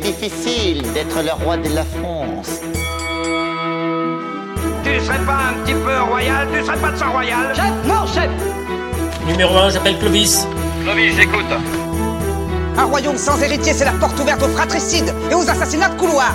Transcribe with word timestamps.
difficile 0.00 0.82
d'être 0.92 1.22
le 1.22 1.32
roi 1.44 1.56
de 1.56 1.68
la 1.74 1.84
France. 1.84 2.60
Tu 4.82 5.00
serais 5.00 5.24
pas 5.24 5.50
un 5.50 5.64
petit 5.64 5.74
peu 5.74 6.00
royal 6.08 6.48
Tu 6.52 6.64
serais 6.64 6.78
pas 6.78 6.90
de 6.90 6.96
sang 6.96 7.12
royal 7.12 7.54
Chef 7.54 7.72
Non, 7.86 8.06
chef 8.06 8.30
Numéro 9.26 9.56
1, 9.56 9.70
j'appelle 9.70 9.98
Clovis. 9.98 10.46
Clovis, 10.84 11.14
j'écoute. 11.16 11.52
Un 12.76 12.84
royaume 12.84 13.16
sans 13.16 13.40
héritier, 13.42 13.72
c'est 13.72 13.84
la 13.84 13.92
porte 13.92 14.18
ouverte 14.18 14.42
aux 14.42 14.48
fratricides 14.48 15.14
et 15.30 15.34
aux 15.34 15.48
assassinats 15.48 15.90
de 15.90 15.98
couloir 15.98 16.32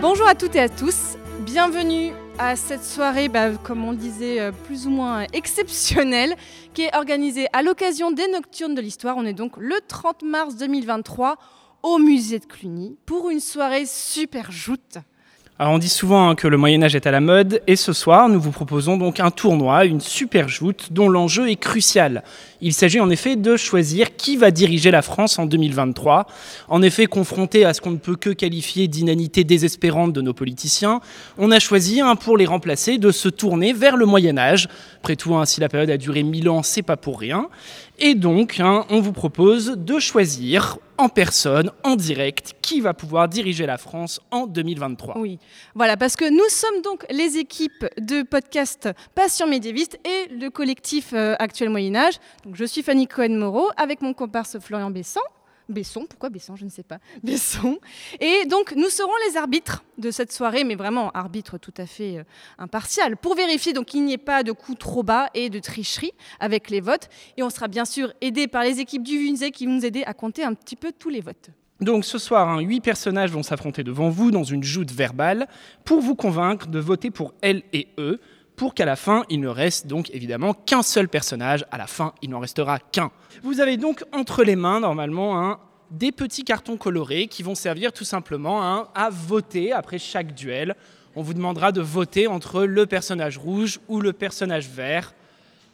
Bonjour 0.00 0.28
à 0.28 0.34
toutes 0.34 0.56
et 0.56 0.60
à 0.60 0.68
tous, 0.68 1.16
bienvenue 1.40 2.12
à 2.38 2.56
cette 2.56 2.82
soirée, 2.84 3.28
bah, 3.28 3.52
comme 3.62 3.84
on 3.84 3.92
le 3.92 3.96
disait, 3.96 4.40
euh, 4.40 4.52
plus 4.52 4.86
ou 4.86 4.90
moins 4.90 5.24
exceptionnelle, 5.32 6.34
qui 6.72 6.82
est 6.82 6.96
organisée 6.96 7.46
à 7.52 7.62
l'occasion 7.62 8.10
des 8.10 8.26
Nocturnes 8.28 8.74
de 8.74 8.80
l'Histoire. 8.80 9.16
On 9.16 9.24
est 9.24 9.34
donc 9.34 9.56
le 9.56 9.76
30 9.86 10.22
mars 10.22 10.56
2023 10.56 11.36
au 11.82 11.98
musée 11.98 12.38
de 12.38 12.46
Cluny 12.46 12.96
pour 13.06 13.30
une 13.30 13.40
soirée 13.40 13.86
super 13.86 14.50
joute. 14.50 14.98
On 15.60 15.78
dit 15.78 15.88
souvent 15.88 16.30
hein, 16.30 16.34
que 16.34 16.48
le 16.48 16.56
Moyen 16.56 16.82
Âge 16.82 16.96
est 16.96 17.06
à 17.06 17.12
la 17.12 17.20
mode, 17.20 17.62
et 17.68 17.76
ce 17.76 17.92
soir 17.92 18.28
nous 18.28 18.40
vous 18.40 18.50
proposons 18.50 18.96
donc 18.96 19.20
un 19.20 19.30
tournoi, 19.30 19.84
une 19.84 20.00
super 20.00 20.48
joute, 20.48 20.88
dont 20.90 21.08
l'enjeu 21.08 21.48
est 21.48 21.54
crucial. 21.54 22.24
Il 22.60 22.72
s'agit 22.72 22.98
en 22.98 23.08
effet 23.08 23.36
de 23.36 23.56
choisir 23.56 24.16
qui 24.16 24.36
va 24.36 24.50
diriger 24.50 24.90
la 24.90 25.00
France 25.00 25.38
en 25.38 25.46
2023. 25.46 26.26
En 26.66 26.82
effet, 26.82 27.06
confronté 27.06 27.64
à 27.64 27.72
ce 27.72 27.80
qu'on 27.80 27.92
ne 27.92 27.98
peut 27.98 28.16
que 28.16 28.30
qualifier 28.30 28.88
d'inanité 28.88 29.44
désespérante 29.44 30.12
de 30.12 30.22
nos 30.22 30.34
politiciens, 30.34 31.00
on 31.38 31.52
a 31.52 31.60
choisi 31.60 32.00
pour 32.18 32.36
les 32.36 32.46
remplacer 32.46 32.98
de 32.98 33.12
se 33.12 33.28
tourner 33.28 33.72
vers 33.72 33.96
le 33.96 34.06
Moyen 34.06 34.36
Âge. 34.36 34.68
Après 34.98 35.14
tout, 35.14 35.40
si 35.44 35.60
la 35.60 35.68
période 35.68 35.90
a 35.90 35.98
duré 35.98 36.24
mille 36.24 36.48
ans, 36.48 36.64
c'est 36.64 36.82
pas 36.82 36.96
pour 36.96 37.20
rien. 37.20 37.48
Et 37.98 38.16
donc, 38.16 38.58
hein, 38.58 38.84
on 38.90 39.00
vous 39.00 39.12
propose 39.12 39.76
de 39.76 40.00
choisir 40.00 40.78
en 40.98 41.08
personne, 41.08 41.70
en 41.84 41.94
direct, 41.94 42.54
qui 42.60 42.80
va 42.80 42.92
pouvoir 42.92 43.28
diriger 43.28 43.66
la 43.66 43.78
France 43.78 44.20
en 44.32 44.46
2023. 44.46 45.18
Oui, 45.18 45.38
voilà, 45.76 45.96
parce 45.96 46.16
que 46.16 46.28
nous 46.28 46.48
sommes 46.48 46.82
donc 46.82 47.06
les 47.10 47.38
équipes 47.38 47.86
de 47.98 48.22
podcast 48.22 48.88
Passion 49.14 49.46
médiéviste 49.46 49.98
et 50.04 50.34
le 50.34 50.50
collectif 50.50 51.12
euh, 51.12 51.36
Actuel 51.38 51.70
Moyen 51.70 51.94
Âge. 51.94 52.14
Je 52.52 52.64
suis 52.64 52.82
Fanny 52.82 53.06
Cohen-Moreau 53.06 53.70
avec 53.76 54.02
mon 54.02 54.12
comparse 54.12 54.58
Florian 54.58 54.90
Besson. 54.90 55.20
Besson, 55.68 56.06
pourquoi 56.08 56.30
Besson, 56.30 56.56
je 56.56 56.64
ne 56.64 56.70
sais 56.70 56.82
pas. 56.82 56.98
Besson. 57.22 57.78
Et 58.20 58.44
donc, 58.46 58.74
nous 58.76 58.88
serons 58.88 59.12
les 59.28 59.36
arbitres 59.36 59.84
de 59.98 60.10
cette 60.10 60.32
soirée, 60.32 60.64
mais 60.64 60.74
vraiment 60.74 61.10
arbitres 61.12 61.58
tout 61.58 61.74
à 61.76 61.86
fait 61.86 62.18
euh, 62.18 63.14
pour 63.20 63.34
vérifier 63.34 63.72
donc 63.72 63.86
qu'il 63.86 64.04
n'y 64.04 64.12
ait 64.12 64.18
pas 64.18 64.42
de 64.42 64.52
coups 64.52 64.78
trop 64.78 65.02
bas 65.02 65.28
et 65.34 65.50
de 65.50 65.58
tricherie 65.58 66.12
avec 66.40 66.70
les 66.70 66.80
votes. 66.80 67.08
Et 67.36 67.42
on 67.42 67.50
sera 67.50 67.68
bien 67.68 67.84
sûr 67.84 68.12
aidé 68.20 68.46
par 68.46 68.62
les 68.62 68.80
équipes 68.80 69.02
du 69.02 69.18
VUNZE 69.18 69.50
qui 69.52 69.66
vont 69.66 69.72
nous 69.72 69.86
aider 69.86 70.02
à 70.04 70.14
compter 70.14 70.44
un 70.44 70.54
petit 70.54 70.76
peu 70.76 70.92
tous 70.92 71.08
les 71.08 71.20
votes. 71.20 71.50
Donc 71.80 72.04
ce 72.04 72.18
soir, 72.18 72.48
hein, 72.48 72.60
huit 72.60 72.80
personnages 72.80 73.30
vont 73.30 73.42
s'affronter 73.42 73.82
devant 73.82 74.08
vous 74.08 74.30
dans 74.30 74.44
une 74.44 74.62
joute 74.62 74.92
verbale 74.92 75.48
pour 75.84 76.00
vous 76.00 76.14
convaincre 76.14 76.68
de 76.68 76.78
voter 76.78 77.10
pour 77.10 77.34
elle 77.42 77.62
et 77.72 77.88
eux, 77.98 78.20
pour 78.56 78.74
qu'à 78.74 78.84
la 78.84 78.96
fin, 78.96 79.24
il 79.30 79.40
ne 79.40 79.48
reste 79.48 79.86
donc 79.86 80.10
évidemment 80.10 80.54
qu'un 80.54 80.82
seul 80.82 81.08
personnage. 81.08 81.64
À 81.70 81.78
la 81.78 81.86
fin, 81.86 82.14
il 82.22 82.30
n'en 82.30 82.38
restera 82.38 82.78
qu'un. 82.78 83.10
Vous 83.42 83.60
avez 83.60 83.76
donc 83.76 84.04
entre 84.12 84.44
les 84.44 84.56
mains, 84.56 84.80
normalement, 84.80 85.40
hein, 85.40 85.58
des 85.90 86.12
petits 86.12 86.44
cartons 86.44 86.76
colorés 86.76 87.26
qui 87.26 87.42
vont 87.42 87.54
servir 87.54 87.92
tout 87.92 88.04
simplement 88.04 88.62
hein, 88.62 88.88
à 88.94 89.10
voter 89.10 89.72
après 89.72 89.98
chaque 89.98 90.34
duel. 90.34 90.76
On 91.16 91.22
vous 91.22 91.34
demandera 91.34 91.72
de 91.72 91.80
voter 91.80 92.26
entre 92.26 92.64
le 92.64 92.86
personnage 92.86 93.38
rouge 93.38 93.80
ou 93.88 94.00
le 94.00 94.12
personnage 94.12 94.68
vert. 94.68 95.14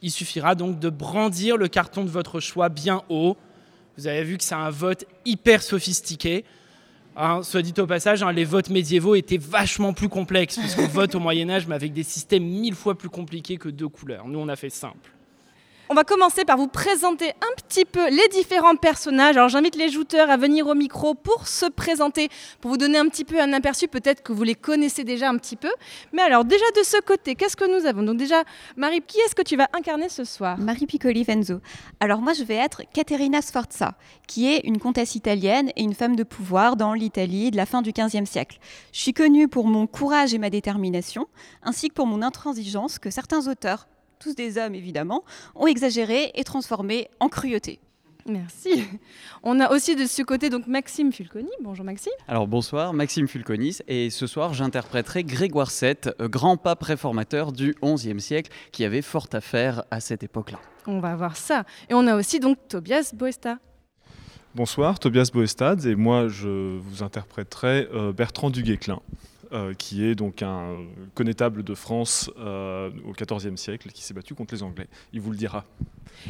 Il 0.03 0.11
suffira 0.11 0.55
donc 0.55 0.79
de 0.79 0.89
brandir 0.89 1.57
le 1.57 1.69
carton 1.69 2.05
de 2.05 2.11
votre 2.11 2.41
choix 2.41 2.69
bien 2.69 3.03
haut. 3.09 3.37
Vous 3.97 4.07
avez 4.07 4.25
vu 4.25 4.39
que 4.39 4.45
c'est 4.45 4.55
un 4.55 4.71
vote 4.71 5.05
hyper 5.25 5.63
sophistiqué. 5.63 6.45
Hein, 7.23 7.43
soit 7.43 7.61
dit 7.61 7.75
au 7.79 7.87
passage, 7.87 8.23
hein, 8.23 8.33
les 8.33 8.47
votes 8.47 8.71
médiévaux 8.71 9.15
étaient 9.15 9.37
vachement 9.37 9.93
plus 9.93 10.09
complexes, 10.09 10.57
puisqu'on 10.57 10.87
vote 10.89 11.15
au 11.15 11.21
Moyen 11.21 11.51
Âge, 11.51 11.67
mais 11.67 11.75
avec 11.75 11.93
des 11.93 12.03
systèmes 12.03 12.45
mille 12.45 12.75
fois 12.75 12.97
plus 12.97 13.11
compliqués 13.11 13.59
que 13.59 13.69
deux 13.69 13.89
couleurs. 13.89 14.27
Nous, 14.27 14.39
on 14.39 14.49
a 14.49 14.57
fait 14.57 14.71
simple. 14.71 15.11
On 15.93 15.95
va 15.95 16.05
commencer 16.05 16.45
par 16.45 16.57
vous 16.57 16.69
présenter 16.69 17.31
un 17.31 17.53
petit 17.57 17.85
peu 17.85 18.09
les 18.11 18.29
différents 18.29 18.77
personnages. 18.77 19.37
Alors 19.37 19.49
j'invite 19.49 19.75
les 19.75 19.89
jouteurs 19.89 20.31
à 20.31 20.37
venir 20.37 20.69
au 20.69 20.77
micro 20.77 21.15
pour 21.15 21.49
se 21.49 21.67
présenter, 21.67 22.29
pour 22.61 22.71
vous 22.71 22.77
donner 22.77 22.97
un 22.97 23.09
petit 23.09 23.25
peu 23.25 23.41
un 23.41 23.53
aperçu. 23.53 23.89
Peut-être 23.89 24.23
que 24.23 24.33
vous 24.33 24.45
les 24.45 24.55
connaissez 24.55 25.03
déjà 25.03 25.29
un 25.29 25.37
petit 25.37 25.57
peu. 25.57 25.71
Mais 26.13 26.23
alors 26.23 26.45
déjà 26.45 26.65
de 26.77 26.85
ce 26.85 27.01
côté, 27.01 27.35
qu'est-ce 27.35 27.57
que 27.57 27.65
nous 27.65 27.87
avons? 27.87 28.05
Donc 28.05 28.19
déjà, 28.19 28.45
Marie, 28.77 29.03
qui 29.05 29.19
est-ce 29.19 29.35
que 29.35 29.43
tu 29.43 29.57
vas 29.57 29.67
incarner 29.73 30.09
ce 30.09 30.23
soir? 30.23 30.59
Marie 30.59 30.87
Piccoli 30.87 31.25
Venzo. 31.25 31.59
Alors 31.99 32.21
moi 32.21 32.35
je 32.35 32.45
vais 32.45 32.55
être 32.55 32.83
Caterina 32.95 33.43
Sforza, 33.43 33.95
qui 34.29 34.47
est 34.47 34.61
une 34.63 34.79
comtesse 34.79 35.17
italienne 35.17 35.73
et 35.75 35.83
une 35.83 35.95
femme 35.95 36.15
de 36.15 36.23
pouvoir 36.23 36.77
dans 36.77 36.93
l'Italie 36.93 37.51
de 37.51 37.57
la 37.57 37.67
fin 37.67 37.83
du 37.83 37.91
XVe 37.91 38.27
siècle. 38.27 38.61
Je 38.93 39.01
suis 39.01 39.13
connue 39.13 39.49
pour 39.49 39.67
mon 39.67 39.89
courage 39.89 40.35
et 40.35 40.39
ma 40.39 40.51
détermination, 40.51 41.27
ainsi 41.65 41.89
que 41.89 41.95
pour 41.95 42.07
mon 42.07 42.23
intransigeance 42.23 43.01
que 43.01 43.11
certains 43.11 43.49
auteurs 43.49 43.89
tous 44.21 44.35
des 44.35 44.59
hommes 44.59 44.75
évidemment, 44.75 45.25
ont 45.57 45.67
exagéré 45.67 46.31
et 46.35 46.45
transformé 46.45 47.09
en 47.19 47.29
cruauté. 47.29 47.81
Merci. 48.27 48.85
On 49.43 49.59
a 49.61 49.73
aussi 49.73 49.97
de 49.97 50.05
ce 50.05 50.23
côté 50.23 50.51
donc 50.51 50.67
Maxime 50.67 51.11
Fulconi. 51.11 51.49
Bonjour 51.63 51.85
Maxime. 51.85 52.13
Alors 52.29 52.47
bonsoir, 52.47 52.93
Maxime 52.93 53.27
Fulconis. 53.27 53.79
Et 53.89 54.11
ce 54.11 54.27
soir, 54.27 54.53
j'interpréterai 54.53 55.25
Grégoire 55.25 55.71
VII, 55.71 55.95
grand 56.29 56.59
pape 56.59 56.83
réformateur 56.83 57.51
du 57.51 57.75
XIe 57.83 58.21
siècle, 58.21 58.53
qui 58.73 58.85
avait 58.85 59.03
fort 59.03 59.27
à 59.33 59.41
faire 59.41 59.85
à 59.91 60.01
cette 60.01 60.23
époque-là. 60.23 60.61
On 60.87 61.01
va 61.01 61.17
voir 61.17 61.37
ça. 61.37 61.65
Et 61.89 61.95
on 61.95 62.07
a 62.07 62.15
aussi 62.15 62.41
donc 62.41 62.59
Tobias 62.69 63.13
Boesta. 63.15 63.59
Bonsoir, 64.55 64.99
Tobias 64.99 65.31
Boestad. 65.33 65.87
Et 65.87 65.95
moi, 65.95 66.29
je 66.29 66.79
vous 66.79 67.03
interpréterai 67.03 67.89
euh, 67.95 68.13
Bertrand 68.13 68.51
du 68.51 68.63
Guesclin. 68.63 69.01
Euh, 69.53 69.75
qui 69.75 70.05
est 70.05 70.15
donc 70.15 70.45
un 70.45 70.77
connétable 71.17 71.65
de 71.65 71.75
France 71.75 72.31
euh, 72.39 72.89
au 73.05 73.11
XIVe 73.11 73.57
siècle, 73.57 73.91
qui 73.91 74.05
s'est 74.05 74.15
battu 74.15 74.33
contre 74.37 74.55
les 74.55 74.63
Anglais. 74.63 74.87
Il 75.13 75.21
vous 75.21 75.33
le 75.33 75.37
dira. 75.37 75.65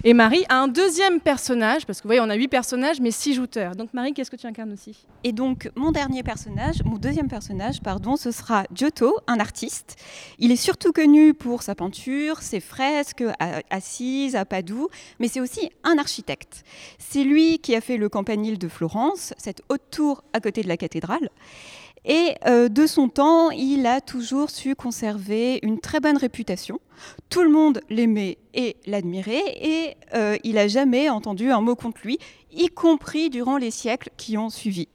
Et 0.04 0.14
Marie 0.14 0.46
a 0.48 0.56
un 0.56 0.68
deuxième 0.68 1.20
personnage, 1.20 1.84
parce 1.84 1.98
que 1.98 2.04
vous 2.04 2.08
voyez, 2.08 2.22
on 2.22 2.30
a 2.30 2.34
huit 2.34 2.48
personnages, 2.48 2.98
mais 2.98 3.10
six 3.10 3.34
jouteurs. 3.34 3.76
Donc 3.76 3.92
Marie, 3.92 4.14
qu'est-ce 4.14 4.30
que 4.30 4.36
tu 4.36 4.46
incarnes 4.46 4.72
aussi? 4.72 5.04
Et 5.22 5.32
donc 5.32 5.70
mon 5.76 5.92
dernier 5.92 6.22
personnage, 6.22 6.82
mon 6.86 6.96
deuxième 6.96 7.28
personnage, 7.28 7.82
pardon, 7.82 8.16
ce 8.16 8.30
sera 8.30 8.64
Giotto, 8.72 9.18
un 9.26 9.38
artiste. 9.38 10.02
Il 10.38 10.50
est 10.50 10.56
surtout 10.56 10.92
connu 10.92 11.34
pour 11.34 11.62
sa 11.62 11.74
peinture, 11.74 12.38
ses 12.40 12.60
fresques 12.60 13.24
à 13.38 13.60
Assise, 13.68 14.34
à 14.34 14.46
Padoue, 14.46 14.88
mais 15.18 15.28
c'est 15.28 15.40
aussi 15.42 15.68
un 15.84 15.98
architecte. 15.98 16.64
C'est 16.98 17.24
lui 17.24 17.58
qui 17.58 17.74
a 17.74 17.82
fait 17.82 17.98
le 17.98 18.08
campanile 18.08 18.56
de 18.56 18.68
Florence, 18.68 19.34
cette 19.36 19.60
haute 19.68 19.90
tour 19.90 20.24
à 20.32 20.40
côté 20.40 20.62
de 20.62 20.68
la 20.68 20.78
cathédrale. 20.78 21.28
Et 22.04 22.34
euh, 22.46 22.68
de 22.68 22.86
son 22.86 23.08
temps, 23.08 23.50
il 23.50 23.86
a 23.86 24.00
toujours 24.00 24.50
su 24.50 24.74
conserver 24.74 25.58
une 25.62 25.80
très 25.80 26.00
bonne 26.00 26.16
réputation. 26.16 26.80
Tout 27.28 27.42
le 27.42 27.50
monde 27.50 27.80
l'aimait 27.90 28.38
et 28.54 28.76
l'admirait, 28.86 29.42
et 29.60 29.96
euh, 30.14 30.36
il 30.44 30.54
n'a 30.54 30.68
jamais 30.68 31.10
entendu 31.10 31.50
un 31.50 31.60
mot 31.60 31.76
contre 31.76 32.00
lui, 32.04 32.18
y 32.52 32.68
compris 32.68 33.30
durant 33.30 33.58
les 33.58 33.70
siècles 33.70 34.10
qui 34.16 34.38
ont 34.38 34.50
suivi. 34.50 34.88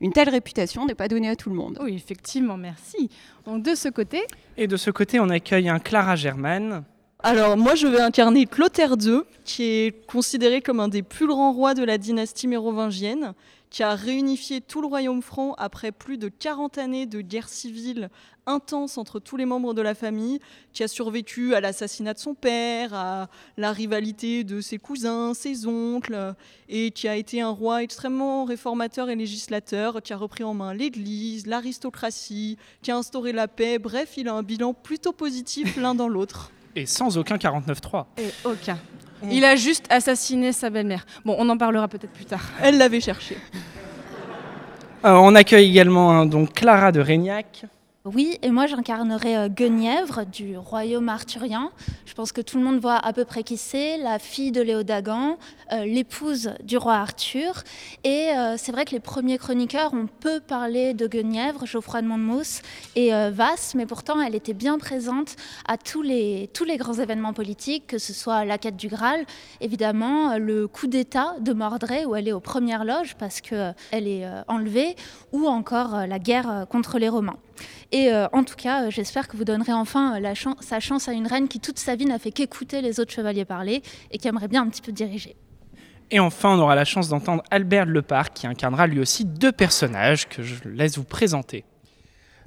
Une 0.00 0.12
telle 0.12 0.28
réputation 0.28 0.86
n'est 0.86 0.94
pas 0.94 1.08
donnée 1.08 1.28
à 1.28 1.36
tout 1.36 1.50
le 1.50 1.56
monde. 1.56 1.78
Oui, 1.82 1.94
effectivement, 1.94 2.56
merci. 2.56 3.10
Donc 3.44 3.62
de 3.62 3.74
ce 3.74 3.88
côté. 3.88 4.22
Et 4.56 4.66
de 4.66 4.76
ce 4.76 4.90
côté, 4.90 5.20
on 5.20 5.28
accueille 5.28 5.68
un 5.68 5.78
Clara 5.78 6.16
Germain. 6.16 6.84
Alors 7.20 7.56
moi 7.56 7.74
je 7.74 7.88
vais 7.88 8.00
incarner 8.00 8.46
Clotaire 8.46 8.94
II, 9.00 9.22
qui 9.44 9.64
est 9.64 10.06
considéré 10.06 10.60
comme 10.62 10.78
un 10.78 10.86
des 10.86 11.02
plus 11.02 11.26
grands 11.26 11.52
rois 11.52 11.74
de 11.74 11.82
la 11.82 11.98
dynastie 11.98 12.46
mérovingienne, 12.46 13.34
qui 13.70 13.82
a 13.82 13.94
réunifié 13.94 14.60
tout 14.60 14.80
le 14.80 14.86
royaume 14.86 15.22
franc 15.22 15.54
après 15.58 15.92
plus 15.92 16.18
de 16.18 16.28
40 16.28 16.78
années 16.78 17.06
de 17.06 17.20
guerre 17.20 17.48
civile 17.48 18.10
intense 18.48 18.98
entre 18.98 19.20
tous 19.20 19.36
les 19.36 19.44
membres 19.44 19.74
de 19.74 19.82
la 19.82 19.94
famille, 19.94 20.40
qui 20.72 20.82
a 20.82 20.88
survécu 20.88 21.54
à 21.54 21.60
l'assassinat 21.60 22.14
de 22.14 22.18
son 22.18 22.34
père, 22.34 22.94
à 22.94 23.28
la 23.56 23.72
rivalité 23.72 24.42
de 24.42 24.60
ses 24.60 24.78
cousins, 24.78 25.34
ses 25.34 25.66
oncles, 25.66 26.34
et 26.68 26.90
qui 26.90 27.06
a 27.08 27.16
été 27.16 27.40
un 27.40 27.50
roi 27.50 27.82
extrêmement 27.82 28.44
réformateur 28.44 29.10
et 29.10 29.16
législateur, 29.16 30.02
qui 30.02 30.12
a 30.12 30.16
repris 30.16 30.44
en 30.44 30.54
main 30.54 30.74
l'Église, 30.74 31.46
l'aristocratie, 31.46 32.56
qui 32.82 32.90
a 32.90 32.96
instauré 32.96 33.32
la 33.32 33.48
paix. 33.48 33.78
Bref, 33.78 34.14
il 34.16 34.28
a 34.28 34.34
un 34.34 34.42
bilan 34.42 34.74
plutôt 34.74 35.12
positif 35.12 35.76
l'un 35.76 35.94
dans 35.94 36.08
l'autre. 36.08 36.50
Et 36.74 36.86
sans 36.86 37.18
aucun 37.18 37.36
49-3. 37.36 38.06
Et 38.18 38.30
aucun. 38.44 38.78
Il 39.30 39.44
a 39.44 39.56
juste 39.56 39.86
assassiné 39.90 40.52
sa 40.52 40.70
belle-mère. 40.70 41.04
Bon, 41.24 41.36
on 41.38 41.48
en 41.48 41.56
parlera 41.56 41.88
peut-être 41.88 42.12
plus 42.12 42.24
tard. 42.24 42.42
Elle 42.62 42.78
l'avait 42.78 43.00
cherché. 43.00 43.36
Euh, 45.04 45.10
on 45.12 45.34
accueille 45.34 45.68
également 45.70 46.10
hein, 46.10 46.26
donc 46.26 46.54
Clara 46.54 46.92
de 46.92 47.00
Régnac. 47.00 47.64
Oui, 48.14 48.38
et 48.40 48.50
moi 48.50 48.66
j'incarnerai 48.66 49.36
euh, 49.36 49.48
Guenièvre 49.50 50.24
du 50.24 50.56
royaume 50.56 51.10
arthurien. 51.10 51.70
Je 52.06 52.14
pense 52.14 52.32
que 52.32 52.40
tout 52.40 52.56
le 52.56 52.64
monde 52.64 52.80
voit 52.80 52.96
à 52.96 53.12
peu 53.12 53.26
près 53.26 53.42
qui 53.42 53.58
c'est, 53.58 53.98
la 53.98 54.18
fille 54.18 54.50
de 54.50 54.62
Léodagan, 54.62 55.36
euh, 55.72 55.84
l'épouse 55.84 56.54
du 56.64 56.78
roi 56.78 56.94
Arthur. 56.94 57.62
Et 58.04 58.30
euh, 58.30 58.56
c'est 58.56 58.72
vrai 58.72 58.86
que 58.86 58.92
les 58.92 59.00
premiers 59.00 59.36
chroniqueurs 59.36 59.92
ont 59.92 60.06
peu 60.20 60.40
parlé 60.40 60.94
de 60.94 61.06
Guenièvre, 61.06 61.66
Geoffroy 61.66 62.00
de 62.00 62.06
Monmouth 62.06 62.62
et 62.96 63.14
euh, 63.14 63.30
Vasse, 63.30 63.74
mais 63.74 63.84
pourtant 63.84 64.22
elle 64.22 64.34
était 64.34 64.54
bien 64.54 64.78
présente 64.78 65.36
à 65.66 65.76
tous 65.76 66.00
les, 66.00 66.48
tous 66.54 66.64
les 66.64 66.78
grands 66.78 66.94
événements 66.94 67.34
politiques, 67.34 67.88
que 67.88 67.98
ce 67.98 68.14
soit 68.14 68.46
la 68.46 68.56
quête 68.56 68.76
du 68.76 68.88
Graal, 68.88 69.26
évidemment, 69.60 70.38
le 70.38 70.66
coup 70.66 70.86
d'État 70.86 71.34
de 71.40 71.52
Mordray 71.52 72.06
où 72.06 72.16
elle 72.16 72.26
est 72.26 72.32
aux 72.32 72.40
premières 72.40 72.86
loges 72.86 73.16
parce 73.18 73.42
qu'elle 73.42 73.74
est 73.92 74.26
enlevée, 74.48 74.96
ou 75.32 75.46
encore 75.46 76.06
la 76.06 76.18
guerre 76.18 76.64
contre 76.70 76.98
les 76.98 77.10
Romains. 77.10 77.36
Et 77.90 78.12
euh, 78.12 78.26
en 78.32 78.44
tout 78.44 78.56
cas, 78.56 78.84
euh, 78.84 78.90
j'espère 78.90 79.28
que 79.28 79.36
vous 79.36 79.44
donnerez 79.44 79.72
enfin 79.72 80.16
euh, 80.16 80.20
la 80.20 80.34
sa 80.60 80.80
chance 80.80 81.08
à 81.08 81.12
une 81.12 81.26
reine 81.26 81.48
qui 81.48 81.58
toute 81.58 81.78
sa 81.78 81.96
vie 81.96 82.04
n'a 82.04 82.18
fait 82.18 82.32
qu'écouter 82.32 82.82
les 82.82 83.00
autres 83.00 83.12
chevaliers 83.12 83.46
parler 83.46 83.82
et 84.10 84.18
qui 84.18 84.28
aimerait 84.28 84.48
bien 84.48 84.62
un 84.62 84.68
petit 84.68 84.82
peu 84.82 84.92
diriger. 84.92 85.36
Et 86.10 86.20
enfin, 86.20 86.56
on 86.56 86.58
aura 86.58 86.74
la 86.74 86.84
chance 86.84 87.08
d'entendre 87.08 87.42
Albert 87.50 87.86
Lepard 87.86 88.32
qui 88.32 88.46
incarnera 88.46 88.86
lui 88.86 89.00
aussi 89.00 89.24
deux 89.24 89.52
personnages 89.52 90.28
que 90.28 90.42
je 90.42 90.56
laisse 90.68 90.96
vous 90.96 91.04
présenter. 91.04 91.64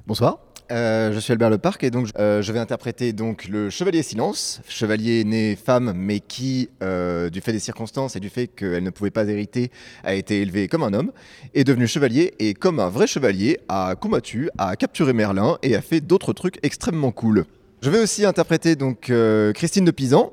Bonsoir, 0.06 0.38
euh, 0.70 1.12
je 1.12 1.18
suis 1.18 1.32
Albert 1.32 1.50
Leparc 1.50 1.82
et 1.84 1.90
donc 1.90 2.08
euh, 2.18 2.40
je 2.40 2.52
vais 2.52 2.58
interpréter 2.58 3.12
donc 3.12 3.48
le 3.48 3.68
chevalier 3.70 4.02
Silence, 4.02 4.60
chevalier 4.68 5.24
né 5.24 5.56
femme 5.56 5.92
mais 5.94 6.20
qui, 6.20 6.70
euh, 6.82 7.30
du 7.30 7.40
fait 7.40 7.52
des 7.52 7.58
circonstances 7.58 8.16
et 8.16 8.20
du 8.20 8.30
fait 8.30 8.46
qu'elle 8.46 8.82
ne 8.82 8.90
pouvait 8.90 9.10
pas 9.10 9.26
hériter, 9.26 9.70
a 10.04 10.14
été 10.14 10.40
élevé 10.40 10.68
comme 10.68 10.82
un 10.82 10.92
homme, 10.92 11.12
est 11.54 11.64
devenu 11.64 11.86
chevalier 11.86 12.34
et 12.38 12.54
comme 12.54 12.80
un 12.80 12.88
vrai 12.88 13.06
chevalier 13.06 13.58
a 13.68 13.94
combattu, 13.96 14.50
a 14.58 14.76
capturé 14.76 15.12
Merlin 15.12 15.58
et 15.62 15.74
a 15.74 15.82
fait 15.82 16.00
d'autres 16.00 16.32
trucs 16.32 16.58
extrêmement 16.62 17.12
cool. 17.12 17.44
Je 17.82 17.90
vais 17.90 17.98
aussi 17.98 18.24
interpréter 18.24 18.76
donc 18.76 19.12
Christine 19.54 19.84
de 19.84 19.90
Pisan, 19.90 20.32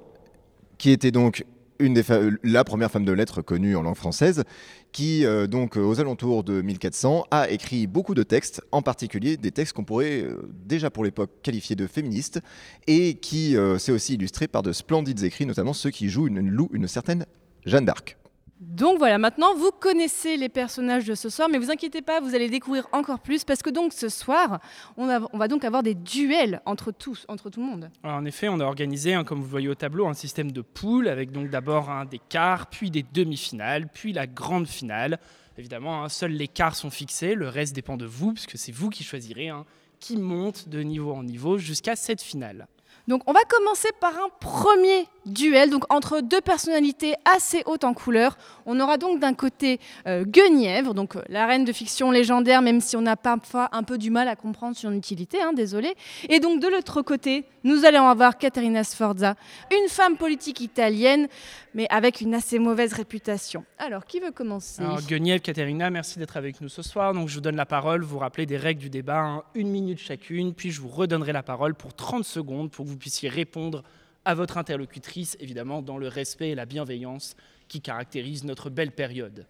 qui 0.77 0.91
était 0.91 1.11
donc 1.11 1.43
une 1.79 2.01
la 2.43 2.63
première 2.63 2.91
femme 2.91 3.05
de 3.05 3.11
lettres 3.11 3.41
connue 3.41 3.75
en 3.75 3.81
langue 3.81 3.95
française, 3.95 4.43
qui, 4.91 5.25
euh, 5.25 5.47
donc, 5.47 5.77
euh, 5.77 5.81
aux 5.81 5.99
alentours 5.99 6.43
de 6.43 6.61
1400, 6.61 7.25
a 7.31 7.49
écrit 7.49 7.87
beaucoup 7.87 8.13
de 8.13 8.23
textes, 8.23 8.61
en 8.71 8.81
particulier 8.81 9.37
des 9.37 9.51
textes 9.51 9.73
qu'on 9.73 9.83
pourrait 9.83 10.21
euh, 10.21 10.49
déjà 10.65 10.89
pour 10.89 11.03
l'époque 11.03 11.31
qualifier 11.41 11.75
de 11.75 11.87
féministes, 11.87 12.41
et 12.87 13.15
qui 13.15 13.55
s'est 13.77 13.91
aussi 13.91 14.15
illustré 14.15 14.47
par 14.47 14.63
de 14.63 14.73
splendides 14.73 15.23
écrits, 15.23 15.45
notamment 15.45 15.73
ceux 15.73 15.89
qui 15.89 16.09
jouent 16.09 16.27
une 16.27 16.87
certaine 16.87 17.25
Jeanne 17.65 17.85
d'Arc. 17.85 18.18
Donc 18.59 18.97
voilà, 18.97 19.17
maintenant 19.17 19.55
vous 19.55 19.71
connaissez 19.71 20.35
les 20.35 20.49
personnages 20.49 21.05
de 21.05 21.15
ce 21.15 21.29
soir, 21.29 21.47
mais 21.49 21.57
vous 21.57 21.71
inquiétez 21.71 22.01
pas, 22.01 22.19
vous 22.19 22.35
allez 22.35 22.49
découvrir 22.49 22.87
encore 22.91 23.19
plus 23.19 23.45
parce 23.45 23.61
que 23.61 23.69
donc 23.69 23.93
ce 23.93 24.09
soir, 24.09 24.59
on, 24.97 25.07
va 25.07 25.47
donc 25.47 25.63
avoir 25.63 25.81
des 25.81 25.95
duels 25.95 26.61
entre 26.65 26.91
tous, 26.91 27.25
entre 27.29 27.49
tout 27.49 27.61
le 27.61 27.65
monde. 27.67 27.89
En 28.03 28.25
effet, 28.25 28.49
on 28.49 28.59
a 28.59 28.65
organisé, 28.65 29.13
hein, 29.13 29.23
comme 29.23 29.39
vous 29.39 29.47
voyez 29.47 29.69
au 29.69 29.75
tableau, 29.75 30.07
un 30.07 30.13
système 30.13 30.51
de 30.51 30.61
poules 30.61 31.07
avec 31.07 31.31
donc 31.31 31.49
d'abord 31.49 31.89
des 32.11 32.19
quarts, 32.19 32.67
puis 32.67 32.91
des 32.91 33.05
demi-finales, 33.13 33.87
puis 33.87 34.11
la 34.11 34.27
grande 34.27 34.67
finale. 34.67 35.19
Évidemment, 35.57 36.03
hein, 36.03 36.09
seuls 36.09 36.31
les 36.31 36.49
quarts 36.49 36.75
sont 36.75 36.89
fixés, 36.89 37.35
le 37.35 37.47
reste 37.47 37.73
dépend 37.73 37.95
de 37.95 38.05
vous, 38.05 38.33
puisque 38.33 38.57
c'est 38.57 38.73
vous 38.73 38.89
qui 38.89 39.05
choisirez 39.05 39.47
hein, 39.47 39.65
qui 40.01 40.17
monte 40.17 40.67
de 40.67 40.81
niveau 40.81 41.13
en 41.13 41.23
niveau 41.23 41.57
jusqu'à 41.57 41.95
cette 41.95 42.21
finale. 42.21 42.67
Donc 43.09 43.23
on 43.25 43.33
va 43.33 43.39
commencer 43.49 43.87
par 43.99 44.13
un 44.17 44.29
premier 44.39 45.07
duel, 45.25 45.71
donc 45.71 45.83
entre 45.91 46.21
deux 46.21 46.41
personnalités 46.41 47.15
assez 47.25 47.63
hautes 47.65 47.83
en 47.83 47.95
couleur. 47.95 48.37
On 48.67 48.79
aura 48.79 48.97
donc 48.97 49.19
d'un 49.19 49.33
côté 49.33 49.79
euh, 50.05 50.23
Guenièvre, 50.25 50.93
donc 50.93 51.15
euh, 51.15 51.23
la 51.27 51.47
reine 51.47 51.65
de 51.65 51.73
fiction 51.73 52.11
légendaire, 52.11 52.61
même 52.61 52.81
si 52.81 52.95
on 52.95 53.07
a 53.07 53.15
parfois 53.15 53.69
un 53.71 53.81
peu 53.81 53.97
du 53.97 54.11
mal 54.11 54.27
à 54.27 54.35
comprendre 54.35 54.75
son 54.77 54.93
utilité, 54.93 55.41
hein, 55.41 55.53
désolé. 55.53 55.95
Et 56.29 56.39
donc 56.39 56.61
de 56.61 56.67
l'autre 56.67 57.01
côté, 57.01 57.45
nous 57.63 57.83
allons 57.83 58.07
avoir 58.07 58.37
Caterina 58.37 58.83
Sforza, 58.83 59.33
une 59.71 59.89
femme 59.89 60.15
politique 60.15 60.61
italienne, 60.61 61.27
mais 61.73 61.87
avec 61.89 62.21
une 62.21 62.33
assez 62.33 62.59
mauvaise 62.59 62.93
réputation. 62.93 63.65
Alors 63.77 64.05
qui 64.05 64.19
veut 64.19 64.31
commencer? 64.31 64.81
Alors, 64.81 65.01
Guenièvre, 65.01 65.41
Katerina, 65.41 65.89
merci 65.89 66.19
d'être 66.19 66.37
avec 66.37 66.61
nous 66.61 66.69
ce 66.69 66.81
soir. 66.81 67.13
Donc, 67.13 67.27
je 67.29 67.35
vous 67.35 67.41
donne 67.41 67.55
la 67.55 67.65
parole, 67.65 68.03
vous 68.03 68.19
rappelez 68.19 68.45
des 68.45 68.57
règles 68.57 68.81
du 68.81 68.89
débat, 68.89 69.19
hein, 69.19 69.43
une 69.55 69.69
minute 69.69 69.99
chacune, 69.99 70.53
puis 70.53 70.71
je 70.71 70.81
vous 70.81 70.89
redonnerai 70.89 71.33
la 71.33 71.43
parole 71.43 71.75
pour 71.75 71.93
30 71.93 72.23
secondes 72.23 72.71
pour 72.71 72.85
que 72.85 72.89
vous 72.89 72.97
puissiez 72.99 73.29
répondre 73.29 73.83
à 74.25 74.35
votre 74.35 74.57
interlocutrice, 74.57 75.37
évidemment, 75.39 75.81
dans 75.81 75.97
le 75.97 76.07
respect 76.07 76.49
et 76.49 76.55
la 76.55 76.65
bienveillance 76.65 77.35
qui 77.67 77.81
caractérisent 77.81 78.43
notre 78.43 78.69
belle 78.69 78.91
période. 78.91 79.47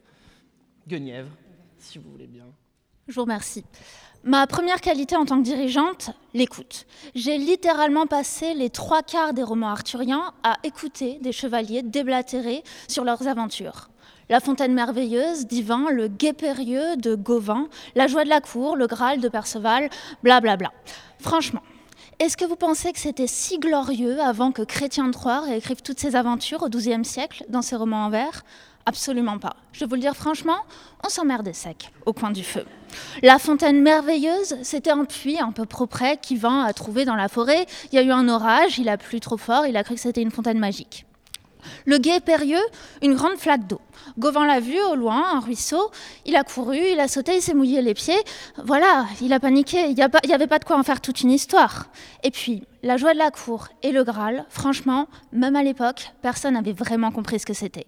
Guenièvre, 0.88 1.32
si 1.78 1.98
vous 1.98 2.10
voulez 2.12 2.28
bien. 2.28 2.46
Je 3.08 3.16
vous 3.16 3.22
remercie. 3.22 3.66
Ma 4.24 4.46
première 4.48 4.82
qualité 4.82 5.16
en 5.16 5.26
tant 5.26 5.40
que 5.40 5.44
dirigeante, 5.44 6.12
l'écoute. 6.34 6.86
J'ai 7.16 7.38
littéralement 7.38 8.06
passé 8.06 8.54
les 8.54 8.70
trois 8.70 9.02
quarts 9.02 9.34
des 9.34 9.44
romans 9.44 9.70
arthuriens 9.70 10.34
à 10.44 10.58
écouter 10.64 11.20
des 11.22 11.32
chevaliers 11.32 11.82
déblatérer 11.82 12.64
sur 12.88 13.04
leurs 13.04 13.28
aventures. 13.28 13.90
La 14.30 14.40
fontaine 14.40 14.74
merveilleuse 14.74 15.48
d'Ivan, 15.48 15.90
le 15.90 16.08
guet 16.08 16.34
de 16.34 17.16
Gauvin, 17.16 17.68
la 17.96 18.08
joie 18.08 18.26
de 18.26 18.30
la 18.30 18.42
cour, 18.42 18.76
le 18.76 18.86
Graal 18.86 19.22
de 19.22 19.30
Perceval, 19.30 19.90
blablabla. 20.22 20.72
Franchement, 21.20 21.64
est-ce 22.20 22.36
que 22.36 22.44
vous 22.44 22.58
pensez 22.58 22.92
que 22.92 23.00
c'était 23.00 23.28
si 23.28 23.60
glorieux 23.60 24.20
avant 24.20 24.52
que 24.52 24.62
Chrétien 24.62 25.08
de 25.08 25.14
Troyes 25.14 25.56
écrive 25.56 25.82
toutes 25.82 26.02
ses 26.02 26.18
aventures 26.18 26.62
au 26.64 26.68
XIIe 26.68 27.06
siècle 27.06 27.46
dans 27.48 27.62
ses 27.62 27.78
romans 27.78 28.06
en 28.06 28.10
vers? 28.10 28.44
Absolument 28.86 29.40
pas. 29.40 29.56
Je 29.72 29.80
vais 29.80 29.86
vous 29.86 29.96
le 29.96 30.02
dire 30.02 30.18
franchement, 30.18 30.58
on 31.06 31.10
s'emmerdait 31.10 31.54
sec 31.54 31.94
au 32.06 32.12
coin 32.12 32.32
du 32.32 32.44
feu. 32.44 32.66
La 33.24 33.40
fontaine 33.40 33.82
merveilleuse, 33.82 34.58
c'était 34.64 34.92
un 34.92 35.06
puits 35.06 35.40
un 35.40 35.54
peu 35.54 35.66
propre 35.66 36.04
qu'Ivan 36.22 36.62
a 36.62 36.74
trouvé 36.74 37.06
dans 37.06 37.16
la 37.16 37.30
forêt. 37.30 37.66
Il 37.92 37.96
y 37.96 38.00
a 38.00 38.04
eu 38.04 38.12
un 38.12 38.28
orage, 38.28 38.80
il 38.80 38.90
a 38.90 38.98
plu 38.98 39.22
trop 39.22 39.38
fort, 39.38 39.66
il 39.66 39.78
a 39.78 39.84
cru 39.86 39.96
que 39.96 40.02
c'était 40.02 40.22
une 40.22 40.32
fontaine 40.32 40.60
magique. 40.60 41.06
Le 41.86 41.98
guet 41.98 42.20
périlleux, 42.20 42.64
une 43.02 43.16
grande 43.16 43.38
flaque 43.38 43.68
d'eau. 43.68 43.82
Gauvin 44.18 44.46
l'a 44.46 44.60
vu 44.60 44.80
au 44.92 44.96
loin, 44.96 45.36
un 45.36 45.40
ruisseau. 45.40 45.92
Il 46.26 46.36
a 46.36 46.44
couru, 46.44 46.78
il 46.78 47.00
a 47.00 47.08
sauté, 47.08 47.36
il 47.36 47.42
s'est 47.42 47.54
mouillé 47.54 47.82
les 47.82 47.94
pieds. 47.94 48.20
Voilà, 48.64 49.06
il 49.22 49.34
a 49.34 49.40
paniqué. 49.40 49.90
Il 49.90 49.96
n'y 49.96 50.34
avait 50.34 50.48
pas 50.48 50.60
de 50.60 50.66
quoi 50.66 50.78
en 50.78 50.84
faire 50.84 51.02
toute 51.02 51.22
une 51.22 51.32
histoire. 51.32 51.88
Et 52.24 52.32
puis, 52.32 52.64
la 52.84 52.98
joie 52.98 53.14
de 53.14 53.20
la 53.20 53.32
cour 53.32 53.68
et 53.84 53.92
le 53.92 54.04
Graal, 54.04 54.46
franchement, 54.50 55.08
même 55.32 55.56
à 55.56 55.64
l'époque, 55.64 56.12
personne 56.22 56.54
n'avait 56.54 56.74
vraiment 56.74 57.12
compris 57.12 57.40
ce 57.40 57.46
que 57.46 57.54
c'était. 57.54 57.88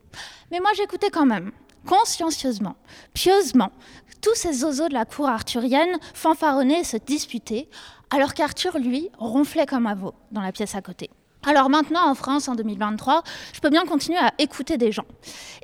Mais 0.52 0.60
moi, 0.60 0.72
j'écoutais 0.76 1.10
quand 1.10 1.26
même, 1.26 1.52
consciencieusement, 1.86 2.76
pieusement, 3.14 3.72
tous 4.22 4.36
ces 4.36 4.54
zozos 4.54 4.90
de 4.90 4.94
la 4.94 5.06
cour 5.06 5.28
arthurienne 5.28 5.98
fanfaronner 6.14 6.80
et 6.80 6.84
se 6.84 6.98
disputer, 6.98 7.70
alors 8.10 8.34
qu'Arthur, 8.34 8.78
lui, 8.78 9.10
ronflait 9.18 9.66
comme 9.66 9.88
un 9.88 9.96
veau 9.96 10.14
dans 10.32 10.42
la 10.42 10.52
pièce 10.52 10.76
à 10.76 10.82
côté. 10.82 11.10
Alors 11.46 11.70
maintenant, 11.70 12.08
en 12.08 12.14
France, 12.16 12.48
en 12.48 12.56
2023, 12.56 13.24
je 13.54 13.60
peux 13.60 13.70
bien 13.70 13.84
continuer 13.86 14.20
à 14.20 14.32
écouter 14.38 14.78
des 14.78 14.92
gens. 14.92 15.06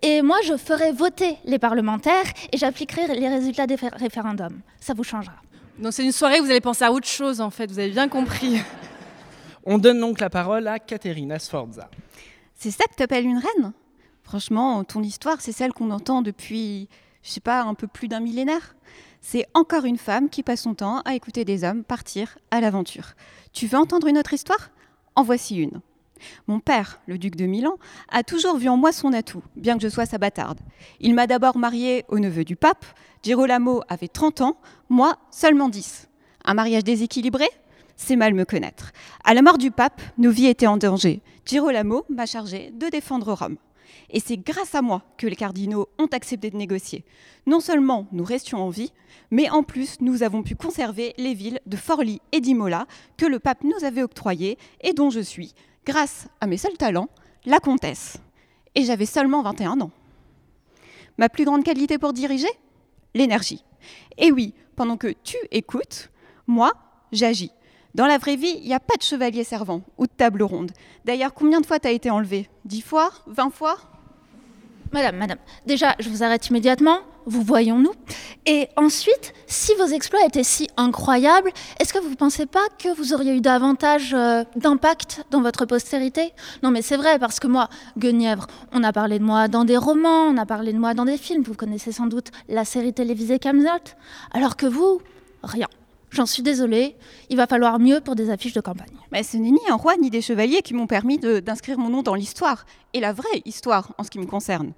Et 0.02 0.22
moi, 0.24 0.38
je 0.44 0.58
ferai 0.58 0.92
voter 0.92 1.38
les 1.46 1.60
parlementaires 1.60 2.26
et 2.52 2.58
j'appliquerai 2.58 3.08
les 3.16 3.30
résultats 3.30 3.68
des 3.68 3.78
fé- 3.78 3.90
référendums. 3.94 4.60
Ça 4.80 4.94
vous 4.96 5.04
changera. 5.04 5.36
Donc 5.78 5.94
c'est 5.94 6.04
une 6.04 6.12
soirée 6.12 6.40
où 6.40 6.46
vous 6.46 6.50
allez 6.50 6.62
penser 6.62 6.84
à 6.84 6.92
autre 6.92 7.08
chose 7.08 7.40
en 7.40 7.52
fait, 7.52 7.70
vous 7.72 7.78
avez 7.78 7.92
bien 7.92 8.08
compris. 8.10 8.60
On 9.66 9.78
donne 9.78 10.00
donc 10.00 10.20
la 10.20 10.30
parole 10.32 10.68
à 10.68 10.80
Caterina 10.80 11.38
Sforza. 11.38 11.90
C'est 12.56 12.72
ça 12.72 12.86
que 12.86 12.96
t'appelles 12.96 13.26
une 13.26 13.38
reine? 13.38 13.74
Franchement, 14.24 14.84
ton 14.84 15.04
histoire, 15.04 15.40
c'est 15.42 15.52
celle 15.52 15.74
qu'on 15.74 15.92
entend 15.92 16.24
depuis, 16.24 16.90
je 17.22 17.30
sais 17.30 17.40
pas, 17.40 17.62
un 17.62 17.76
peu 17.76 17.86
plus 17.86 18.08
d'un 18.08 18.20
millénaire. 18.20 18.76
C'est 19.22 19.46
encore 19.54 19.86
une 19.86 19.98
femme 20.00 20.30
qui 20.30 20.42
passe 20.42 20.62
son 20.62 20.74
temps 20.74 21.02
à 21.06 21.14
écouter 21.14 21.46
des 21.46 21.64
hommes 21.64 21.84
partir 21.84 22.38
à 22.50 22.60
l'aventure. 22.60 23.10
Tu 23.54 23.68
veux 23.68 23.78
entendre 23.78 24.08
une 24.08 24.18
autre 24.18 24.34
histoire? 24.34 24.70
En 25.18 25.24
voici 25.24 25.56
une. 25.58 25.82
Mon 26.46 26.60
père, 26.60 27.02
le 27.08 27.18
duc 27.18 27.36
de 27.36 27.48
Milan, 27.48 27.78
a 28.10 28.22
toujours 28.22 28.56
vu 28.58 28.70
en 28.70 28.78
moi 28.78 28.92
son 28.92 29.14
atout, 29.14 29.42
bien 29.56 29.76
que 29.76 29.82
je 29.82 29.90
sois 29.90 30.06
sa 30.06 30.20
bâtarde. 30.20 30.60
Il 31.00 31.16
m'a 31.16 31.26
d'abord 31.26 31.58
mariée 31.58 32.06
au 32.08 32.20
neveu 32.20 32.44
du 32.44 32.56
pape. 32.56 32.86
Girolamo 33.24 33.82
avait 33.90 34.10
30 34.10 34.42
ans, 34.42 34.58
moi 34.90 35.18
seulement 35.32 35.70
10. 35.70 36.08
Un 36.46 36.54
mariage 36.54 36.84
déséquilibré? 36.84 37.48
C'est 37.96 38.16
mal 38.16 38.36
me 38.36 38.46
connaître. 38.46 38.92
À 39.24 39.34
la 39.34 39.42
mort 39.42 39.58
du 39.58 39.72
pape, 39.72 40.04
nos 40.20 40.30
vies 40.30 40.46
étaient 40.46 40.68
en 40.68 40.78
danger. 40.78 41.24
Girolamo 41.48 42.06
m'a 42.10 42.28
chargé 42.28 42.70
de 42.76 42.88
défendre 42.90 43.34
Rome. 43.34 43.58
Et 44.10 44.20
c'est 44.20 44.38
grâce 44.38 44.74
à 44.74 44.82
moi 44.82 45.04
que 45.18 45.28
les 45.28 45.36
cardinaux 45.36 45.90
ont 45.98 46.08
accepté 46.08 46.50
de 46.50 46.58
négocier. 46.58 47.04
Non 47.46 47.60
seulement 47.60 48.08
nous 48.12 48.24
restions 48.24 48.60
en 48.60 48.70
vie, 48.70 48.94
mais 49.32 49.50
en 49.50 49.64
plus 49.64 50.00
nous 50.00 50.24
avons 50.24 50.44
pu 50.44 50.56
conserver 50.56 51.14
les 51.18 51.34
villes 51.34 51.60
de 51.66 51.76
Forlì 51.76 52.22
et 52.32 52.40
d'Imola 52.40 52.88
que 53.18 53.26
le 53.26 53.40
pape 53.40 53.64
nous 53.64 53.84
avait 53.84 54.04
octroyées 54.04 54.58
et 54.82 54.94
dont 54.94 55.10
je 55.10 55.20
suis, 55.20 55.54
grâce 55.86 56.28
à 56.40 56.48
mes 56.48 56.58
seuls 56.58 56.78
talents, 56.78 57.10
la 57.46 57.60
comtesse. 57.60 58.18
Et 58.76 58.84
j'avais 58.84 59.06
seulement 59.06 59.42
21 59.42 59.82
ans. 59.82 59.92
Ma 61.18 61.30
plus 61.30 61.46
grande 61.46 61.64
qualité 61.64 61.98
pour 61.98 62.14
diriger? 62.14 62.50
L'énergie. 63.14 63.64
Et 64.18 64.32
oui, 64.32 64.54
pendant 64.76 64.98
que 64.98 65.14
tu 65.24 65.38
écoutes, 65.52 66.12
moi, 66.46 66.72
j'agis. 67.12 67.52
Dans 67.96 68.06
la 68.06 68.20
vraie 68.20 68.36
vie, 68.36 68.56
il 68.58 68.68
n'y 68.68 68.74
a 68.74 68.80
pas 68.80 68.96
de 68.96 69.02
chevalier 69.02 69.44
servant 69.44 69.82
ou 69.98 70.06
de 70.06 70.12
table 70.12 70.44
ronde. 70.44 70.72
D'ailleurs, 71.04 71.34
combien 71.34 71.62
de 71.62 71.66
fois 71.66 71.80
t'as 71.80 71.92
été 71.92 72.12
enlevé? 72.12 72.48
10 72.66 72.82
fois? 72.82 73.12
20 73.26 73.50
fois? 73.50 73.78
Madame, 74.94 75.18
madame, 75.18 75.38
déjà, 75.66 75.96
je 76.00 76.10
vous 76.10 76.24
arrête 76.24 76.48
immédiatement. 76.48 77.00
Vous 77.26 77.42
voyons-nous 77.42 77.92
Et 78.46 78.70
ensuite, 78.78 79.34
si 79.48 79.74
vos 79.76 79.88
exploits 79.88 80.26
étaient 80.26 80.46
si 80.46 80.70
incroyables, 80.78 81.52
est-ce 81.80 81.94
que 81.94 82.00
vous 82.00 82.12
ne 82.12 82.16
pensez 82.16 82.46
pas 82.46 82.66
que 82.80 82.96
vous 82.96 83.14
auriez 83.14 83.36
eu 83.36 83.42
davantage 83.42 84.14
euh, 84.14 84.46
d'impact 84.56 85.26
dans 85.30 85.42
votre 85.42 85.66
postérité? 85.66 86.32
Non, 86.64 86.72
mais 86.72 86.82
c'est 86.82 86.96
vrai, 86.96 87.20
parce 87.20 87.42
que 87.42 87.48
moi, 87.48 87.70
Guenièvre, 87.98 88.48
on 88.72 88.82
a 88.82 88.94
parlé 88.94 89.20
de 89.20 89.26
moi 89.26 89.50
dans 89.50 89.66
des 89.66 89.76
romans, 89.76 90.24
on 90.24 90.38
a 90.38 90.46
parlé 90.46 90.72
de 90.72 90.80
moi 90.80 90.94
dans 90.94 91.04
des 91.04 91.18
films. 91.18 91.44
Vous 91.44 91.54
connaissez 91.54 91.92
sans 91.92 92.08
doute 92.08 92.32
la 92.48 92.64
série 92.64 92.94
télévisée 92.94 93.40
Camelot. 93.40 93.72
Alors 94.32 94.56
que 94.56 94.66
vous, 94.66 95.02
rien. 95.44 95.68
J'en 96.10 96.26
suis 96.26 96.42
désolée, 96.42 96.96
il 97.30 97.38
va 97.38 97.48
falloir 97.48 97.80
mieux 97.80 98.00
pour 98.00 98.16
des 98.16 98.30
affiches 98.30 98.54
de 98.54 98.62
campagne. 98.62 98.96
Mais 99.12 99.24
ce 99.24 99.38
n'est 99.38 99.52
ni 99.52 99.60
un 99.70 99.76
roi 99.76 99.98
ni 99.98 100.10
des 100.10 100.22
chevaliers 100.22 100.62
qui 100.62 100.74
m'ont 100.74 100.88
permis 100.88 101.18
d'inscrire 101.18 101.78
mon 101.78 101.90
nom 101.90 102.02
dans 102.02 102.16
l'histoire, 102.16 102.66
et 102.94 103.00
la 103.00 103.14
vraie 103.14 103.42
histoire 103.46 103.94
en 103.98 104.04
ce 104.04 104.10
qui 104.10 104.20
me 104.20 104.26
concerne. 104.26 104.74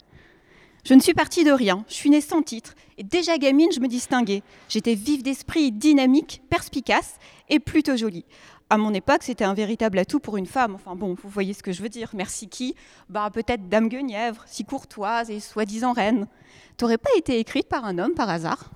Je 0.84 0.94
ne 0.94 1.02
suis 1.02 1.14
partie 1.14 1.44
de 1.44 1.52
rien, 1.52 1.84
je 1.88 1.94
suis 1.94 2.10
née 2.10 2.22
sans 2.22 2.42
titre, 2.42 2.74
et 2.98 3.04
déjà 3.04 3.38
gamine, 3.38 3.72
je 3.72 3.80
me 3.80 3.88
distinguais. 3.88 4.42
J'étais 4.70 4.96
vive 4.96 5.24
d'esprit, 5.24 5.72
dynamique, 5.72 6.42
perspicace 6.50 7.18
et 7.50 7.60
plutôt 7.60 7.96
jolie. 7.96 8.26
À 8.72 8.78
mon 8.78 8.94
époque, 8.94 9.24
c'était 9.24 9.46
un 9.46 9.54
véritable 9.54 9.98
atout 9.98 10.20
pour 10.20 10.38
une 10.38 10.46
femme. 10.46 10.76
Enfin 10.76 10.96
bon, 10.96 11.16
vous 11.22 11.30
voyez 11.30 11.54
ce 11.54 11.64
que 11.64 11.72
je 11.72 11.82
veux 11.82 11.90
dire. 11.90 12.12
Merci 12.14 12.48
qui? 12.48 12.76
Bah 13.10 13.30
peut-être 13.34 13.68
Dame 13.68 13.90
Guenièvre, 13.90 14.44
si 14.46 14.64
courtoise 14.64 15.32
et 15.32 15.40
soi-disant 15.40 15.94
reine. 15.94 16.28
T'aurais 16.78 17.00
pas 17.00 17.10
été 17.18 17.40
écrite 17.40 17.68
par 17.68 17.84
un 17.84 17.98
homme 17.98 18.14
par 18.14 18.30
hasard? 18.30 18.70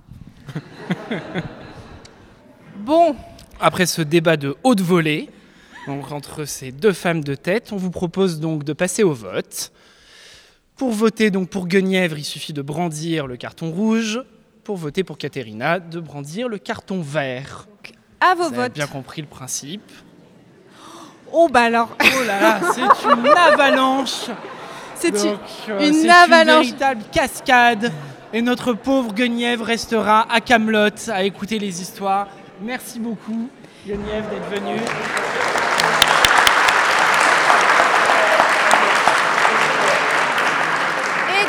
Bon, 2.78 3.16
Après 3.60 3.86
ce 3.86 4.02
débat 4.02 4.36
de 4.38 4.56
haute 4.64 4.82
volée, 4.82 5.30
donc 5.88 6.12
entre 6.12 6.46
ces 6.46 6.72
deux 6.72 6.92
femmes 6.94 7.24
de 7.24 7.36
tête, 7.36 7.72
on 7.72 7.78
vous 7.78 7.92
propose 7.92 8.40
donc 8.40 8.64
de 8.64 8.74
passer 8.74 9.04
au 9.04 9.14
vote. 9.14 9.72
Pour 10.76 10.92
voter 10.92 11.30
donc 11.30 11.50
pour 11.50 11.68
Guenièvre, 11.68 12.18
il 12.18 12.24
suffit 12.24 12.52
de 12.54 12.62
brandir 12.62 13.28
le 13.28 13.38
carton 13.38 13.72
rouge. 13.72 14.22
Pour 14.64 14.78
voter 14.78 15.04
pour 15.04 15.18
Caterina, 15.18 15.80
de 15.80 16.00
brandir 16.00 16.48
le 16.48 16.58
carton 16.58 17.02
vert. 17.02 17.68
à 18.22 18.34
vos 18.34 18.50
Vous 18.50 18.60
avez 18.60 18.70
bien 18.70 18.88
compris 18.88 19.22
le 19.22 19.28
principe. 19.28 19.92
Oh 21.32 21.50
bah 21.52 21.62
alors, 21.64 21.90
Oh 22.00 22.24
là 22.26 22.40
là, 22.40 22.60
c'est 22.74 22.82
une 22.82 23.28
avalanche. 23.38 24.30
c'est 24.96 25.10
une, 25.10 25.38
euh, 25.70 25.90
une 25.90 26.10
avalanche. 26.10 26.66
Une 26.68 26.78
véritable 26.78 27.04
cascade. 27.12 27.92
Et 28.32 28.42
notre 28.42 28.74
pauvre 28.74 29.14
Guenièvre 29.14 29.66
restera 29.66 30.32
à 30.34 30.42
Camelot 30.42 31.10
à 31.10 31.24
écouter 31.24 31.60
les 31.60 31.82
histoires. 31.82 32.28
Merci 32.62 33.00
beaucoup, 33.00 33.50
Guenièvre, 33.86 34.30
d'être 34.30 34.50
venue. 34.50 34.80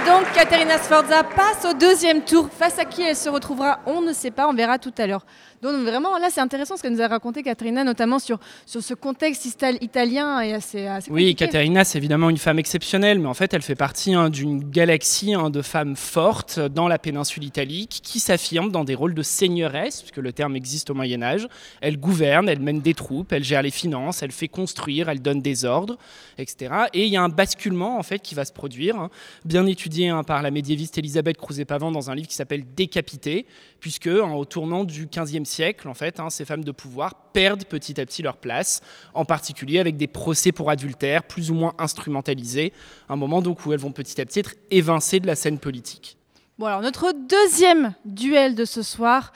Donc, 0.07 0.31
Caterina 0.35 0.77
Sforza 0.79 1.23
passe 1.23 1.65
au 1.65 1.73
deuxième 1.73 2.23
tour. 2.23 2.49
Face 2.51 2.79
à 2.79 2.85
qui 2.85 3.03
elle 3.03 3.17
se 3.17 3.29
retrouvera, 3.29 3.81
on 3.87 4.03
ne 4.03 4.13
sait 4.13 4.31
pas, 4.31 4.47
on 4.49 4.53
verra 4.53 4.79
tout 4.79 4.93
à 4.99 5.07
l'heure. 5.07 5.25
Donc, 5.63 5.77
vraiment, 5.77 6.19
là, 6.19 6.29
c'est 6.31 6.43
intéressant 6.43 6.77
ce 6.77 6.83
qu'elle 6.83 6.93
nous 6.93 7.01
a 7.01 7.09
raconté, 7.09 7.43
Caterina, 7.43 7.85
notamment 7.85 8.19
sur, 8.19 8.39
sur 8.67 8.83
ce 8.83 8.93
contexte 8.93 9.47
italien 9.81 10.41
et 10.43 10.53
assez, 10.53 10.87
assez 10.87 11.11
Oui. 11.11 11.35
Caterina, 11.35 11.85
c'est 11.85 11.97
évidemment 11.97 12.29
une 12.29 12.37
femme 12.37 12.59
exceptionnelle, 12.59 13.19
mais 13.19 13.29
en 13.29 13.35
fait, 13.35 13.55
elle 13.55 13.63
fait 13.63 13.75
partie 13.75 14.13
hein, 14.13 14.29
d'une 14.29 14.69
galaxie 14.69 15.33
hein, 15.33 15.49
de 15.49 15.63
femmes 15.63 15.97
fortes 15.97 16.61
dans 16.61 16.87
la 16.87 16.99
péninsule 16.99 17.45
italique 17.45 18.01
qui 18.03 18.21
s'affirment 18.21 18.71
dans 18.71 18.85
des 18.85 18.95
rôles 18.95 19.15
de 19.15 19.23
seigneuresses, 19.23 20.03
puisque 20.03 20.19
le 20.19 20.35
terme 20.35 20.55
existe 20.55 20.91
au 20.91 20.95
Moyen 20.95 21.23
Âge. 21.23 21.49
Elle 21.81 21.99
gouverne, 21.99 22.47
elle 22.51 22.61
mène 22.61 22.81
des 22.81 22.95
troupes, 22.95 23.33
elle 23.33 23.45
gère 23.45 23.63
les 23.63 23.71
finances, 23.71 24.23
elle 24.23 24.33
fait 24.33 24.49
construire, 24.49 25.09
elle 25.09 25.23
donne 25.23 25.41
des 25.41 25.65
ordres, 25.65 25.97
etc. 26.37 26.75
Et 26.93 27.05
il 27.05 27.13
y 27.13 27.17
a 27.17 27.23
un 27.23 27.31
basculement 27.31 27.99
en 27.99 28.03
fait 28.03 28.19
qui 28.19 28.35
va 28.35 28.45
se 28.45 28.53
produire, 28.53 28.97
hein, 28.97 29.09
bien 29.47 29.65
étudié 29.65 29.94
par 30.27 30.43
la 30.43 30.51
médiéviste 30.51 30.99
Elisabeth 30.99 31.37
Crouzet-Pavant 31.37 31.93
dans 31.93 32.11
un 32.11 32.15
livre 32.15 32.29
qui 32.29 32.35
s'appelle 32.35 32.65
Décapité, 32.75 33.47
puisque 33.81 34.09
hein, 34.09 34.33
au 34.33 34.45
tournant 34.45 34.85
du 34.85 35.07
XVe 35.07 35.45
siècle, 35.45 35.89
en 35.89 35.95
fait, 35.95 36.21
hein, 36.21 36.31
ces 36.31 36.45
femmes 36.45 36.65
de 36.65 36.73
pouvoir 36.73 37.15
perdent 37.33 37.65
petit 37.65 38.01
à 38.01 38.07
petit 38.07 38.23
leur 38.23 38.37
place, 38.37 38.81
en 39.15 39.25
particulier 39.25 39.79
avec 39.79 39.97
des 39.97 40.07
procès 40.07 40.53
pour 40.53 40.71
adultère 40.71 41.23
plus 41.23 41.51
ou 41.51 41.55
moins 41.55 41.75
instrumentalisés, 41.79 42.73
un 43.09 43.17
moment 43.17 43.41
donc 43.41 43.65
où 43.67 43.73
elles 43.73 43.79
vont 43.79 43.93
petit 43.93 44.21
à 44.21 44.27
petit 44.27 44.41
être 44.41 44.55
évincées 44.71 45.21
de 45.21 45.27
la 45.27 45.37
scène 45.37 45.59
politique. 45.59 46.17
Bon, 46.59 46.67
alors, 46.67 46.83
notre 46.83 47.13
deuxième 47.13 47.95
duel 48.05 48.55
de 48.55 48.65
ce 48.65 48.83
soir. 48.83 49.33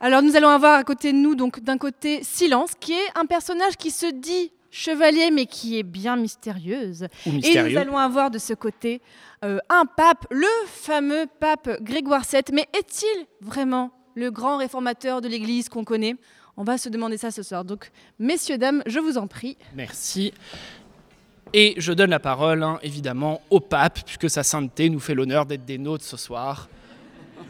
Alors, 0.00 0.22
nous 0.22 0.36
allons 0.36 0.48
avoir 0.48 0.78
à 0.78 0.84
côté 0.84 1.12
de 1.12 1.18
nous, 1.18 1.34
donc, 1.34 1.60
d'un 1.60 1.78
côté, 1.78 2.22
Silence, 2.22 2.70
qui 2.78 2.92
est 2.92 3.18
un 3.18 3.26
personnage 3.26 3.76
qui 3.76 3.90
se 3.90 4.06
dit 4.06 4.52
chevalier, 4.70 5.30
mais 5.30 5.46
qui 5.46 5.78
est 5.78 5.82
bien 5.82 6.16
mystérieuse. 6.16 7.06
Et 7.26 7.62
nous 7.62 7.76
allons 7.76 7.98
avoir 7.98 8.30
de 8.30 8.38
ce 8.38 8.54
côté 8.54 9.00
euh, 9.44 9.58
un 9.68 9.84
pape, 9.84 10.26
le 10.30 10.46
fameux 10.66 11.26
pape 11.40 11.82
Grégoire 11.82 12.24
VII. 12.30 12.42
Mais 12.52 12.68
est-il 12.76 13.26
vraiment 13.40 13.92
le 14.14 14.30
grand 14.30 14.58
réformateur 14.58 15.20
de 15.20 15.28
l'Église 15.28 15.68
qu'on 15.68 15.84
connaît? 15.84 16.16
On 16.56 16.64
va 16.64 16.76
se 16.76 16.88
demander 16.88 17.16
ça 17.16 17.30
ce 17.30 17.42
soir. 17.42 17.64
Donc, 17.64 17.90
messieurs, 18.18 18.58
dames, 18.58 18.82
je 18.86 18.98
vous 18.98 19.16
en 19.16 19.28
prie. 19.28 19.56
Merci. 19.76 20.32
Et 21.52 21.74
je 21.78 21.92
donne 21.92 22.10
la 22.10 22.18
parole, 22.18 22.62
hein, 22.62 22.78
évidemment, 22.82 23.40
au 23.48 23.60
pape, 23.60 24.00
puisque 24.04 24.28
sa 24.28 24.42
sainteté 24.42 24.90
nous 24.90 25.00
fait 25.00 25.14
l'honneur 25.14 25.46
d'être 25.46 25.64
des 25.64 25.78
nôtres 25.78 26.04
ce 26.04 26.16
soir. 26.16 26.68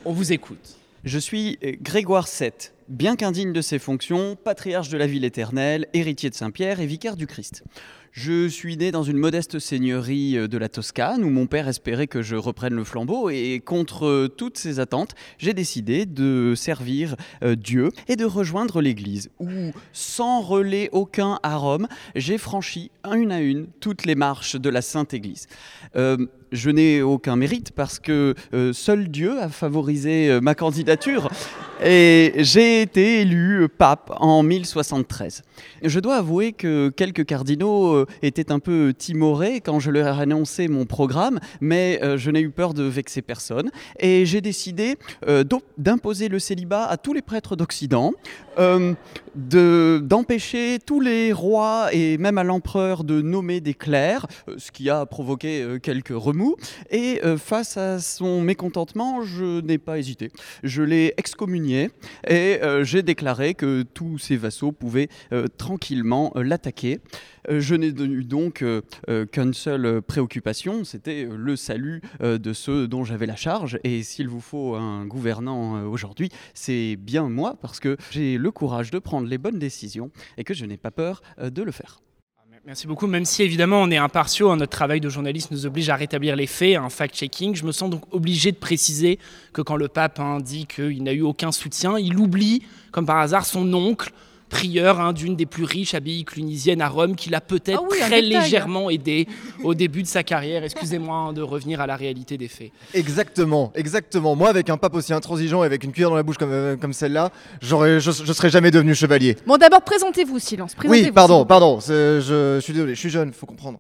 On 0.04 0.12
vous 0.12 0.32
écoute. 0.32 0.76
Je 1.04 1.18
suis 1.18 1.58
euh, 1.64 1.72
Grégoire 1.80 2.26
VII, 2.26 2.52
bien 2.88 3.16
qu'indigne 3.16 3.52
de 3.52 3.60
ses 3.60 3.78
fonctions, 3.78 4.36
patriarche 4.36 4.88
de 4.88 4.98
la 4.98 5.06
ville 5.06 5.24
éternelle, 5.24 5.86
héritier 5.92 6.30
de 6.30 6.34
Saint-Pierre 6.34 6.80
et 6.80 6.86
vicaire 6.86 7.16
du 7.16 7.26
Christ. 7.26 7.62
Je 8.12 8.48
suis 8.48 8.76
né 8.76 8.90
dans 8.90 9.02
une 9.02 9.18
modeste 9.18 9.58
seigneurie 9.58 10.36
euh, 10.36 10.48
de 10.48 10.58
la 10.58 10.68
Toscane 10.68 11.22
où 11.22 11.30
mon 11.30 11.46
père 11.46 11.68
espérait 11.68 12.06
que 12.06 12.22
je 12.22 12.36
reprenne 12.36 12.74
le 12.74 12.82
flambeau 12.82 13.30
et 13.30 13.62
contre 13.64 14.06
euh, 14.06 14.28
toutes 14.28 14.58
ses 14.58 14.80
attentes, 14.80 15.14
j'ai 15.36 15.52
décidé 15.52 16.06
de 16.06 16.54
servir 16.56 17.14
euh, 17.44 17.54
Dieu 17.54 17.90
et 18.08 18.16
de 18.16 18.24
rejoindre 18.24 18.80
l'Église 18.80 19.30
où, 19.38 19.72
sans 19.92 20.40
relais 20.40 20.88
aucun 20.92 21.38
à 21.42 21.56
Rome, 21.56 21.86
j'ai 22.16 22.38
franchi 22.38 22.90
une 23.04 23.30
à 23.30 23.40
une 23.40 23.66
toutes 23.78 24.06
les 24.06 24.14
marches 24.14 24.56
de 24.56 24.70
la 24.70 24.82
Sainte 24.82 25.14
Église. 25.14 25.46
Je 26.52 26.70
n'ai 26.70 27.02
aucun 27.02 27.36
mérite 27.36 27.72
parce 27.72 27.98
que 27.98 28.34
euh, 28.54 28.72
seul 28.72 29.08
Dieu 29.08 29.40
a 29.40 29.48
favorisé 29.48 30.30
euh, 30.30 30.40
ma 30.40 30.54
candidature. 30.54 31.28
Et 31.84 32.32
j'ai 32.38 32.82
été 32.82 33.20
élu 33.20 33.62
euh, 33.62 33.68
pape 33.68 34.12
en 34.16 34.42
1073. 34.42 35.42
Je 35.82 36.00
dois 36.00 36.16
avouer 36.16 36.52
que 36.52 36.88
quelques 36.88 37.24
cardinaux 37.24 38.04
étaient 38.22 38.50
un 38.50 38.58
peu 38.58 38.92
timorés 38.96 39.60
quand 39.60 39.78
je 39.78 39.90
leur 39.90 40.18
ai 40.18 40.22
annoncé 40.22 40.66
mon 40.68 40.86
programme, 40.86 41.38
mais 41.60 42.00
je 42.16 42.30
n'ai 42.30 42.40
eu 42.40 42.50
peur 42.50 42.74
de 42.74 42.82
vexer 42.82 43.22
personne. 43.22 43.70
Et 44.00 44.26
j'ai 44.26 44.40
décidé 44.40 44.96
d'imposer 45.76 46.28
le 46.28 46.38
célibat 46.38 46.84
à 46.84 46.96
tous 46.96 47.12
les 47.12 47.22
prêtres 47.22 47.54
d'Occident, 47.54 48.12
de- 49.38 50.00
d'empêcher 50.02 50.78
tous 50.84 51.00
les 51.00 51.32
rois 51.32 51.88
et 51.92 52.18
même 52.18 52.38
à 52.38 52.44
l'empereur 52.44 53.04
de 53.04 53.22
nommer 53.22 53.60
des 53.60 53.74
clercs, 53.74 54.26
euh, 54.48 54.54
ce 54.58 54.70
qui 54.70 54.90
a 54.90 55.06
provoqué 55.06 55.62
euh, 55.62 55.78
quelques 55.78 56.12
remous. 56.12 56.56
Et 56.90 57.20
euh, 57.24 57.38
face 57.38 57.76
à 57.76 58.00
son 58.00 58.40
mécontentement, 58.42 59.22
je 59.22 59.60
n'ai 59.60 59.78
pas 59.78 59.98
hésité. 59.98 60.30
Je 60.62 60.82
l'ai 60.82 61.14
excommunié 61.16 61.90
et 62.28 62.60
j'ai 62.82 63.02
déclaré 63.02 63.54
que 63.54 63.82
tous 63.82 64.18
ses 64.18 64.36
vassaux 64.36 64.72
pouvaient 64.72 65.08
tranquillement 65.56 66.32
l'attaquer. 66.34 67.00
Je 67.48 67.74
n'ai 67.74 67.88
eu 67.88 68.24
donc 68.24 68.64
qu'une 69.32 69.54
seule 69.54 70.02
préoccupation, 70.02 70.84
c'était 70.84 71.28
le 71.30 71.56
salut 71.56 72.02
de 72.20 72.52
ceux 72.52 72.88
dont 72.88 73.04
j'avais 73.04 73.26
la 73.26 73.36
charge. 73.36 73.78
Et 73.84 74.02
s'il 74.02 74.28
vous 74.28 74.40
faut 74.40 74.74
un 74.74 75.06
gouvernant 75.06 75.84
aujourd'hui, 75.84 76.30
c'est 76.54 76.96
bien 76.96 77.28
moi 77.28 77.56
parce 77.60 77.80
que 77.80 77.96
j'ai 78.10 78.38
le 78.38 78.50
courage 78.50 78.90
de 78.90 78.98
prendre 78.98 79.27
les 79.28 79.38
bonnes 79.38 79.58
décisions 79.58 80.10
et 80.36 80.44
que 80.44 80.54
je 80.54 80.64
n'ai 80.64 80.76
pas 80.76 80.90
peur 80.90 81.22
euh, 81.38 81.50
de 81.50 81.62
le 81.62 81.72
faire. 81.72 82.00
Merci 82.68 82.86
beaucoup. 82.86 83.06
Même 83.06 83.24
si 83.24 83.42
évidemment 83.42 83.80
on 83.80 83.90
est 83.90 83.96
impartiaux, 83.96 84.50
hein, 84.50 84.56
notre 84.56 84.72
travail 84.72 85.00
de 85.00 85.08
journaliste 85.08 85.50
nous 85.52 85.64
oblige 85.64 85.88
à 85.88 85.96
rétablir 85.96 86.36
les 86.36 86.46
faits, 86.46 86.76
un 86.76 86.90
fact-checking, 86.90 87.54
je 87.54 87.64
me 87.64 87.72
sens 87.72 87.88
donc 87.88 88.02
obligé 88.12 88.52
de 88.52 88.58
préciser 88.58 89.18
que 89.54 89.62
quand 89.62 89.76
le 89.76 89.88
pape 89.88 90.20
hein, 90.20 90.38
dit 90.38 90.66
qu'il 90.66 91.02
n'a 91.02 91.14
eu 91.14 91.22
aucun 91.22 91.50
soutien, 91.50 91.98
il 91.98 92.18
oublie, 92.18 92.62
comme 92.90 93.06
par 93.06 93.20
hasard, 93.20 93.46
son 93.46 93.72
oncle, 93.72 94.12
prieur 94.48 95.00
hein, 95.00 95.12
d'une 95.12 95.36
des 95.36 95.46
plus 95.46 95.64
riches 95.64 95.94
abbayes 95.94 96.24
clunisiennes 96.24 96.80
à 96.80 96.88
Rome, 96.88 97.14
qui 97.16 97.30
l'a 97.30 97.40
peut-être 97.40 97.80
Ah 97.82 97.88
oui, 97.90 97.98
très 97.98 98.22
détail. 98.22 98.42
légèrement 98.42 98.90
aidé 98.90 99.26
au 99.62 99.74
début 99.74 100.02
de 100.02 100.08
sa 100.08 100.22
carrière. 100.22 100.64
Excusez-moi 100.64 101.16
hein, 101.16 101.32
de 101.32 101.42
revenir 101.42 101.80
à 101.80 101.86
la 101.86 101.96
réalité 101.96 102.36
des 102.38 102.48
faits. 102.48 102.70
Exactement, 102.94 103.72
exactement. 103.74 104.34
Moi, 104.36 104.48
avec 104.48 104.70
un 104.70 104.76
pape 104.76 104.94
aussi 104.94 105.12
intransigeant 105.12 105.62
et 105.62 105.66
avec 105.66 105.84
une 105.84 105.92
cuillère 105.92 106.10
dans 106.10 106.16
la 106.16 106.22
bouche 106.22 106.38
comme, 106.38 106.52
euh, 106.52 106.76
comme 106.76 106.92
celle-là, 106.92 107.30
j'aurais, 107.60 108.00
je, 108.00 108.10
je 108.10 108.32
serais 108.32 108.50
jamais 108.50 108.70
devenu 108.70 108.94
chevalier. 108.94 109.36
Bon, 109.46 109.56
d'abord, 109.56 109.82
présentez-vous, 109.82 110.38
Silence. 110.38 110.72
Oui, 110.78 110.88
Présentez-vous, 110.88 111.12
pardon, 111.14 111.44
pardon. 111.44 111.80
Je, 111.80 112.20
je 112.20 112.60
suis 112.60 112.72
désolé, 112.72 112.94
je 112.94 113.00
suis 113.00 113.10
jeune, 113.10 113.32
faut 113.32 113.46
comprendre. 113.46 113.78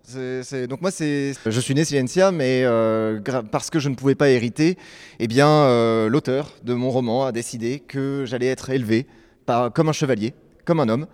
Donc 0.68 0.80
moi, 0.80 0.90
c'est, 0.90 1.32
je 1.46 1.60
suis 1.60 1.74
né 1.74 1.84
Silencia, 1.84 2.30
mais 2.30 2.62
euh, 2.64 3.20
parce 3.50 3.70
que 3.70 3.78
je 3.78 3.88
ne 3.88 3.94
pouvais 3.94 4.14
pas 4.14 4.28
hériter, 4.30 4.76
eh 5.18 5.26
bien, 5.26 5.48
euh, 5.48 6.08
l'auteur 6.08 6.52
de 6.64 6.74
mon 6.74 6.90
roman 6.90 7.24
a 7.24 7.32
décidé 7.32 7.80
que 7.80 8.24
j'allais 8.26 8.46
être 8.46 8.70
élevé 8.70 9.06
par, 9.46 9.72
comme 9.72 9.88
un 9.88 9.92
chevalier, 9.92 10.34
comme 10.68 10.80
un 10.80 10.88
homme, 10.90 11.06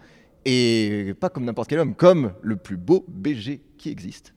et 0.45 1.15
pas 1.21 1.29
comme 1.29 1.45
n'importe 1.45 1.69
quel 1.71 1.79
homme, 1.79 1.95
comme 1.95 2.33
le 2.43 2.57
plus 2.57 2.77
beau 2.77 3.05
BG 3.07 3.61
qui 3.79 3.89
existe. 3.89 4.35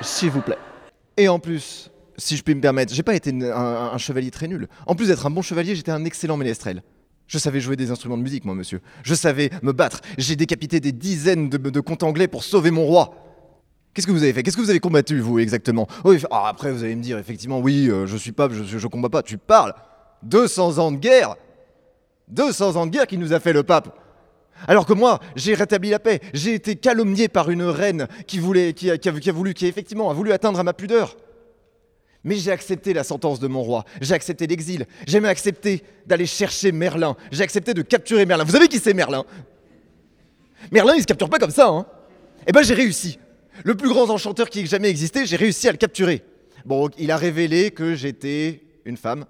S'il 0.00 0.30
vous 0.30 0.40
plaît. 0.40 0.56
Et 1.18 1.28
en 1.28 1.38
plus, 1.38 1.90
si 2.16 2.38
je 2.38 2.42
puis 2.42 2.54
me 2.54 2.62
permettre, 2.62 2.94
j'ai 2.94 3.02
pas 3.02 3.14
été 3.14 3.30
un, 3.30 3.98
chevalier 3.98 4.30
très 4.30 4.48
nul. 4.48 4.68
En 4.86 4.94
plus 4.94 5.08
d'être 5.08 5.26
un 5.26 5.30
bon 5.30 5.42
chevalier, 5.42 5.76
j'étais 5.76 5.92
un 5.92 6.06
excellent 6.06 6.38
ménestrel. 6.38 6.82
Je 7.26 7.36
savais 7.36 7.60
jouer 7.60 7.76
des 7.76 7.90
instruments 7.90 8.16
de 8.16 8.22
musique, 8.22 8.46
moi, 8.46 8.54
monsieur. 8.54 8.80
Je 9.02 9.14
savais 9.14 9.50
me 9.62 9.74
battre. 9.74 10.00
J'ai 10.16 10.34
décapité 10.34 10.80
des 10.80 10.92
dizaines 10.92 11.50
de, 11.50 11.58
de 11.58 12.04
anglais 12.04 12.26
pour 12.26 12.42
sauver 12.42 12.70
mon 12.70 12.86
roi. 12.86 13.14
Qu'est-ce 13.92 14.06
que 14.06 14.12
vous 14.12 14.22
avez 14.22 14.32
fait? 14.32 14.42
Qu'est-ce 14.42 14.56
que 14.56 14.62
vous 14.62 14.70
avez 14.70 14.80
combattu, 14.80 15.20
vous, 15.20 15.40
exactement? 15.40 15.86
Oui, 16.06 16.22
ah, 16.30 16.48
après, 16.48 16.72
vous 16.72 16.84
allez 16.84 16.96
me 16.96 17.02
dire, 17.02 17.18
effectivement, 17.18 17.60
oui, 17.60 17.90
euh, 17.90 18.06
je 18.06 18.16
suis 18.16 18.32
pas, 18.32 18.48
je, 18.50 18.78
je 18.78 18.86
combats 18.86 19.10
pas. 19.10 19.22
Tu 19.22 19.36
parles 19.36 19.74
200 20.22 20.78
ans 20.78 20.90
de 20.90 20.96
guerre 20.96 21.36
200 22.28 22.76
ans 22.76 22.86
de 22.86 22.90
guerre 22.90 23.06
qui 23.06 23.18
nous 23.18 23.34
a 23.34 23.40
fait 23.40 23.52
le 23.52 23.62
pape 23.62 23.98
alors 24.68 24.86
que 24.86 24.92
moi, 24.92 25.20
j'ai 25.36 25.54
rétabli 25.54 25.90
la 25.90 25.98
paix. 25.98 26.20
J'ai 26.32 26.54
été 26.54 26.76
calomnié 26.76 27.28
par 27.28 27.50
une 27.50 27.62
reine 27.62 28.06
qui 28.26 28.38
a, 28.38 29.32
voulu, 29.32 29.54
effectivement 29.62 30.12
voulu 30.12 30.32
atteindre 30.32 30.58
à 30.58 30.62
ma 30.62 30.72
pudeur. 30.72 31.16
Mais 32.24 32.36
j'ai 32.36 32.52
accepté 32.52 32.92
la 32.92 33.02
sentence 33.02 33.40
de 33.40 33.48
mon 33.48 33.62
roi. 33.62 33.84
J'ai 34.00 34.14
accepté 34.14 34.46
l'exil. 34.46 34.86
J'ai 35.06 35.18
même 35.18 35.30
accepté 35.30 35.82
d'aller 36.06 36.26
chercher 36.26 36.70
Merlin. 36.70 37.16
J'ai 37.32 37.42
accepté 37.42 37.74
de 37.74 37.82
capturer 37.82 38.26
Merlin. 38.26 38.44
Vous 38.44 38.52
savez 38.52 38.68
qui 38.68 38.78
c'est 38.78 38.94
Merlin? 38.94 39.24
Merlin, 40.70 40.94
il 40.94 41.02
se 41.02 41.06
capture 41.06 41.28
pas 41.28 41.38
comme 41.38 41.50
ça, 41.50 41.68
hein 41.68 41.86
Eh 42.46 42.52
ben, 42.52 42.62
j'ai 42.62 42.74
réussi. 42.74 43.18
Le 43.64 43.74
plus 43.74 43.88
grand 43.88 44.08
enchanteur 44.08 44.48
qui 44.48 44.60
ait 44.60 44.66
jamais 44.66 44.88
existé, 44.88 45.26
j'ai 45.26 45.36
réussi 45.36 45.68
à 45.68 45.72
le 45.72 45.78
capturer. 45.78 46.22
Bon, 46.64 46.88
il 46.96 47.10
a 47.10 47.16
révélé 47.16 47.72
que 47.72 47.94
j'étais 47.94 48.62
une 48.84 48.96
femme 48.96 49.24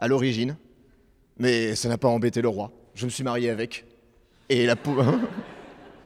à 0.00 0.08
l'origine, 0.08 0.56
mais 1.38 1.76
ça 1.76 1.88
n'a 1.88 1.96
pas 1.96 2.08
embêté 2.08 2.42
le 2.42 2.48
roi. 2.48 2.72
Je 2.94 3.04
me 3.04 3.10
suis 3.10 3.22
marié 3.22 3.50
avec. 3.50 3.84
Et 4.50 4.66
la 4.66 4.74
pauvre. 4.74 5.20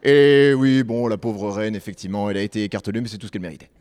Et 0.03 0.53
oui, 0.53 0.83
bon, 0.83 1.07
la 1.07 1.17
pauvre 1.17 1.49
reine, 1.49 1.75
effectivement, 1.75 2.29
elle 2.29 2.37
a 2.37 2.43
été 2.43 2.63
écartelée, 2.63 3.01
mais 3.01 3.07
c'est 3.07 3.17
tout 3.17 3.25
ce 3.25 3.31
qu'elle 3.31 3.41
méritait. 3.41 3.71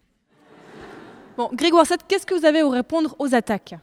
Bon, 1.37 1.50
Grégoire 1.52 1.85
VII, 1.85 1.99
qu'est-ce 2.09 2.25
que 2.25 2.35
vous 2.35 2.47
avez 2.47 2.61
à 2.61 2.71
répondre 2.71 3.14
aux 3.18 3.35
attaques? 3.35 3.75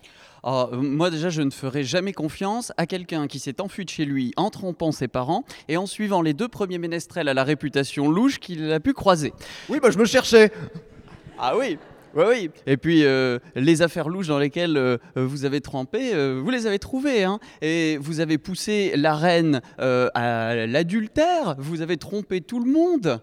Ah, 0.43 0.69
euh, 0.73 0.77
moi 0.77 1.11
déjà, 1.11 1.29
je 1.29 1.43
ne 1.43 1.51
ferai 1.51 1.83
jamais 1.83 2.13
confiance 2.13 2.71
à 2.77 2.87
quelqu'un 2.87 3.27
qui 3.27 3.37
s'est 3.37 3.61
enfui 3.61 3.85
de 3.85 3.91
chez 3.91 4.05
lui 4.05 4.33
en 4.37 4.49
trompant 4.49 4.91
ses 4.91 5.07
parents 5.07 5.43
et 5.67 5.77
en 5.77 5.85
suivant 5.85 6.23
les 6.23 6.33
deux 6.33 6.47
premiers 6.47 6.79
ménestrels 6.79 7.29
à 7.29 7.35
la 7.35 7.43
réputation 7.43 8.09
louche 8.09 8.39
qu'il 8.39 8.71
a 8.71 8.79
pu 8.79 8.93
croiser. 8.93 9.33
Oui, 9.69 9.79
bah 9.79 9.91
je 9.91 9.99
me 9.99 10.05
cherchais. 10.05 10.51
Ah 11.37 11.55
oui 11.55 11.77
oui, 12.15 12.23
oui. 12.27 12.49
Et 12.67 12.77
puis, 12.77 13.05
euh, 13.05 13.39
les 13.55 13.81
affaires 13.81 14.09
louches 14.09 14.27
dans 14.27 14.39
lesquelles 14.39 14.77
euh, 14.77 14.97
vous 15.15 15.45
avez 15.45 15.61
trempé, 15.61 16.13
euh, 16.13 16.39
vous 16.43 16.49
les 16.49 16.67
avez 16.67 16.79
trouvées. 16.79 17.23
hein. 17.23 17.39
Et 17.61 17.97
vous 18.01 18.19
avez 18.19 18.37
poussé 18.37 18.93
la 18.95 19.15
reine 19.15 19.61
à 19.77 20.65
l'adultère. 20.67 21.55
Vous 21.57 21.81
avez 21.81 21.97
trompé 21.97 22.41
tout 22.41 22.63
le 22.63 22.71
monde. 22.71 23.21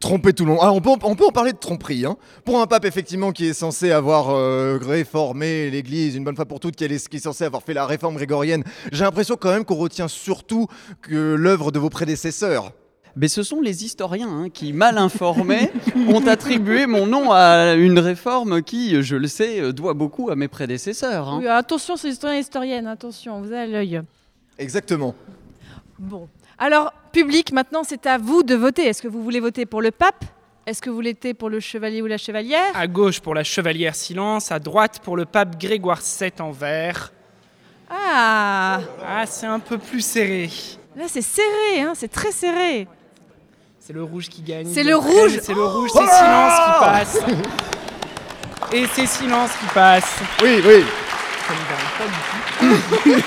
Tromper 0.00 0.32
tout 0.32 0.44
le 0.44 0.50
monde. 0.50 0.58
Ah, 0.62 0.72
on, 0.72 0.80
peut, 0.80 0.90
en 0.90 1.32
parler 1.32 1.52
de 1.52 1.58
tromperie. 1.58 2.04
Hein. 2.04 2.16
Pour 2.44 2.60
un 2.60 2.66
pape, 2.66 2.84
effectivement, 2.84 3.30
qui 3.30 3.46
est 3.46 3.52
censé 3.52 3.92
avoir 3.92 4.34
réformé 4.80 5.70
l'Église 5.70 6.16
une 6.16 6.24
bonne 6.24 6.36
fois 6.36 6.46
pour 6.46 6.58
toutes, 6.60 6.74
qui 6.74 6.84
est, 6.84 7.08
qui 7.08 7.16
est 7.18 7.20
censé 7.20 7.44
avoir 7.44 7.62
fait 7.62 7.74
la 7.74 7.86
réforme 7.86 8.16
grégorienne, 8.16 8.64
j'ai 8.90 9.04
l'impression 9.04 9.36
quand 9.36 9.50
même 9.50 9.64
qu'on 9.64 9.76
retient 9.76 10.08
surtout 10.08 10.66
que 11.02 11.34
l'œuvre 11.34 11.70
de 11.70 11.78
vos 11.78 11.90
prédécesseurs. 11.90 12.72
Mais 13.14 13.28
ce 13.28 13.42
sont 13.42 13.60
les 13.60 13.84
historiens 13.84 14.28
hein, 14.28 14.48
qui, 14.48 14.72
mal 14.72 14.96
informés, 14.96 15.70
ont 16.08 16.26
attribué 16.26 16.86
mon 16.86 17.06
nom 17.06 17.30
à 17.30 17.74
une 17.74 17.98
réforme 17.98 18.62
qui, 18.62 19.02
je 19.02 19.16
le 19.16 19.28
sais, 19.28 19.72
doit 19.72 19.92
beaucoup 19.94 20.30
à 20.30 20.36
mes 20.36 20.48
prédécesseurs. 20.48 21.28
hein. 21.28 21.38
Oui, 21.40 21.46
attention, 21.46 21.96
c'est 21.96 22.08
historien 22.08 22.36
et 22.36 22.40
historienne, 22.40 22.86
attention, 22.86 23.40
vous 23.42 23.52
avez 23.52 23.70
l'œil. 23.70 24.00
Exactement. 24.58 25.14
Bon. 25.98 26.28
Alors, 26.58 26.92
public, 27.12 27.52
maintenant, 27.52 27.82
c'est 27.84 28.06
à 28.06 28.16
vous 28.18 28.42
de 28.42 28.54
voter. 28.54 28.86
Est-ce 28.86 29.02
que 29.02 29.08
vous 29.08 29.22
voulez 29.22 29.40
voter 29.40 29.66
pour 29.66 29.82
le 29.82 29.90
pape? 29.90 30.24
Est-ce 30.64 30.80
que 30.80 30.90
vous 30.90 31.02
voter 31.02 31.34
pour 31.34 31.50
le 31.50 31.58
chevalier 31.60 32.00
ou 32.02 32.06
la 32.06 32.18
chevalière? 32.18 32.70
À 32.74 32.86
gauche 32.86 33.20
pour 33.20 33.34
la 33.34 33.42
chevalière 33.44 33.94
Silence, 33.94 34.52
à 34.52 34.58
droite 34.58 35.00
pour 35.02 35.16
le 35.16 35.24
pape 35.26 35.60
Grégoire 35.60 36.00
VII 36.00 36.30
en 36.40 36.50
vert. 36.52 37.12
Ah 37.90 38.80
Ah, 39.04 39.26
c'est 39.26 39.46
un 39.46 39.58
peu 39.58 39.76
plus 39.76 40.00
serré. 40.00 40.48
Là, 40.96 41.04
c'est 41.08 41.22
serré, 41.22 41.80
hein, 41.80 41.92
c'est 41.94 42.08
très 42.10 42.30
serré. 42.32 42.86
C'est 43.84 43.92
le 43.92 44.04
rouge 44.04 44.28
qui 44.28 44.42
gagne. 44.42 44.68
C'est 44.72 44.84
le 44.84 44.96
rouge 44.96 45.38
C'est 45.42 45.54
le 45.54 45.64
rouge, 45.64 45.90
c'est 45.92 45.98
Silence 46.06 46.60
qui 46.66 46.84
passe. 46.84 47.18
Et 48.72 48.86
c'est 48.94 49.06
Silence 49.06 49.50
qui 49.60 49.66
passe. 49.74 50.20
Oui, 50.42 50.62
oui. 50.64 50.84
Ça 51.46 51.52
ne 51.52 51.58
gagne 51.68 51.88
pas 51.98 52.06
du 52.06 53.20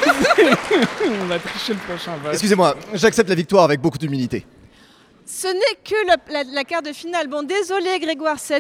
tout. 0.47 1.11
On 1.21 1.25
va 1.25 1.39
tricher 1.39 1.73
le 1.73 1.79
prochain 1.79 2.13
vote. 2.23 2.31
Excusez-moi, 2.33 2.75
j'accepte 2.93 3.27
la 3.29 3.35
victoire 3.35 3.65
avec 3.65 3.81
beaucoup 3.81 3.97
d'humilité. 3.97 4.45
Ce 5.25 5.47
n'est 5.47 5.77
que 5.83 6.07
la, 6.07 6.15
la- 6.31 6.49
la 6.51 6.63
quart 6.63 6.81
de 6.81 6.93
finale. 6.93 7.27
Bon, 7.27 7.43
désolé, 7.43 7.99
Grégoire 7.99 8.37
VII. 8.37 8.59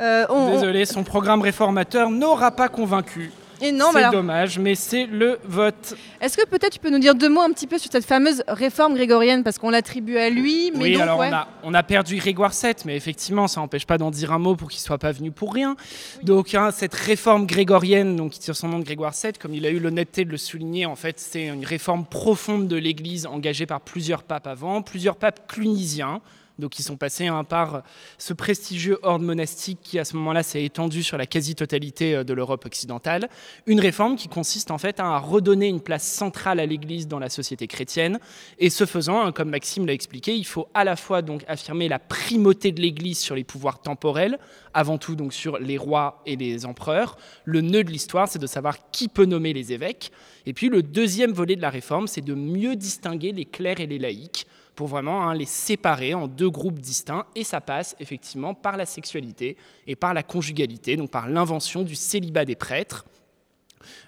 Euh, 0.00 0.26
on- 0.28 0.34
on- 0.34 0.50
Désolé, 0.60 0.84
son 0.84 1.04
programme 1.04 1.42
réformateur 1.42 2.10
n'aura 2.10 2.50
pas 2.50 2.68
convaincu. 2.68 3.30
Et 3.60 3.72
non, 3.72 3.86
mais 3.86 3.92
c'est 3.92 3.98
alors- 3.98 4.12
dommage, 4.12 4.58
mais 4.58 4.74
c'est 4.74 5.06
le 5.06 5.38
vote. 5.44 5.94
Est-ce 6.20 6.36
que 6.36 6.46
peut-être 6.46 6.72
tu 6.74 6.78
peux 6.78 6.90
nous 6.90 6.98
dire 6.98 7.14
deux 7.14 7.28
mots 7.28 7.40
un 7.40 7.50
petit 7.50 7.66
peu 7.66 7.78
sur 7.78 7.90
cette 7.90 8.04
fameuse 8.04 8.42
réforme 8.48 8.94
grégorienne? 8.94 9.42
Parce 9.44 9.58
qu'on 9.58 9.70
l'attribue 9.70 10.18
à 10.18 10.28
lui, 10.28 10.70
mais 10.74 10.84
oui, 10.84 10.92
donc, 10.92 11.02
alors 11.02 11.18
ouais. 11.18 11.30
on, 11.30 11.34
a, 11.34 11.48
on 11.64 11.74
a 11.74 11.82
perdu 11.82 12.16
Grégoire 12.16 12.52
VII, 12.52 12.74
mais 12.84 12.96
effectivement, 12.96 13.48
ça 13.48 13.60
n'empêche 13.60 13.86
pas 13.86 13.98
d'en 13.98 14.10
dire 14.10 14.32
un 14.32 14.38
mot 14.38 14.56
pour 14.56 14.68
qu'il 14.68 14.78
ne 14.78 14.84
soit 14.84 14.98
pas 14.98 15.12
venu 15.12 15.30
pour 15.30 15.54
rien. 15.54 15.76
Donc, 16.22 16.54
hein, 16.54 16.70
cette 16.70 16.94
réforme 16.94 17.46
grégorienne, 17.46 18.16
donc, 18.16 18.32
qui 18.32 18.40
tire 18.40 18.56
son 18.56 18.68
nom 18.68 18.78
de 18.78 18.84
Grégoire 18.84 19.12
VII, 19.20 19.32
comme 19.34 19.54
il 19.54 19.64
a 19.64 19.70
eu 19.70 19.78
l'honnêteté 19.78 20.24
de 20.24 20.30
le 20.30 20.36
souligner, 20.38 20.86
en 20.86 20.96
fait, 20.96 21.18
c'est 21.18 21.46
une 21.46 21.64
réforme 21.64 22.04
profonde 22.04 22.68
de 22.68 22.76
l'Église 22.76 23.26
engagée 23.26 23.66
par 23.66 23.80
plusieurs 23.80 24.22
papes 24.22 24.46
avant, 24.46 24.82
plusieurs 24.82 25.16
papes 25.16 25.46
clunisiens. 25.48 26.20
Donc, 26.58 26.78
ils 26.78 26.82
sont 26.82 26.96
passés 26.96 27.26
hein, 27.26 27.44
par 27.44 27.82
ce 28.18 28.32
prestigieux 28.32 28.98
ordre 29.02 29.24
monastique 29.24 29.78
qui, 29.82 29.98
à 29.98 30.04
ce 30.04 30.16
moment-là, 30.16 30.42
s'est 30.42 30.64
étendu 30.64 31.02
sur 31.02 31.18
la 31.18 31.26
quasi-totalité 31.26 32.16
euh, 32.16 32.24
de 32.24 32.32
l'Europe 32.32 32.64
occidentale. 32.64 33.28
Une 33.66 33.80
réforme 33.80 34.16
qui 34.16 34.28
consiste 34.28 34.70
en 34.70 34.78
fait 34.78 35.00
hein, 35.00 35.10
à 35.10 35.18
redonner 35.18 35.68
une 35.68 35.80
place 35.80 36.06
centrale 36.06 36.60
à 36.60 36.66
l'Église 36.66 37.08
dans 37.08 37.18
la 37.18 37.28
société 37.28 37.66
chrétienne. 37.66 38.18
Et 38.58 38.70
ce 38.70 38.86
faisant, 38.86 39.20
hein, 39.20 39.32
comme 39.32 39.50
Maxime 39.50 39.86
l'a 39.86 39.92
expliqué, 39.92 40.34
il 40.34 40.46
faut 40.46 40.68
à 40.72 40.84
la 40.84 40.96
fois 40.96 41.22
donc 41.22 41.44
affirmer 41.46 41.88
la 41.88 41.98
primauté 41.98 42.72
de 42.72 42.80
l'Église 42.80 43.18
sur 43.18 43.34
les 43.34 43.44
pouvoirs 43.44 43.80
temporels, 43.80 44.38
avant 44.72 44.98
tout 44.98 45.14
donc 45.14 45.32
sur 45.32 45.58
les 45.58 45.78
rois 45.78 46.22
et 46.26 46.36
les 46.36 46.64
empereurs. 46.64 47.16
Le 47.44 47.60
nœud 47.60 47.84
de 47.84 47.90
l'histoire, 47.90 48.28
c'est 48.28 48.38
de 48.38 48.46
savoir 48.46 48.90
qui 48.90 49.08
peut 49.08 49.26
nommer 49.26 49.52
les 49.52 49.72
évêques. 49.72 50.10
Et 50.46 50.52
puis 50.52 50.68
le 50.68 50.82
deuxième 50.82 51.32
volet 51.32 51.56
de 51.56 51.62
la 51.62 51.70
réforme, 51.70 52.06
c'est 52.06 52.20
de 52.20 52.34
mieux 52.34 52.76
distinguer 52.76 53.32
les 53.32 53.44
clercs 53.44 53.80
et 53.80 53.86
les 53.86 53.98
laïcs 53.98 54.46
pour 54.76 54.86
vraiment 54.86 55.28
hein, 55.28 55.34
les 55.34 55.46
séparer 55.46 56.14
en 56.14 56.28
deux 56.28 56.50
groupes 56.50 56.78
distincts. 56.78 57.26
Et 57.34 57.42
ça 57.42 57.60
passe 57.60 57.96
effectivement 57.98 58.54
par 58.54 58.76
la 58.76 58.86
sexualité 58.86 59.56
et 59.86 59.96
par 59.96 60.14
la 60.14 60.22
conjugalité, 60.22 60.96
donc 60.96 61.10
par 61.10 61.28
l'invention 61.28 61.82
du 61.82 61.96
célibat 61.96 62.44
des 62.44 62.54
prêtres. 62.54 63.06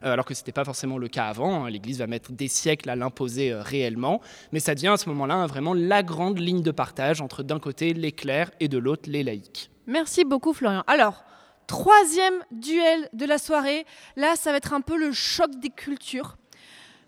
Euh, 0.05 0.13
alors 0.13 0.25
que 0.25 0.35
ce 0.35 0.41
n'était 0.41 0.53
pas 0.53 0.65
forcément 0.65 0.99
le 0.99 1.09
cas 1.09 1.27
avant. 1.27 1.65
hein. 1.65 1.71
L'Église 1.71 1.99
va 1.99 2.07
mettre 2.07 2.33
des 2.33 2.49
siècles 2.49 2.91
à 2.91 2.97
l'imposer 2.97 3.53
euh, 3.53 3.63
réellement, 3.63 4.21
mais 4.53 4.61
ça 4.61 4.75
devient 4.75 4.89
à 4.89 4.97
ce 4.97 5.09
moment-là 5.09 5.35
hein, 5.35 5.47
vraiment 5.47 5.75
la 5.75 6.03
grande 6.03 6.39
ligne 6.39 6.63
de 6.63 6.71
partage 6.71 7.21
entre 7.21 7.43
d'un 7.43 7.59
côté 7.59 7.95
les 7.95 8.13
clercs 8.13 8.51
et 8.61 8.69
de 8.69 8.79
l'autre 8.79 9.09
les 9.09 9.23
laïcs. 9.23 9.71
Merci 9.87 10.25
beaucoup, 10.25 10.53
Florian. 10.53 10.83
Alors, 10.87 11.25
troisième 11.67 12.43
duel 12.51 13.09
de 13.13 13.25
la 13.25 13.39
soirée. 13.39 13.87
Là, 14.17 14.35
ça 14.37 14.51
va 14.51 14.57
être 14.59 14.73
un 14.73 14.81
peu 14.81 14.99
le 14.99 15.13
choc 15.13 15.51
des 15.61 15.71
cultures. 15.71 16.37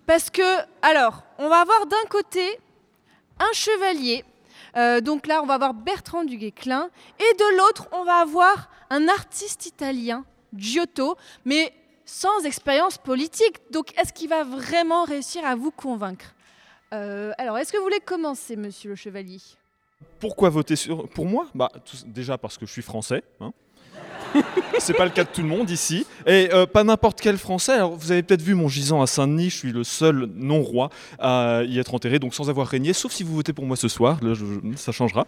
Parce 0.06 0.30
que, 0.30 0.60
alors, 0.82 1.24
on 1.38 1.48
va 1.48 1.60
avoir 1.60 1.86
d'un 1.86 2.08
côté 2.08 2.40
un 3.40 3.52
chevalier. 3.52 4.24
Euh, 4.76 5.00
donc 5.00 5.26
là, 5.26 5.42
on 5.42 5.46
va 5.46 5.54
avoir 5.54 5.74
Bertrand 5.74 6.22
du 6.24 6.36
Guesclin. 6.36 6.90
Et 7.18 7.34
de 7.36 7.56
l'autre, 7.58 7.88
on 7.92 8.04
va 8.04 8.18
avoir 8.20 8.70
un 8.90 9.08
artiste 9.08 9.66
italien, 9.66 10.24
Giotto, 10.56 11.16
mais 11.44 11.72
sans 12.04 12.44
expérience 12.44 12.96
politique. 12.98 13.56
Donc, 13.70 13.96
est-ce 13.98 14.12
qu'il 14.12 14.28
va 14.28 14.44
vraiment 14.44 15.04
réussir 15.04 15.44
à 15.44 15.54
vous 15.56 15.70
convaincre? 15.72 16.34
Euh, 16.92 17.32
Alors, 17.38 17.58
est-ce 17.58 17.72
que 17.72 17.76
vous 17.78 17.84
voulez 17.84 18.00
commencer, 18.00 18.56
monsieur 18.56 18.90
le 18.90 18.96
chevalier? 18.96 19.38
Pourquoi 20.18 20.48
voter 20.50 20.76
sur... 20.76 21.08
pour 21.08 21.26
moi? 21.26 21.46
Bah, 21.54 21.70
tout- 21.84 21.96
Déjà 22.06 22.38
parce 22.38 22.56
que 22.58 22.66
je 22.66 22.72
suis 22.72 22.82
français. 22.82 23.22
hein. 23.40 23.52
C'est 24.78 24.94
pas 24.94 25.04
le 25.04 25.10
cas 25.10 25.24
de 25.24 25.28
tout 25.28 25.42
le 25.42 25.48
monde 25.48 25.70
ici. 25.70 26.06
Et 26.26 26.48
euh, 26.52 26.66
pas 26.66 26.84
n'importe 26.84 27.20
quel 27.20 27.36
français. 27.36 27.72
Alors, 27.72 27.94
vous 27.96 28.12
avez 28.12 28.22
peut-être 28.22 28.42
vu 28.42 28.54
mon 28.54 28.68
gisant 28.68 29.02
à 29.02 29.06
Saint-Denis, 29.06 29.50
je 29.50 29.56
suis 29.56 29.72
le 29.72 29.84
seul 29.84 30.28
non-roi 30.34 30.90
à 31.18 31.62
y 31.66 31.78
être 31.78 31.94
enterré, 31.94 32.18
donc 32.18 32.34
sans 32.34 32.48
avoir 32.48 32.66
régné, 32.66 32.92
sauf 32.92 33.12
si 33.12 33.22
vous 33.22 33.34
votez 33.34 33.52
pour 33.52 33.66
moi 33.66 33.76
ce 33.76 33.88
soir, 33.88 34.18
là, 34.22 34.32
ça 34.76 34.92
changera. 34.92 35.26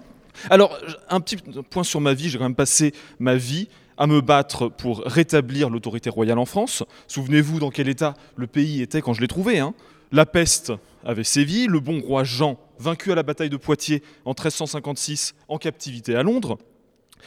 Alors, 0.49 0.79
un 1.11 1.21
petit 1.21 1.37
point 1.69 1.85
sur 1.85 2.01
ma 2.01 2.15
vie, 2.15 2.31
j'ai 2.31 2.39
quand 2.39 2.45
même 2.45 2.55
passé 2.55 2.95
ma 3.19 3.37
vie 3.37 3.69
à 3.99 4.07
me 4.07 4.21
battre 4.23 4.69
pour 4.69 5.03
rétablir 5.05 5.69
l'autorité 5.69 6.09
royale 6.09 6.39
en 6.39 6.47
France. 6.47 6.83
Souvenez-vous 7.07 7.59
dans 7.59 7.71
quel 7.71 7.89
état 7.89 8.15
le 8.37 8.47
pays 8.47 8.81
était 8.81 9.03
quand 9.03 9.13
je 9.13 9.21
l'ai 9.21 9.29
trouvé. 9.29 9.59
hein. 9.59 9.75
La 10.11 10.27
peste 10.27 10.73
avait 11.05 11.25
sévi, 11.25 11.67
le 11.67 11.81
bon 11.81 12.01
roi 12.01 12.25
Jean, 12.25 12.59
vaincu 12.79 13.13
à 13.13 13.15
la 13.15 13.23
bataille 13.23 13.51
de 13.51 13.57
Poitiers 13.57 14.03
en 14.25 14.31
1356, 14.31 15.35
en 15.49 15.59
captivité 15.59 16.15
à 16.17 16.23
Londres, 16.23 16.59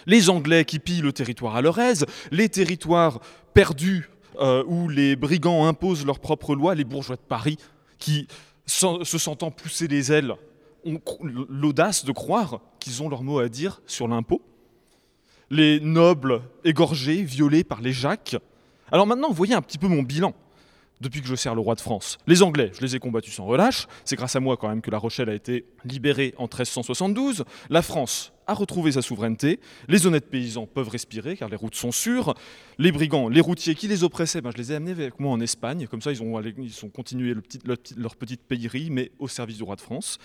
les 0.05 0.29
Anglais 0.29 0.65
qui 0.65 0.79
pillent 0.79 1.01
le 1.01 1.13
territoire 1.13 1.55
à 1.55 1.61
leur 1.61 1.79
aise, 1.79 2.05
les 2.31 2.49
territoires 2.49 3.19
perdus 3.53 4.09
euh, 4.39 4.63
où 4.67 4.89
les 4.89 5.15
brigands 5.15 5.65
imposent 5.67 6.05
leurs 6.05 6.19
propres 6.19 6.55
lois, 6.55 6.75
les 6.75 6.83
bourgeois 6.83 7.15
de 7.15 7.21
Paris 7.21 7.57
qui, 7.99 8.27
se 8.65 9.17
sentant 9.17 9.51
pousser 9.51 9.87
les 9.87 10.11
ailes, 10.11 10.33
ont 10.85 10.99
l'audace 11.21 12.05
de 12.05 12.11
croire 12.11 12.61
qu'ils 12.79 13.01
ont 13.01 13.09
leur 13.09 13.23
mot 13.23 13.39
à 13.39 13.49
dire 13.49 13.81
sur 13.85 14.07
l'impôt. 14.07 14.41
les 15.51 15.79
nobles 15.79 16.41
égorgés, 16.63 17.21
violés 17.21 17.63
par 17.63 17.79
les 17.79 17.91
Jacques. 17.93 18.35
Alors 18.91 19.05
maintenant, 19.05 19.31
voyez 19.31 19.53
un 19.53 19.61
petit 19.61 19.77
peu 19.77 19.87
mon 19.87 20.01
bilan 20.01 20.33
depuis 21.01 21.21
que 21.21 21.27
je 21.27 21.35
sers 21.35 21.53
le 21.55 21.61
roi 21.61 21.75
de 21.75 21.81
France. 21.81 22.17
Les 22.27 22.41
Anglais, 22.41 22.71
je 22.73 22.81
les 22.81 22.95
ai 22.95 22.99
combattus 22.99 23.33
sans 23.33 23.45
relâche. 23.45 23.87
C'est 24.05 24.15
grâce 24.15 24.35
à 24.35 24.39
moi 24.39 24.57
quand 24.57 24.69
même 24.69 24.81
que 24.81 24.91
La 24.91 24.97
Rochelle 24.97 25.29
a 25.29 25.33
été 25.33 25.65
libérée 25.83 26.33
en 26.37 26.43
1372. 26.43 27.45
La 27.69 27.81
France 27.81 28.33
a 28.47 28.53
retrouvé 28.53 28.91
sa 28.91 29.01
souveraineté. 29.01 29.59
Les 29.87 30.07
honnêtes 30.07 30.29
paysans 30.29 30.65
peuvent 30.65 30.89
respirer 30.89 31.35
car 31.37 31.49
les 31.49 31.55
routes 31.55 31.75
sont 31.75 31.91
sûres. 31.91 32.33
Les 32.77 32.91
brigands, 32.91 33.29
les 33.29 33.41
routiers 33.41 33.75
qui 33.75 33.87
les 33.87 34.03
oppressaient, 34.03 34.41
ben, 34.41 34.51
je 34.51 34.57
les 34.57 34.71
ai 34.71 34.75
amenés 34.75 34.91
avec 34.91 35.19
moi 35.19 35.31
en 35.31 35.39
Espagne. 35.39 35.87
Comme 35.87 36.01
ça, 36.01 36.11
ils 36.11 36.21
ont, 36.21 36.41
ils 36.41 36.85
ont 36.85 36.89
continué 36.89 37.35
leur, 37.65 38.15
petite 38.15 38.41
payerie, 38.41 38.89
mais 38.89 39.11
au 39.19 39.27
service 39.27 39.57
du 39.57 39.63
roi 39.63 39.75
de 39.75 39.81
France. 39.81 40.17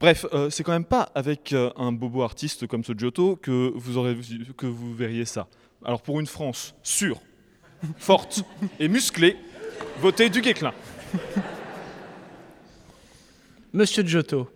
Bref, 0.00 0.26
euh, 0.32 0.50
c'est 0.50 0.64
quand 0.64 0.72
même 0.72 0.84
pas 0.84 1.10
avec 1.14 1.52
euh, 1.52 1.70
un 1.76 1.92
bobo 1.92 2.22
artiste 2.22 2.66
comme 2.66 2.82
ce 2.82 2.92
Giotto 2.92 3.36
que 3.36 3.72
vous, 3.74 4.52
que 4.56 4.66
vous 4.66 4.94
verriez 4.94 5.24
ça. 5.24 5.46
Alors 5.84 6.02
pour 6.02 6.18
une 6.18 6.26
France 6.26 6.74
sûre, 6.82 7.20
forte 7.98 8.42
et 8.80 8.88
musclée, 8.88 9.36
votez 10.00 10.28
du 10.28 10.40
Guéclin. 10.40 10.72
Monsieur 13.72 14.02
Giotto. 14.02 14.48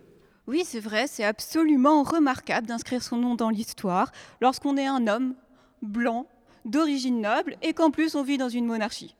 Oui, 0.47 0.63
c'est 0.65 0.79
vrai, 0.79 1.07
c'est 1.07 1.25
absolument 1.25 2.03
remarquable 2.03 2.67
d'inscrire 2.67 3.03
son 3.03 3.17
nom 3.17 3.35
dans 3.35 3.49
l'histoire 3.49 4.13
lorsqu'on 4.39 4.77
est 4.77 4.87
un 4.87 5.05
homme 5.07 5.35
blanc, 5.81 6.25
d'origine 6.63 7.19
noble, 7.19 7.57
et 7.61 7.73
qu'en 7.73 7.91
plus 7.91 8.15
on 8.15 8.23
vit 8.23 8.37
dans 8.37 8.47
une 8.47 8.65
monarchie. 8.65 9.15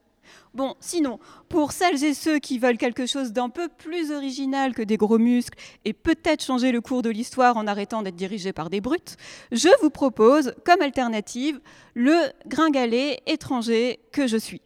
Bon, 0.54 0.76
sinon, 0.80 1.20
pour 1.50 1.74
celles 1.74 2.04
et 2.06 2.14
ceux 2.14 2.40
qui 2.40 2.60
veulent 2.60 2.78
quelque 2.78 3.06
chose 3.06 3.34
d'un 3.34 3.50
peu 3.50 3.68
plus 3.68 4.12
original 4.12 4.74
que 4.74 4.82
des 4.82 4.96
gros 4.96 5.18
muscles 5.18 5.58
et 5.84 5.92
peut-être 5.92 6.44
changer 6.44 6.72
le 6.72 6.80
cours 6.80 7.02
de 7.02 7.10
l'histoire 7.10 7.58
en 7.58 7.68
arrêtant 7.68 8.04
d'être 8.04 8.16
dirigé 8.16 8.54
par 8.54 8.70
des 8.70 8.80
brutes, 8.80 9.18
je 9.52 9.70
vous 9.82 9.90
propose 9.90 10.54
comme 10.66 10.82
alternative 10.82 11.60
le 11.94 12.18
gringalet 12.48 13.20
étranger 13.26 14.00
que 14.14 14.28
je 14.28 14.38
suis. 14.38 14.62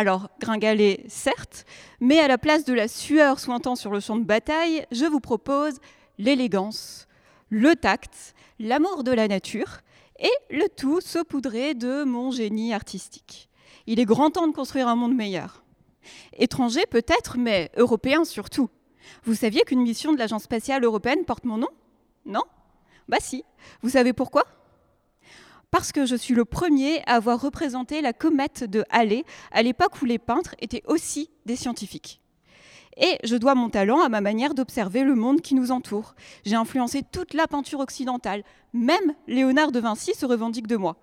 Alors, 0.00 0.30
gringalet, 0.40 1.04
certes, 1.08 1.66
mais 2.00 2.20
à 2.20 2.26
la 2.26 2.38
place 2.38 2.64
de 2.64 2.72
la 2.72 2.88
sueur 2.88 3.38
souintant 3.38 3.76
sur 3.76 3.90
le 3.90 4.00
champ 4.00 4.16
de 4.16 4.24
bataille, 4.24 4.86
je 4.92 5.04
vous 5.04 5.20
propose 5.20 5.74
l'élégance, 6.16 7.06
le 7.50 7.76
tact, 7.76 8.34
l'amour 8.58 9.04
de 9.04 9.12
la 9.12 9.28
nature, 9.28 9.82
et 10.18 10.30
le 10.48 10.70
tout 10.74 11.02
saupoudré 11.02 11.74
de 11.74 12.04
mon 12.04 12.30
génie 12.30 12.72
artistique. 12.72 13.50
Il 13.86 14.00
est 14.00 14.06
grand 14.06 14.30
temps 14.30 14.46
de 14.46 14.54
construire 14.54 14.88
un 14.88 14.96
monde 14.96 15.14
meilleur. 15.14 15.64
Étranger 16.32 16.86
peut-être, 16.86 17.36
mais 17.36 17.70
européen 17.76 18.24
surtout. 18.24 18.70
Vous 19.24 19.34
saviez 19.34 19.64
qu'une 19.66 19.82
mission 19.82 20.14
de 20.14 20.18
l'Agence 20.18 20.44
spatiale 20.44 20.82
européenne 20.82 21.26
porte 21.26 21.44
mon 21.44 21.58
nom? 21.58 21.68
Non? 22.24 22.44
Bah 23.06 23.18
si. 23.20 23.44
Vous 23.82 23.90
savez 23.90 24.14
pourquoi? 24.14 24.44
Parce 25.70 25.92
que 25.92 26.06
je 26.06 26.16
suis 26.16 26.34
le 26.34 26.44
premier 26.44 27.02
à 27.06 27.14
avoir 27.14 27.40
représenté 27.40 28.00
la 28.00 28.12
comète 28.12 28.64
de 28.64 28.84
Halley 28.90 29.24
à 29.52 29.62
l'époque 29.62 30.00
où 30.02 30.04
les 30.04 30.18
peintres 30.18 30.54
étaient 30.60 30.82
aussi 30.86 31.30
des 31.46 31.56
scientifiques. 31.56 32.20
Et 32.96 33.18
je 33.24 33.36
dois 33.36 33.54
mon 33.54 33.70
talent 33.70 34.02
à 34.02 34.08
ma 34.08 34.20
manière 34.20 34.54
d'observer 34.54 35.04
le 35.04 35.14
monde 35.14 35.40
qui 35.40 35.54
nous 35.54 35.70
entoure. 35.70 36.14
J'ai 36.44 36.56
influencé 36.56 37.02
toute 37.02 37.34
la 37.34 37.46
peinture 37.46 37.80
occidentale. 37.80 38.42
Même 38.72 39.14
Léonard 39.26 39.72
de 39.72 39.80
Vinci 39.80 40.12
se 40.14 40.26
revendique 40.26 40.66
de 40.66 40.76
moi. 40.76 40.96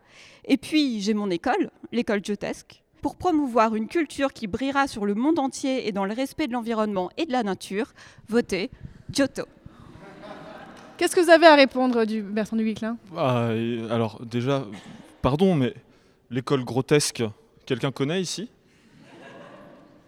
Et 0.45 0.58
puis, 0.58 1.01
j'ai 1.01 1.13
mon 1.13 1.30
école, 1.30 1.71
l'école 1.91 2.23
Giotesque, 2.23 2.84
pour 3.01 3.15
promouvoir 3.15 3.73
une 3.73 3.88
culture 3.88 4.34
qui 4.34 4.47
brillera 4.47 4.88
sur 4.88 5.06
le 5.06 5.15
monde 5.15 5.39
entier 5.39 5.88
et 5.88 5.91
dans 5.91 6.06
le 6.06 6.13
respect 6.13 6.47
de 6.47 6.53
l'environnement 6.53 7.10
et 7.17 7.25
de 7.25 7.32
la 7.32 7.43
nature. 7.43 7.93
Votez 8.27 8.69
Giotto. 9.12 9.45
Qu'est-ce 10.97 11.15
que 11.15 11.21
vous 11.21 11.29
avez 11.29 11.45
à 11.45 11.55
répondre 11.55 12.05
du 12.05 12.23
Bertrand 12.23 12.57
du 12.57 12.75
Ah, 13.15 13.49
alors 13.91 14.25
déjà, 14.25 14.65
pardon, 15.21 15.53
mais 15.53 15.75
l'école 16.31 16.63
grotesque, 16.65 17.23
quelqu'un 17.67 17.91
connaît 17.91 18.19
ici? 18.19 18.49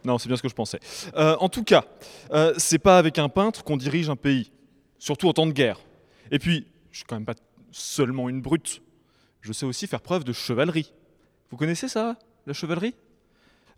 Non, 0.04 0.17
c'est 0.17 0.28
bien 0.28 0.36
ce 0.38 0.41
que 0.41 0.49
je 0.49 0.56
pensais. 0.56 0.80
Euh, 1.15 1.36
en 1.39 1.47
tout 1.47 1.63
cas, 1.63 1.84
euh, 2.32 2.54
c'est 2.58 2.80
pas 2.80 2.97
avec 2.97 3.19
un 3.19 3.30
peintre 3.30 3.63
qu'on 3.63 3.78
dirige 3.78 4.10
un 4.10 4.15
pays, 4.15 4.52
surtout 4.97 5.28
en 5.28 5.34
temps 5.34 5.45
de 5.45 5.52
guerre. 5.52 5.80
Et 6.32 6.39
puis, 6.39 6.65
je 6.89 6.97
suis 6.97 7.06
quand 7.06 7.15
même 7.17 7.25
pas 7.25 7.36
seulement 7.71 8.28
une 8.28 8.41
brute. 8.41 8.82
Je 9.41 9.54
sais 9.54 9.67
aussi 9.67 9.86
faire 9.86 10.02
preuve 10.02 10.23
de 10.23 10.34
chevalerie. 10.34 10.91
Vous 11.52 11.58
connaissez 11.58 11.88
ça, 11.88 12.17
la 12.47 12.54
chevalerie? 12.54 12.95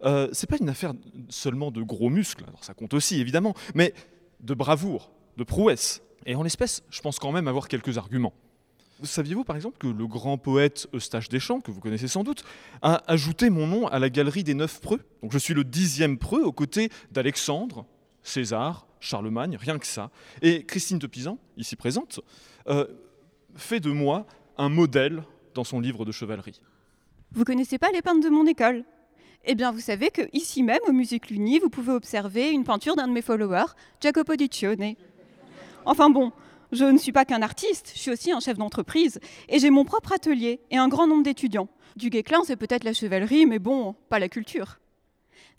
Euh, 0.06 0.30
C'est 0.32 0.50
pas 0.50 0.58
une 0.62 0.70
affaire 0.70 0.94
seulement 1.28 1.72
de 1.72 1.82
gros 1.82 2.10
muscles, 2.10 2.46
ça 2.62 2.74
compte 2.74 2.94
aussi 2.94 3.20
évidemment, 3.20 3.54
mais 3.76 3.94
de 4.40 4.54
bravoure, 4.54 5.12
de 5.36 5.44
prouesse. 5.44 6.02
Et 6.26 6.36
en 6.36 6.44
l'espèce, 6.44 6.84
je 6.90 7.02
pense 7.02 7.20
quand 7.20 7.32
même 7.32 7.48
avoir 7.48 7.68
quelques 7.68 7.98
arguments. 7.98 8.34
Saviez-vous 9.04 9.44
par 9.44 9.56
exemple 9.56 9.78
que 9.80 9.88
le 9.88 10.06
grand 10.06 10.38
poète 10.38 10.88
Eustache 10.94 11.28
Deschamps, 11.30 11.60
que 11.60 11.72
vous 11.72 11.80
connaissez 11.80 12.08
sans 12.08 12.24
doute, 12.24 12.44
a 12.84 13.02
ajouté 13.12 13.50
mon 13.50 13.66
nom 13.66 13.88
à 13.88 13.98
la 13.98 14.10
galerie 14.10 14.44
des 14.44 14.54
neuf 14.54 14.80
preux? 14.80 15.02
Donc 15.24 15.32
je 15.32 15.40
suis 15.40 15.56
le 15.56 15.64
dixième 15.64 16.20
preux 16.20 16.44
aux 16.44 16.52
côtés 16.52 16.90
d'Alexandre, 17.12 17.86
César, 18.22 18.86
Charlemagne, 19.00 19.58
rien 19.60 19.80
que 19.80 19.88
ça. 19.88 20.12
Et 20.44 20.64
Christine 20.64 21.00
de 21.00 21.08
Pisan, 21.08 21.40
ici 21.58 21.76
présente, 21.76 22.20
euh, 22.68 22.86
fait 23.56 23.80
de 23.80 23.90
moi 23.90 24.28
un 24.58 24.70
modèle 24.70 25.24
dans 25.56 25.64
son 25.64 25.80
livre 25.80 26.06
de 26.06 26.12
chevalerie. 26.12 26.62
Vous 27.32 27.44
connaissez 27.44 27.80
pas 27.80 27.92
les 27.92 28.04
peintres 28.04 28.24
de 28.24 28.30
mon 28.30 28.46
école? 28.46 28.84
Eh 29.44 29.56
bien, 29.56 29.72
vous 29.72 29.80
savez 29.80 30.12
que 30.12 30.22
ici 30.34 30.62
même, 30.62 30.82
au 30.88 30.92
Musée 30.92 31.20
Cluny, 31.20 31.58
vous 31.58 31.70
pouvez 31.70 31.94
observer 31.94 32.52
une 32.52 32.64
peinture 32.64 32.96
d'un 32.96 33.08
de 33.08 33.14
mes 33.14 33.24
followers, 33.24 33.74
Jacopo 34.00 34.36
Diccione. 34.36 34.94
Enfin 35.86 36.10
bon, 36.10 36.32
je 36.72 36.86
ne 36.86 36.98
suis 36.98 37.12
pas 37.12 37.26
qu'un 37.26 37.42
artiste, 37.42 37.92
je 37.96 38.00
suis 38.00 38.12
aussi 38.12 38.32
un 38.32 38.40
chef 38.40 38.58
d'entreprise 38.58 39.20
et 39.50 39.60
j'ai 39.60 39.70
mon 39.70 39.84
propre 39.84 40.14
atelier 40.14 40.62
et 40.70 40.78
un 40.78 40.88
grand 40.88 41.08
nombre 41.08 41.24
d'étudiants. 41.24 41.70
Du 41.96 42.10
Guéclin, 42.10 42.44
c'est 42.46 42.56
peut-être 42.56 42.84
la 42.84 42.94
chevalerie, 42.94 43.46
mais 43.46 43.60
bon, 43.60 43.96
pas 44.10 44.20
la 44.20 44.30
culture. 44.30 44.80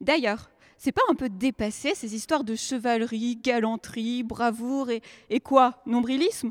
D'ailleurs, 0.00 0.50
c'est 0.78 0.92
pas 0.92 1.02
un 1.10 1.14
peu 1.14 1.28
dépassé 1.28 1.94
ces 1.94 2.14
histoires 2.14 2.44
de 2.44 2.54
chevalerie, 2.54 3.36
galanterie, 3.36 4.22
bravoure 4.22 4.88
et, 4.90 5.40
quoi 5.40 5.82
Nombrilisme? 5.86 6.50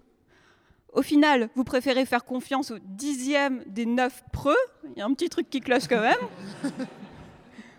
Au 0.94 1.02
final, 1.02 1.50
vous 1.56 1.64
préférez 1.64 2.06
faire 2.06 2.26
confiance 2.26 2.72
au 2.72 2.78
dixième 2.80 3.64
des 3.66 3.86
neuf 3.86 4.24
preux? 4.32 4.56
Il 4.96 5.00
y 5.00 5.02
a 5.02 5.06
un 5.06 5.14
petit 5.14 5.30
truc 5.30 5.50
qui 5.50 5.62
cloche 5.62 5.88
quand 5.88 6.02
même. 6.02 6.20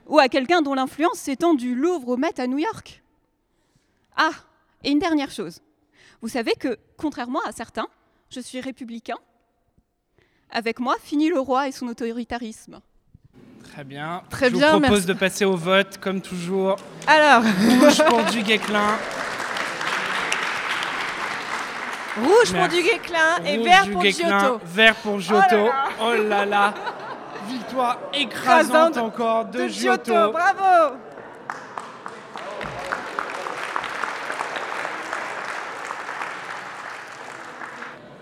Ou 0.09 0.19
à 0.19 0.29
quelqu'un 0.29 0.63
dont 0.63 0.75
l'influence 0.75 1.19
s'étend 1.19 1.55
du 1.55 1.75
Louvre 1.75 2.09
au 2.09 2.17
Met 2.17 2.41
à 2.41 2.47
New 2.47 2.59
York? 2.59 3.03
Ah, 4.17 4.33
et 4.83 4.91
une 4.91 4.99
dernière 4.99 5.31
chose. 5.31 5.61
Vous 6.23 6.29
savez 6.29 6.55
que, 6.55 6.79
contrairement 6.97 7.41
à 7.47 7.53
certains, 7.53 7.89
je 8.31 8.41
suis 8.41 8.61
républicain. 8.61 9.17
Avec 10.51 10.79
moi, 10.79 10.95
fini 11.03 11.29
le 11.29 11.41
roi 11.41 11.67
et 11.69 11.73
son 11.73 11.89
autoritarisme. 11.89 12.81
Très 13.73 13.83
bien. 13.85 14.23
Très 14.31 14.49
Je 14.51 14.57
bien, 14.57 14.73
vous 14.75 14.81
propose 14.81 14.91
merci. 14.91 15.07
de 15.07 15.13
passer 15.15 15.45
au 15.45 15.57
vote, 15.57 15.99
comme 15.99 16.21
toujours. 16.21 16.77
Alors, 17.07 17.43
Rouge 17.43 18.05
pour 18.07 18.23
du 18.25 18.43
Guesclin. 18.43 18.97
rouge 22.23 22.53
pour 22.53 22.69
du 22.69 22.83
Guesclin 22.83 23.43
et 23.45 23.57
Rouge 23.57 23.65
vert 23.67 23.91
pour 23.91 24.03
Giotto. 24.05 24.61
Vert 24.65 24.95
pour 24.97 25.21
Giotto. 25.21 25.71
Oh 26.01 26.13
là 26.15 26.45
là. 26.45 26.75
Victoire 27.49 27.99
écrasante 28.15 28.93
Écrasante 28.93 28.97
encore 28.99 29.45
de, 29.47 29.63
de 29.63 29.69
Giotto. 29.69 30.13
Giotto, 30.13 30.33
bravo 30.33 30.97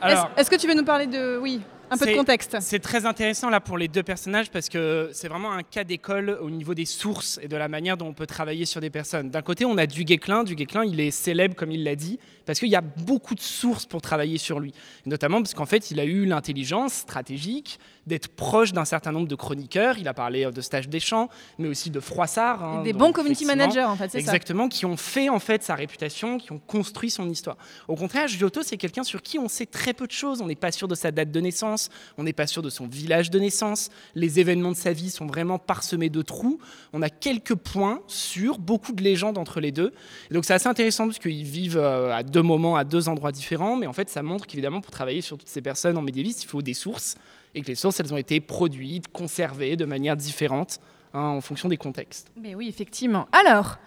Alors, 0.00 0.30
Est-ce 0.36 0.40
est-ce 0.40 0.50
que 0.50 0.56
tu 0.56 0.66
veux 0.66 0.74
nous 0.74 0.84
parler 0.84 1.06
de... 1.06 1.38
Oui, 1.38 1.60
un 1.90 1.96
peu 1.98 2.04
de 2.06 2.10
C'est- 2.10 2.16
contexte. 2.16 2.56
C'est 2.60 2.78
très 2.78 3.04
intéressant 3.06 3.50
là 3.50 3.60
pour 3.60 3.76
les 3.78 3.88
deux 3.88 4.02
personnages 4.02 4.50
parce 4.50 4.68
que 4.68 5.10
c'est 5.12 5.28
vraiment 5.28 5.52
un 5.52 5.62
cas 5.62 5.84
d'école 5.84 6.38
au 6.40 6.50
niveau 6.50 6.74
des 6.74 6.84
sources 6.84 7.38
et 7.42 7.48
de 7.48 7.56
la 7.56 7.68
manière 7.68 7.96
dont 7.96 8.06
on 8.06 8.12
peut 8.14 8.26
travailler 8.26 8.64
sur 8.64 8.80
des 8.80 8.90
personnes. 8.90 9.30
D'un 9.30 9.42
côté, 9.42 9.64
on 9.64 9.76
a 9.78 9.86
du 9.86 10.04
Guesclin. 10.04 10.44
Du 10.44 10.54
Guesclin, 10.54 10.84
il 10.84 11.00
est 11.00 11.10
célèbre 11.10 11.54
comme 11.54 11.70
il 11.72 11.84
l'a 11.84 11.96
dit 11.96 12.18
parce 12.46 12.58
qu'il 12.58 12.68
y 12.68 12.76
a 12.76 12.80
beaucoup 12.80 13.34
de 13.34 13.40
sources 13.40 13.86
pour 13.86 14.02
travailler 14.02 14.38
sur 14.38 14.58
lui. 14.60 14.72
Notamment 15.06 15.38
parce 15.40 15.54
qu'en 15.54 15.66
fait, 15.66 15.90
il 15.90 16.00
a 16.00 16.04
eu 16.04 16.24
l'intelligence 16.26 16.92
stratégique 16.94 17.78
d'être 18.06 18.28
proche 18.28 18.72
d'un 18.72 18.84
certain 18.84 19.12
nombre 19.12 19.28
de 19.28 19.34
chroniqueurs. 19.36 19.96
Il 19.98 20.08
a 20.08 20.14
parlé 20.14 20.50
de 20.50 20.60
Stage 20.60 20.88
Deschamps, 20.88 21.28
mais 21.58 21.68
aussi 21.68 21.90
de 21.90 22.00
Froissart. 22.00 22.64
hein, 22.64 22.82
Des 22.82 22.92
donc, 22.92 23.00
bons 23.00 23.12
community 23.12 23.44
managers, 23.44 23.84
en 23.84 23.94
fait, 23.94 24.04
c'est 24.10 24.18
ça. 24.18 24.18
Exactement, 24.18 24.68
qui 24.68 24.84
ont 24.84 24.96
fait 24.96 25.28
en 25.28 25.38
fait 25.38 25.62
sa 25.62 25.74
réputation, 25.76 26.38
qui 26.38 26.50
ont 26.50 26.58
construit 26.58 27.10
son 27.10 27.28
histoire. 27.28 27.56
Au 27.86 27.94
contraire, 27.94 28.26
Giotto, 28.26 28.62
c'est 28.64 28.78
quelqu'un 28.78 29.04
sur 29.04 29.22
qui 29.22 29.38
on 29.38 29.48
sait 29.48 29.66
très 29.66 29.92
peu 29.92 30.06
de 30.08 30.12
choses. 30.12 30.40
On 30.42 30.46
n'est 30.46 30.56
pas 30.56 30.72
sûr 30.72 30.88
de 30.88 30.94
sa 30.96 31.12
date 31.12 31.30
de 31.30 31.40
naissance, 31.40 31.79
on 32.18 32.24
n'est 32.24 32.32
pas 32.32 32.46
sûr 32.46 32.62
de 32.62 32.70
son 32.70 32.86
village 32.86 33.30
de 33.30 33.38
naissance. 33.38 33.90
Les 34.14 34.40
événements 34.40 34.72
de 34.72 34.76
sa 34.76 34.92
vie 34.92 35.10
sont 35.10 35.26
vraiment 35.26 35.58
parsemés 35.58 36.10
de 36.10 36.22
trous. 36.22 36.58
On 36.92 37.02
a 37.02 37.08
quelques 37.08 37.54
points 37.54 38.00
sur 38.06 38.58
beaucoup 38.58 38.92
de 38.92 39.02
légendes 39.02 39.38
entre 39.38 39.60
les 39.60 39.72
deux. 39.72 39.92
Et 40.30 40.34
donc 40.34 40.44
c'est 40.44 40.54
assez 40.54 40.68
intéressant 40.68 41.06
parce 41.06 41.18
qu'ils 41.18 41.44
vivent 41.44 41.78
euh, 41.78 42.12
à 42.12 42.22
deux 42.22 42.42
moments, 42.42 42.76
à 42.76 42.84
deux 42.84 43.08
endroits 43.08 43.32
différents, 43.32 43.76
mais 43.76 43.86
en 43.86 43.92
fait 43.92 44.10
ça 44.10 44.22
montre 44.22 44.46
qu'évidemment 44.46 44.80
pour 44.80 44.90
travailler 44.90 45.20
sur 45.20 45.38
toutes 45.38 45.48
ces 45.48 45.62
personnes 45.62 45.96
en 45.96 46.02
médiéviste, 46.02 46.42
il 46.44 46.48
faut 46.48 46.62
des 46.62 46.74
sources 46.74 47.16
et 47.54 47.62
que 47.62 47.66
les 47.66 47.74
sources 47.74 48.00
elles 48.00 48.12
ont 48.12 48.18
été 48.18 48.40
produites, 48.40 49.08
conservées 49.08 49.76
de 49.76 49.84
manière 49.84 50.16
différente 50.16 50.80
hein, 51.14 51.20
en 51.20 51.40
fonction 51.40 51.68
des 51.68 51.76
contextes. 51.76 52.30
Mais 52.36 52.54
oui, 52.54 52.68
effectivement. 52.68 53.28
Alors, 53.32 53.78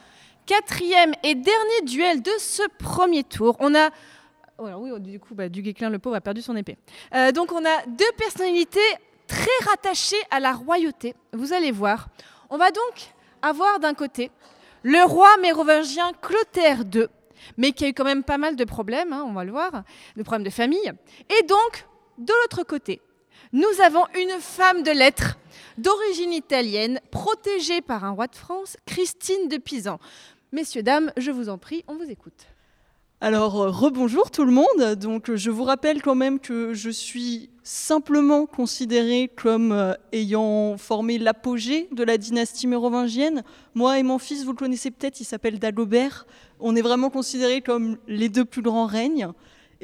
quatrième 0.45 1.13
et 1.23 1.35
dernier 1.35 1.81
duel 1.85 2.21
de 2.21 2.31
ce 2.39 2.63
premier 2.79 3.23
tour. 3.23 3.55
On 3.59 3.73
a 3.75 3.89
Voilà, 4.57 4.77
oui, 4.77 4.91
du 4.99 5.19
coup, 5.19 5.33
bah, 5.35 5.49
du 5.49 5.61
Guesclin, 5.61 5.89
le 5.89 5.99
pauvre, 5.99 6.15
a 6.15 6.21
perdu 6.21 6.41
son 6.41 6.55
épée. 6.55 6.77
Euh, 7.15 7.31
donc, 7.31 7.51
on 7.51 7.65
a 7.65 7.85
deux 7.87 8.11
personnalités 8.17 8.79
très 9.27 9.69
rattachées 9.69 10.21
à 10.31 10.39
la 10.39 10.53
royauté. 10.53 11.15
Vous 11.33 11.53
allez 11.53 11.71
voir. 11.71 12.09
On 12.49 12.57
va 12.57 12.69
donc 12.69 13.13
avoir 13.41 13.79
d'un 13.79 13.93
côté 13.93 14.31
le 14.83 15.03
roi 15.05 15.37
mérovingien 15.37 16.11
Clotaire 16.21 16.83
II, 16.93 17.07
mais 17.57 17.71
qui 17.71 17.85
a 17.85 17.87
eu 17.87 17.93
quand 17.93 18.03
même 18.03 18.23
pas 18.23 18.37
mal 18.37 18.55
de 18.55 18.63
problèmes, 18.63 19.13
hein, 19.13 19.23
on 19.25 19.33
va 19.33 19.43
le 19.43 19.51
voir, 19.51 19.83
de 20.15 20.23
problèmes 20.23 20.43
de 20.43 20.49
famille. 20.49 20.91
Et 21.29 21.43
donc, 21.43 21.87
de 22.17 22.33
l'autre 22.41 22.63
côté, 22.63 23.01
nous 23.53 23.81
avons 23.83 24.05
une 24.15 24.39
femme 24.39 24.83
de 24.83 24.91
lettres 24.91 25.37
d'origine 25.77 26.33
italienne, 26.33 26.99
protégée 27.11 27.81
par 27.81 28.03
un 28.03 28.11
roi 28.11 28.27
de 28.27 28.35
France, 28.35 28.77
Christine 28.85 29.47
de 29.47 29.57
Pisan. 29.57 29.99
Messieurs, 30.51 30.83
dames, 30.83 31.11
je 31.17 31.31
vous 31.31 31.49
en 31.49 31.57
prie, 31.57 31.83
on 31.87 31.95
vous 31.95 32.09
écoute. 32.09 32.52
Alors, 33.25 33.61
euh, 33.61 33.69
rebonjour 33.69 34.31
tout 34.31 34.43
le 34.43 34.51
monde. 34.51 34.95
Donc, 34.99 35.33
je 35.33 35.49
vous 35.49 35.63
rappelle 35.63 36.01
quand 36.01 36.13
même 36.13 36.41
que 36.41 36.73
je 36.73 36.89
suis 36.89 37.49
simplement 37.63 38.45
considérée 38.45 39.31
comme 39.33 39.71
euh, 39.71 39.93
ayant 40.11 40.75
formé 40.77 41.17
l'apogée 41.17 41.87
de 41.93 42.03
la 42.03 42.17
dynastie 42.17 42.67
mérovingienne. 42.67 43.43
Moi 43.75 43.97
et 43.97 44.03
mon 44.03 44.17
fils, 44.17 44.43
vous 44.43 44.51
le 44.51 44.57
connaissez 44.57 44.91
peut-être, 44.91 45.21
il 45.21 45.23
s'appelle 45.23 45.57
Dagobert. 45.57 46.27
On 46.59 46.75
est 46.75 46.81
vraiment 46.81 47.09
considérés 47.09 47.61
comme 47.61 47.95
les 48.09 48.27
deux 48.27 48.43
plus 48.43 48.61
grands 48.61 48.87
règnes. 48.87 49.29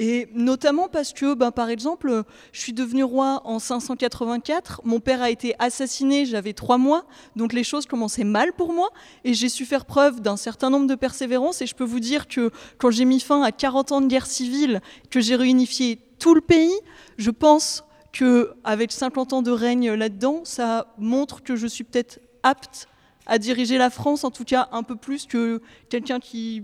Et 0.01 0.29
notamment 0.33 0.87
parce 0.87 1.11
que, 1.11 1.33
ben, 1.33 1.51
par 1.51 1.69
exemple, 1.69 2.23
je 2.53 2.61
suis 2.61 2.71
devenu 2.71 3.03
roi 3.03 3.41
en 3.43 3.59
584, 3.59 4.79
mon 4.85 5.01
père 5.01 5.21
a 5.21 5.29
été 5.29 5.55
assassiné, 5.59 6.25
j'avais 6.25 6.53
trois 6.53 6.77
mois, 6.77 7.03
donc 7.35 7.51
les 7.51 7.65
choses 7.65 7.85
commençaient 7.85 8.23
mal 8.23 8.53
pour 8.53 8.71
moi, 8.71 8.91
et 9.25 9.33
j'ai 9.33 9.49
su 9.49 9.65
faire 9.65 9.83
preuve 9.83 10.21
d'un 10.21 10.37
certain 10.37 10.69
nombre 10.69 10.87
de 10.87 10.95
persévérance, 10.95 11.61
et 11.61 11.67
je 11.67 11.75
peux 11.75 11.83
vous 11.83 11.99
dire 11.99 12.29
que 12.29 12.49
quand 12.77 12.91
j'ai 12.91 13.03
mis 13.03 13.19
fin 13.19 13.41
à 13.43 13.51
40 13.51 13.91
ans 13.91 13.99
de 13.99 14.07
guerre 14.07 14.25
civile, 14.25 14.79
que 15.09 15.19
j'ai 15.19 15.35
réunifié 15.35 15.99
tout 16.17 16.33
le 16.33 16.39
pays, 16.39 16.73
je 17.17 17.29
pense 17.29 17.83
qu'avec 18.13 18.93
50 18.93 19.33
ans 19.33 19.41
de 19.41 19.51
règne 19.51 19.91
là-dedans, 19.91 20.45
ça 20.45 20.93
montre 20.97 21.43
que 21.43 21.57
je 21.57 21.67
suis 21.67 21.83
peut-être 21.83 22.21
apte 22.43 22.87
à 23.25 23.37
diriger 23.37 23.77
la 23.77 23.89
France, 23.89 24.23
en 24.23 24.31
tout 24.31 24.45
cas 24.45 24.69
un 24.71 24.83
peu 24.83 24.95
plus 24.95 25.25
que 25.25 25.61
quelqu'un 25.89 26.21
qui 26.21 26.63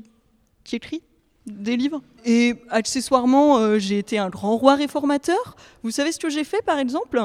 écrit 0.71 1.03
des 1.45 1.77
livres. 1.77 2.01
Et 2.25 2.55
accessoirement, 2.69 3.57
euh, 3.57 3.77
j'ai 3.79 3.99
été 3.99 4.17
un 4.17 4.29
grand 4.29 4.57
roi 4.57 4.75
réformateur. 4.75 5.55
Vous 5.83 5.91
savez 5.91 6.11
ce 6.11 6.19
que 6.19 6.29
j'ai 6.29 6.43
fait, 6.43 6.63
par 6.63 6.79
exemple? 6.79 7.21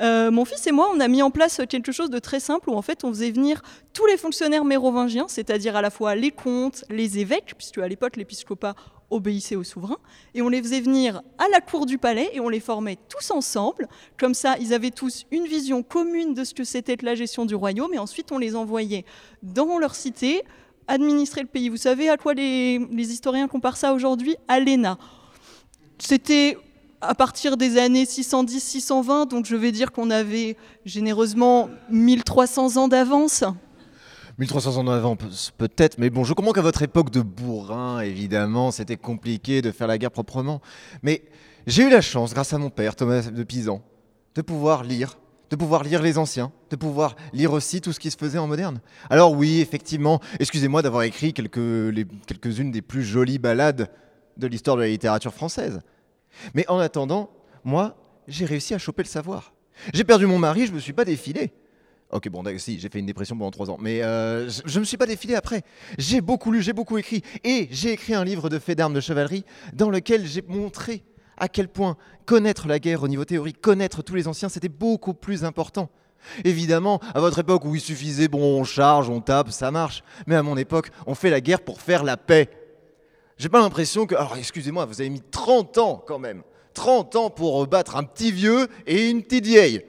Euh, 0.00 0.30
Mon 0.30 0.44
fils 0.44 0.66
et 0.66 0.72
moi, 0.72 0.90
on 0.94 1.00
a 1.00 1.08
mis 1.08 1.22
en 1.22 1.30
place 1.30 1.60
quelque 1.68 1.92
chose 1.92 2.10
de 2.10 2.18
très 2.18 2.40
simple 2.40 2.70
où 2.70 2.74
en 2.74 2.82
fait, 2.82 3.04
on 3.04 3.08
faisait 3.08 3.30
venir 3.30 3.62
tous 3.92 4.06
les 4.06 4.16
fonctionnaires 4.16 4.64
mérovingiens, 4.64 5.26
c'est-à-dire 5.28 5.76
à 5.76 5.82
la 5.82 5.90
fois 5.90 6.14
les 6.14 6.30
comtes, 6.30 6.84
les 6.90 7.18
évêques, 7.18 7.54
puisque 7.56 7.78
à 7.78 7.88
l'époque, 7.88 8.16
l'épiscopat 8.16 8.74
obéissait 9.10 9.56
au 9.56 9.62
souverain, 9.62 9.98
et 10.34 10.40
on 10.40 10.48
les 10.48 10.62
faisait 10.62 10.80
venir 10.80 11.20
à 11.36 11.46
la 11.52 11.60
cour 11.60 11.84
du 11.84 11.98
palais 11.98 12.30
et 12.32 12.40
on 12.40 12.48
les 12.48 12.60
formait 12.60 12.96
tous 13.10 13.30
ensemble. 13.30 13.86
Comme 14.18 14.32
ça, 14.32 14.56
ils 14.58 14.72
avaient 14.72 14.90
tous 14.90 15.26
une 15.30 15.44
vision 15.44 15.82
commune 15.82 16.32
de 16.32 16.44
ce 16.44 16.54
que 16.54 16.64
c'était 16.64 16.96
la 17.02 17.14
gestion 17.14 17.44
du 17.44 17.54
royaume, 17.54 17.92
et 17.92 17.98
ensuite 17.98 18.32
on 18.32 18.38
les 18.38 18.56
envoyait 18.56 19.04
dans 19.42 19.78
leur 19.78 19.94
cité 19.94 20.42
administrer 20.88 21.42
le 21.42 21.46
pays. 21.46 21.68
Vous 21.68 21.76
savez 21.76 22.08
à 22.08 22.16
quoi 22.16 22.34
les, 22.34 22.78
historiens 22.92 23.48
comparent 23.48 23.76
ça 23.76 23.92
aujourd'hui? 23.92 24.36
À 24.48 24.60
l'ENA. 24.60 24.98
C'était 25.98 26.58
à 27.00 27.14
partir 27.14 27.56
des 27.56 27.78
années 27.78 28.04
610-620, 28.04 29.28
donc 29.28 29.46
je 29.46 29.56
vais 29.56 29.72
dire 29.72 29.90
qu'on 29.92 30.10
avait 30.10 30.56
généreusement 30.84 31.68
1300 31.90 32.76
ans 32.76 32.88
d'avance. 32.88 33.44
1300 34.38 34.76
ans 34.78 34.88
avant, 34.88 35.16
pe- 35.16 35.26
peut-être, 35.58 35.98
mais 35.98 36.10
bon, 36.10 36.24
je 36.24 36.32
comprends 36.32 36.52
qu'à 36.52 36.62
votre 36.62 36.82
époque 36.82 37.10
de 37.10 37.20
bourrin, 37.20 38.00
évidemment, 38.00 38.70
c'était 38.70 38.96
compliqué 38.96 39.62
de 39.62 39.70
faire 39.72 39.86
la 39.86 39.98
guerre 39.98 40.10
proprement. 40.10 40.60
Mais 41.02 41.22
j'ai 41.66 41.82
eu 41.84 41.90
la 41.90 42.00
chance, 42.00 42.32
grâce 42.34 42.52
à 42.52 42.58
mon 42.58 42.70
père, 42.70 42.96
Thomas 42.96 43.22
de 43.30 43.42
Pisan, 43.42 43.82
de 44.34 44.42
pouvoir 44.42 44.84
lire, 44.84 45.18
de 45.52 45.56
pouvoir 45.56 45.84
lire 45.84 46.00
les 46.00 46.16
anciens, 46.16 46.50
de 46.70 46.76
pouvoir 46.76 47.14
lire 47.34 47.52
aussi 47.52 47.82
tout 47.82 47.92
ce 47.92 48.00
qui 48.00 48.10
se 48.10 48.16
faisait 48.16 48.38
en 48.38 48.46
moderne. 48.46 48.80
Alors 49.10 49.32
oui, 49.32 49.60
effectivement, 49.60 50.18
excusez-moi 50.40 50.80
d'avoir 50.80 51.02
écrit 51.02 51.34
quelques-unes 51.34 52.70
des 52.70 52.80
plus 52.80 53.02
jolies 53.02 53.38
ballades 53.38 53.90
de 54.38 54.46
l'histoire 54.46 54.78
de 54.78 54.82
la 54.82 54.88
littérature 54.88 55.34
française. 55.34 55.82
Mais 56.54 56.64
en 56.70 56.78
attendant, 56.78 57.28
moi, 57.64 57.98
j'ai 58.26 58.46
réussi 58.46 58.72
à 58.72 58.78
choper 58.78 59.02
le 59.02 59.08
savoir. 59.08 59.52
J'ai 59.92 60.04
perdu 60.04 60.24
mon 60.24 60.38
mari, 60.38 60.66
je 60.66 60.72
me 60.72 60.80
suis 60.80 60.94
pas 60.94 61.04
défilé. 61.04 61.52
Ok, 62.10 62.30
bon, 62.30 62.42
si, 62.56 62.80
j'ai 62.80 62.88
fait 62.88 63.00
une 63.00 63.06
dépression 63.06 63.36
pendant 63.36 63.50
trois 63.50 63.68
ans, 63.68 63.76
mais 63.78 64.02
euh, 64.02 64.48
je, 64.48 64.62
je 64.64 64.80
me 64.80 64.84
suis 64.86 64.96
pas 64.96 65.06
défilé 65.06 65.34
après. 65.34 65.64
J'ai 65.98 66.22
beaucoup 66.22 66.50
lu, 66.50 66.62
j'ai 66.62 66.72
beaucoup 66.72 66.96
écrit, 66.96 67.22
et 67.44 67.68
j'ai 67.70 67.92
écrit 67.92 68.14
un 68.14 68.24
livre 68.24 68.48
de 68.48 68.58
faits 68.58 68.78
d'armes 68.78 68.94
de 68.94 69.00
chevalerie 69.00 69.44
dans 69.74 69.90
lequel 69.90 70.26
j'ai 70.26 70.42
montré 70.48 71.02
à 71.42 71.48
quel 71.48 71.66
point 71.68 71.96
connaître 72.24 72.68
la 72.68 72.78
guerre 72.78 73.02
au 73.02 73.08
niveau 73.08 73.24
théorique, 73.24 73.60
connaître 73.60 74.00
tous 74.02 74.14
les 74.14 74.28
anciens, 74.28 74.48
c'était 74.48 74.68
beaucoup 74.68 75.12
plus 75.12 75.44
important. 75.44 75.90
Évidemment, 76.44 77.00
à 77.14 77.20
votre 77.20 77.40
époque 77.40 77.64
où 77.64 77.74
il 77.74 77.80
suffisait, 77.80 78.28
bon, 78.28 78.60
on 78.60 78.62
charge, 78.62 79.08
on 79.10 79.20
tape, 79.20 79.50
ça 79.50 79.72
marche, 79.72 80.04
mais 80.28 80.36
à 80.36 80.42
mon 80.44 80.56
époque, 80.56 80.90
on 81.08 81.16
fait 81.16 81.30
la 81.30 81.40
guerre 81.40 81.60
pour 81.62 81.80
faire 81.80 82.04
la 82.04 82.16
paix. 82.16 82.48
J'ai 83.38 83.48
pas 83.48 83.58
l'impression 83.60 84.06
que. 84.06 84.14
Alors, 84.14 84.36
excusez-moi, 84.36 84.84
vous 84.84 85.00
avez 85.00 85.10
mis 85.10 85.20
30 85.20 85.78
ans 85.78 86.02
quand 86.06 86.20
même. 86.20 86.44
30 86.74 87.16
ans 87.16 87.28
pour 87.30 87.66
battre 87.66 87.96
un 87.96 88.04
petit 88.04 88.30
vieux 88.30 88.68
et 88.86 89.10
une 89.10 89.24
petite 89.24 89.44
vieille. 89.46 89.82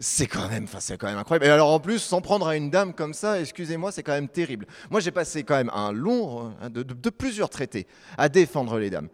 C'est 0.00 0.26
quand 0.26 0.48
même, 0.48 0.64
enfin, 0.64 0.78
c'est 0.80 0.96
quand 0.96 1.06
même 1.06 1.18
incroyable. 1.18 1.44
Et 1.46 1.50
alors 1.50 1.70
en 1.70 1.78
plus, 1.78 1.98
s'en 2.00 2.22
prendre 2.22 2.48
à 2.48 2.56
une 2.56 2.70
dame 2.70 2.92
comme 2.94 3.12
ça, 3.14 3.38
excusez-moi, 3.38 3.92
c'est 3.92 4.02
quand 4.02 4.12
même 4.14 4.28
terrible. 4.28 4.66
Moi, 4.90 4.98
j'ai 5.00 5.10
passé 5.10 5.44
quand 5.44 5.54
même 5.56 5.70
un 5.74 5.92
long, 5.92 6.52
euh, 6.62 6.68
de- 6.70 6.82
de 6.82 7.10
plusieurs 7.10 7.50
traités 7.50 7.86
à 8.18 8.28
défendre 8.30 8.78
les 8.78 8.88
dames. 8.90 9.08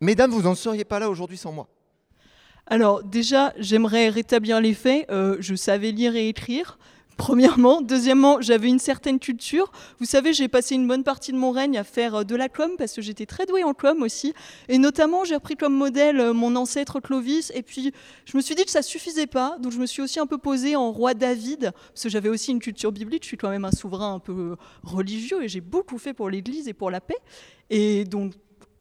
Mesdames, 0.00 0.30
vous 0.30 0.42
n'en 0.42 0.54
seriez 0.54 0.84
pas 0.84 0.98
là 0.98 1.10
aujourd'hui 1.10 1.36
sans 1.36 1.52
moi. 1.52 1.68
Alors 2.66 3.02
déjà, 3.02 3.54
j'aimerais 3.58 4.10
rétablir 4.10 4.60
les 4.60 4.74
faits. 4.74 5.10
Euh, 5.10 5.36
je 5.40 5.54
savais 5.54 5.90
lire 5.90 6.14
et 6.16 6.28
écrire. 6.28 6.78
Premièrement. 7.16 7.80
Deuxièmement, 7.82 8.40
j'avais 8.40 8.68
une 8.68 8.78
certaine 8.78 9.18
culture. 9.18 9.72
Vous 9.98 10.04
savez, 10.04 10.32
j'ai 10.32 10.46
passé 10.46 10.76
une 10.76 10.86
bonne 10.86 11.02
partie 11.02 11.32
de 11.32 11.36
mon 11.36 11.50
règne 11.50 11.76
à 11.76 11.82
faire 11.82 12.14
euh, 12.14 12.24
de 12.24 12.36
la 12.36 12.48
com 12.48 12.72
parce 12.78 12.92
que 12.92 13.02
j'étais 13.02 13.26
très 13.26 13.44
douée 13.46 13.64
en 13.64 13.74
com 13.74 14.02
aussi. 14.02 14.34
Et 14.68 14.78
notamment, 14.78 15.24
j'ai 15.24 15.34
repris 15.34 15.56
comme 15.56 15.74
modèle 15.74 16.20
euh, 16.20 16.32
mon 16.32 16.54
ancêtre 16.54 17.00
Clovis. 17.00 17.50
Et 17.56 17.62
puis, 17.62 17.92
je 18.24 18.36
me 18.36 18.42
suis 18.42 18.54
dit 18.54 18.64
que 18.64 18.70
ça 18.70 18.82
suffisait 18.82 19.26
pas. 19.26 19.56
Donc, 19.58 19.72
je 19.72 19.78
me 19.78 19.86
suis 19.86 20.00
aussi 20.00 20.20
un 20.20 20.26
peu 20.26 20.38
posée 20.38 20.76
en 20.76 20.92
roi 20.92 21.14
David 21.14 21.72
parce 21.88 22.04
que 22.04 22.08
j'avais 22.08 22.28
aussi 22.28 22.52
une 22.52 22.60
culture 22.60 22.92
biblique. 22.92 23.24
Je 23.24 23.28
suis 23.28 23.38
quand 23.38 23.50
même 23.50 23.64
un 23.64 23.72
souverain 23.72 24.14
un 24.14 24.20
peu 24.20 24.56
religieux 24.84 25.42
et 25.42 25.48
j'ai 25.48 25.62
beaucoup 25.62 25.98
fait 25.98 26.12
pour 26.12 26.30
l'Église 26.30 26.68
et 26.68 26.74
pour 26.74 26.90
la 26.90 27.00
paix. 27.00 27.18
Et 27.70 28.04
donc, 28.04 28.34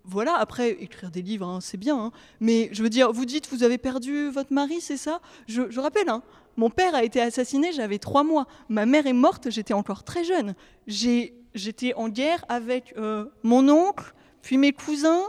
voilà, 0.07 0.35
après, 0.35 0.71
écrire 0.71 1.11
des 1.11 1.21
livres, 1.21 1.47
hein, 1.47 1.59
c'est 1.61 1.77
bien. 1.77 1.97
hein. 1.97 2.11
Mais 2.39 2.69
je 2.71 2.81
veux 2.81 2.89
dire, 2.89 3.11
vous 3.11 3.25
dites, 3.25 3.49
vous 3.51 3.63
avez 3.63 3.77
perdu 3.77 4.29
votre 4.29 4.53
mari, 4.53 4.79
c'est 4.79 4.97
ça? 4.97 5.19
Je, 5.47 5.79
rappelle, 5.79 6.09
hein, 6.09 6.23
mon 6.55 6.69
père 6.69 6.95
a 6.95 7.03
été 7.03 7.21
assassiné, 7.21 7.73
j'avais 7.73 7.99
trois 7.99 8.23
mois. 8.23 8.47
Ma 8.69 8.85
mère 8.85 9.05
est 9.05 9.13
morte, 9.13 9.49
j'étais 9.49 9.73
encore 9.73 10.03
très 10.03 10.23
jeune. 10.23 10.55
J'étais 10.87 11.93
en 11.95 12.07
guerre 12.07 12.45
avec 12.47 12.93
euh, 12.97 13.25
mon 13.43 13.67
oncle, 13.67 14.13
puis 14.41 14.57
mes 14.57 14.71
cousins, 14.71 15.23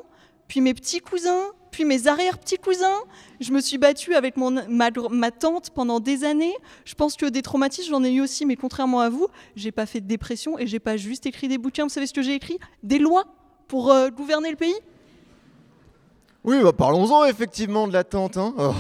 puis 0.47 0.61
mes 0.61 0.75
petits 0.75 1.01
cousins, 1.01 1.51
puis 1.73 1.85
mes 1.85 2.07
arrière-petits-cousins. 2.07 3.01
Je 3.41 3.53
me 3.53 3.61
suis 3.61 3.79
battue 3.79 4.15
avec 4.15 4.37
mon, 4.37 4.51
ma, 4.69 4.91
ma 5.11 5.31
tante 5.31 5.71
pendant 5.71 6.01
des 6.01 6.25
années. 6.25 6.55
Je 6.85 6.95
pense 6.95 7.17
que 7.17 7.27
des 7.27 7.43
traumatismes, 7.43 7.91
j'en 7.91 8.05
ai 8.05 8.13
eu 8.13 8.21
aussi, 8.21 8.47
mais 8.47 8.57
contrairement 8.57 9.01
à 9.01 9.09
vous, 9.11 9.27
j'ai 9.57 9.73
pas 9.73 9.87
fait 9.87 10.01
de 10.01 10.07
dépression 10.07 10.59
et 10.59 10.67
j'ai 10.67 10.79
pas 10.81 10.97
juste 10.97 11.27
écrit 11.27 11.49
des 11.49 11.59
bouquins. 11.59 11.83
Vous 11.83 11.89
savez 11.91 12.07
ce 12.07 12.15
que 12.15 12.23
j'ai 12.23 12.35
écrit? 12.35 12.59
Des 12.83 12.99
lois 12.99 13.25
pour 13.69 13.93
euh, 13.93 14.09
gouverner 14.09 14.51
le 14.51 14.57
pays? 14.57 14.75
Oui, 16.45 16.57
bah, 16.63 16.73
parlons-en 16.73 17.25
effectivement 17.25 17.87
de 17.87 17.93
la 17.93 18.05
tente. 18.05 18.37
Hein. 18.37 18.55
Oh, 18.57 18.73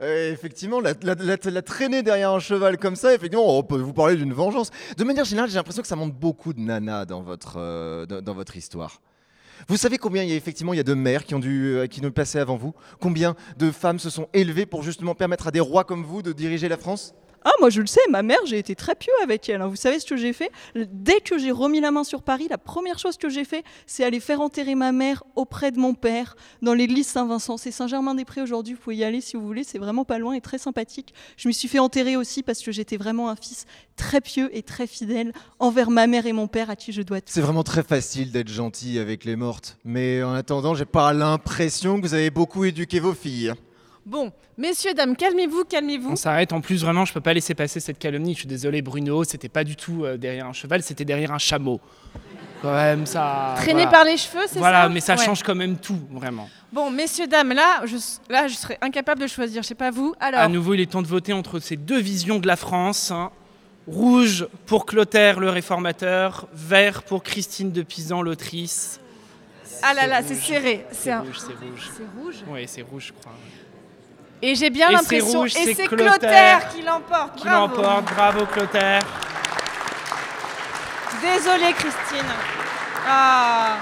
euh, 0.00 0.32
effectivement, 0.32 0.80
la, 0.80 0.94
la- 1.02 1.62
traîner 1.62 2.02
derrière 2.02 2.32
un 2.32 2.40
cheval 2.40 2.76
comme 2.76 2.96
ça, 2.96 3.14
effectivement, 3.14 3.56
on 3.56 3.62
peut 3.62 3.78
vous 3.78 3.92
parler 3.92 4.16
d'une 4.16 4.32
vengeance. 4.32 4.70
De 4.96 5.04
manière 5.04 5.24
générale, 5.24 5.48
j'ai 5.48 5.56
l'impression 5.56 5.82
que 5.82 5.88
ça 5.88 5.96
montre 5.96 6.14
beaucoup 6.14 6.52
de 6.52 6.60
nana 6.60 7.04
dans 7.04 7.22
votre, 7.22 7.54
euh, 7.58 8.06
dans, 8.06 8.34
votre 8.34 8.56
histoire. 8.56 9.00
Vous 9.68 9.76
savez 9.76 9.98
combien 9.98 10.22
il 10.22 10.30
y 10.30 10.32
a 10.32 10.36
effectivement 10.36 10.72
il 10.72 10.76
y 10.76 10.80
a 10.80 10.84
de 10.84 10.94
mères 10.94 11.24
qui 11.24 11.34
ont 11.34 11.40
dû 11.40 11.78
qui 11.90 12.04
ont 12.04 12.10
passé 12.10 12.38
avant 12.38 12.56
vous? 12.56 12.74
Combien 13.00 13.34
de 13.58 13.70
femmes 13.72 13.98
se 13.98 14.08
sont 14.08 14.28
élevées 14.32 14.66
pour 14.66 14.82
justement 14.82 15.16
permettre 15.16 15.48
à 15.48 15.50
des 15.50 15.60
rois 15.60 15.82
comme 15.84 16.04
vous 16.04 16.22
de 16.22 16.32
diriger 16.32 16.68
la 16.68 16.76
France? 16.76 17.12
Ah, 17.44 17.52
moi 17.60 17.70
je 17.70 17.80
le 17.80 17.86
sais, 17.86 18.00
ma 18.10 18.22
mère, 18.22 18.38
j'ai 18.46 18.58
été 18.58 18.74
très 18.74 18.94
pieux 18.94 19.12
avec 19.22 19.48
elle. 19.48 19.62
hein. 19.62 19.68
Vous 19.68 19.76
savez 19.76 20.00
ce 20.00 20.06
que 20.06 20.16
j'ai 20.16 20.32
fait? 20.32 20.50
Dès 20.74 21.20
que 21.20 21.38
j'ai 21.38 21.50
remis 21.50 21.80
la 21.80 21.90
main 21.90 22.04
sur 22.04 22.22
Paris, 22.22 22.46
la 22.50 22.58
première 22.58 22.98
chose 22.98 23.16
que 23.16 23.28
j'ai 23.28 23.44
fait, 23.44 23.64
c'est 23.86 24.04
aller 24.04 24.20
faire 24.20 24.40
enterrer 24.40 24.74
ma 24.74 24.92
mère 24.92 25.22
auprès 25.36 25.70
de 25.70 25.78
mon 25.78 25.94
père 25.94 26.36
dans 26.62 26.74
l'église 26.74 27.06
Saint-Vincent. 27.06 27.56
C'est 27.56 27.70
Saint-Germain-des-Prés 27.70 28.42
aujourd'hui, 28.42 28.74
vous 28.74 28.80
pouvez 28.80 28.96
y 28.96 29.04
aller 29.04 29.20
si 29.20 29.36
vous 29.36 29.46
voulez, 29.46 29.64
c'est 29.64 29.78
vraiment 29.78 30.04
pas 30.04 30.18
loin 30.18 30.34
et 30.34 30.40
très 30.40 30.58
sympathique. 30.58 31.14
Je 31.36 31.48
me 31.48 31.52
suis 31.52 31.68
fait 31.68 31.78
enterrer 31.78 32.16
aussi 32.16 32.42
parce 32.42 32.62
que 32.62 32.72
j'étais 32.72 32.96
vraiment 32.96 33.30
un 33.30 33.36
fils 33.36 33.66
très 33.96 34.20
pieux 34.20 34.50
et 34.56 34.62
très 34.62 34.86
fidèle 34.86 35.32
envers 35.58 35.90
ma 35.90 36.06
mère 36.06 36.26
et 36.26 36.32
mon 36.32 36.48
père 36.48 36.70
à 36.70 36.76
qui 36.76 36.92
je 36.92 37.02
dois 37.02 37.20
tout. 37.20 37.32
C'est 37.32 37.40
vraiment 37.40 37.64
très 37.64 37.82
facile 37.82 38.32
d'être 38.32 38.48
gentil 38.48 38.98
avec 38.98 39.24
les 39.24 39.36
mortes. 39.36 39.78
Mais 39.84 40.22
en 40.22 40.32
attendant, 40.34 40.74
j'ai 40.74 40.84
pas 40.84 41.12
l'impression 41.12 42.00
que 42.00 42.06
vous 42.06 42.14
avez 42.14 42.30
beaucoup 42.30 42.64
éduqué 42.64 43.00
vos 43.00 43.14
filles. 43.14 43.52
Bon, 44.08 44.32
messieurs, 44.56 44.94
dames, 44.94 45.14
calmez-vous, 45.14 45.64
calmez-vous. 45.64 46.12
On 46.12 46.16
s'arrête. 46.16 46.54
En 46.54 46.62
plus, 46.62 46.82
vraiment, 46.82 47.04
je 47.04 47.12
peux 47.12 47.20
pas 47.20 47.34
laisser 47.34 47.54
passer 47.54 47.78
cette 47.78 47.98
calomnie. 47.98 48.32
Je 48.32 48.38
suis 48.38 48.48
désolé, 48.48 48.80
Bruno. 48.80 49.22
C'était 49.22 49.50
pas 49.50 49.64
du 49.64 49.76
tout 49.76 50.06
euh, 50.06 50.16
derrière 50.16 50.46
un 50.46 50.54
cheval, 50.54 50.82
c'était 50.82 51.04
derrière 51.04 51.30
un 51.30 51.36
chameau. 51.38 51.78
quand 52.62 52.72
même, 52.72 53.04
ça. 53.04 53.52
Traîné 53.58 53.82
voilà. 53.82 53.90
par 53.90 54.04
les 54.04 54.16
cheveux, 54.16 54.44
c'est 54.46 54.54
ça 54.54 54.60
Voilà, 54.60 54.88
mais 54.88 55.00
ça 55.00 55.14
Ouais. 55.14 55.22
change 55.22 55.42
quand 55.42 55.54
même 55.54 55.76
tout, 55.76 56.00
vraiment. 56.10 56.48
Bon, 56.72 56.90
messieurs, 56.90 57.26
dames, 57.26 57.52
là, 57.52 57.82
je, 57.84 57.96
là, 58.30 58.48
je 58.48 58.54
serais 58.54 58.78
incapable 58.80 59.20
de 59.20 59.26
choisir. 59.26 59.62
Je 59.62 59.68
sais 59.68 59.74
pas 59.74 59.90
vous. 59.90 60.14
Alors, 60.20 60.40
À 60.40 60.48
nouveau, 60.48 60.72
il 60.72 60.80
est 60.80 60.90
temps 60.90 61.02
de 61.02 61.06
voter 61.06 61.34
entre 61.34 61.58
ces 61.60 61.76
deux 61.76 62.00
visions 62.00 62.38
de 62.38 62.46
la 62.46 62.56
France. 62.56 63.10
hein. 63.10 63.30
Rouge 63.86 64.46
pour 64.64 64.86
Clotaire 64.86 65.38
le 65.38 65.50
réformateur, 65.50 66.48
vert 66.54 67.02
pour 67.02 67.22
Christine 67.22 67.72
de 67.72 67.82
Pisan 67.82 68.22
l'autrice. 68.22 69.00
ah 69.82 69.92
là 69.92 70.06
là, 70.06 70.22
c'est 70.22 70.34
serré. 70.34 70.86
C'est 70.92 71.10
un- 71.10 71.20
rouge, 71.20 71.38
c'est 71.38 71.52
rouge. 71.54 71.90
C'est 71.96 72.20
rouge. 72.22 72.34
Oui, 72.50 72.64
c'est 72.66 72.82
rouge, 72.82 73.06
je 73.08 73.12
crois. 73.20 73.32
Et 74.42 74.54
j'ai 74.54 74.70
bien 74.70 74.90
l'impression. 74.90 75.44
Et 75.46 75.50
c'est 75.50 75.86
Clotaire. 75.86 76.18
Clotaire 76.18 76.68
qui 76.68 76.82
l'emporte. 76.82 77.36
Qui 77.36 77.44
Bravo. 77.44 77.76
l'emporte 77.76 78.14
Bravo 78.14 78.46
Clotaire. 78.46 79.02
Désolée, 81.22 81.72
Christine. 81.72 82.26
Ah. 83.06 83.76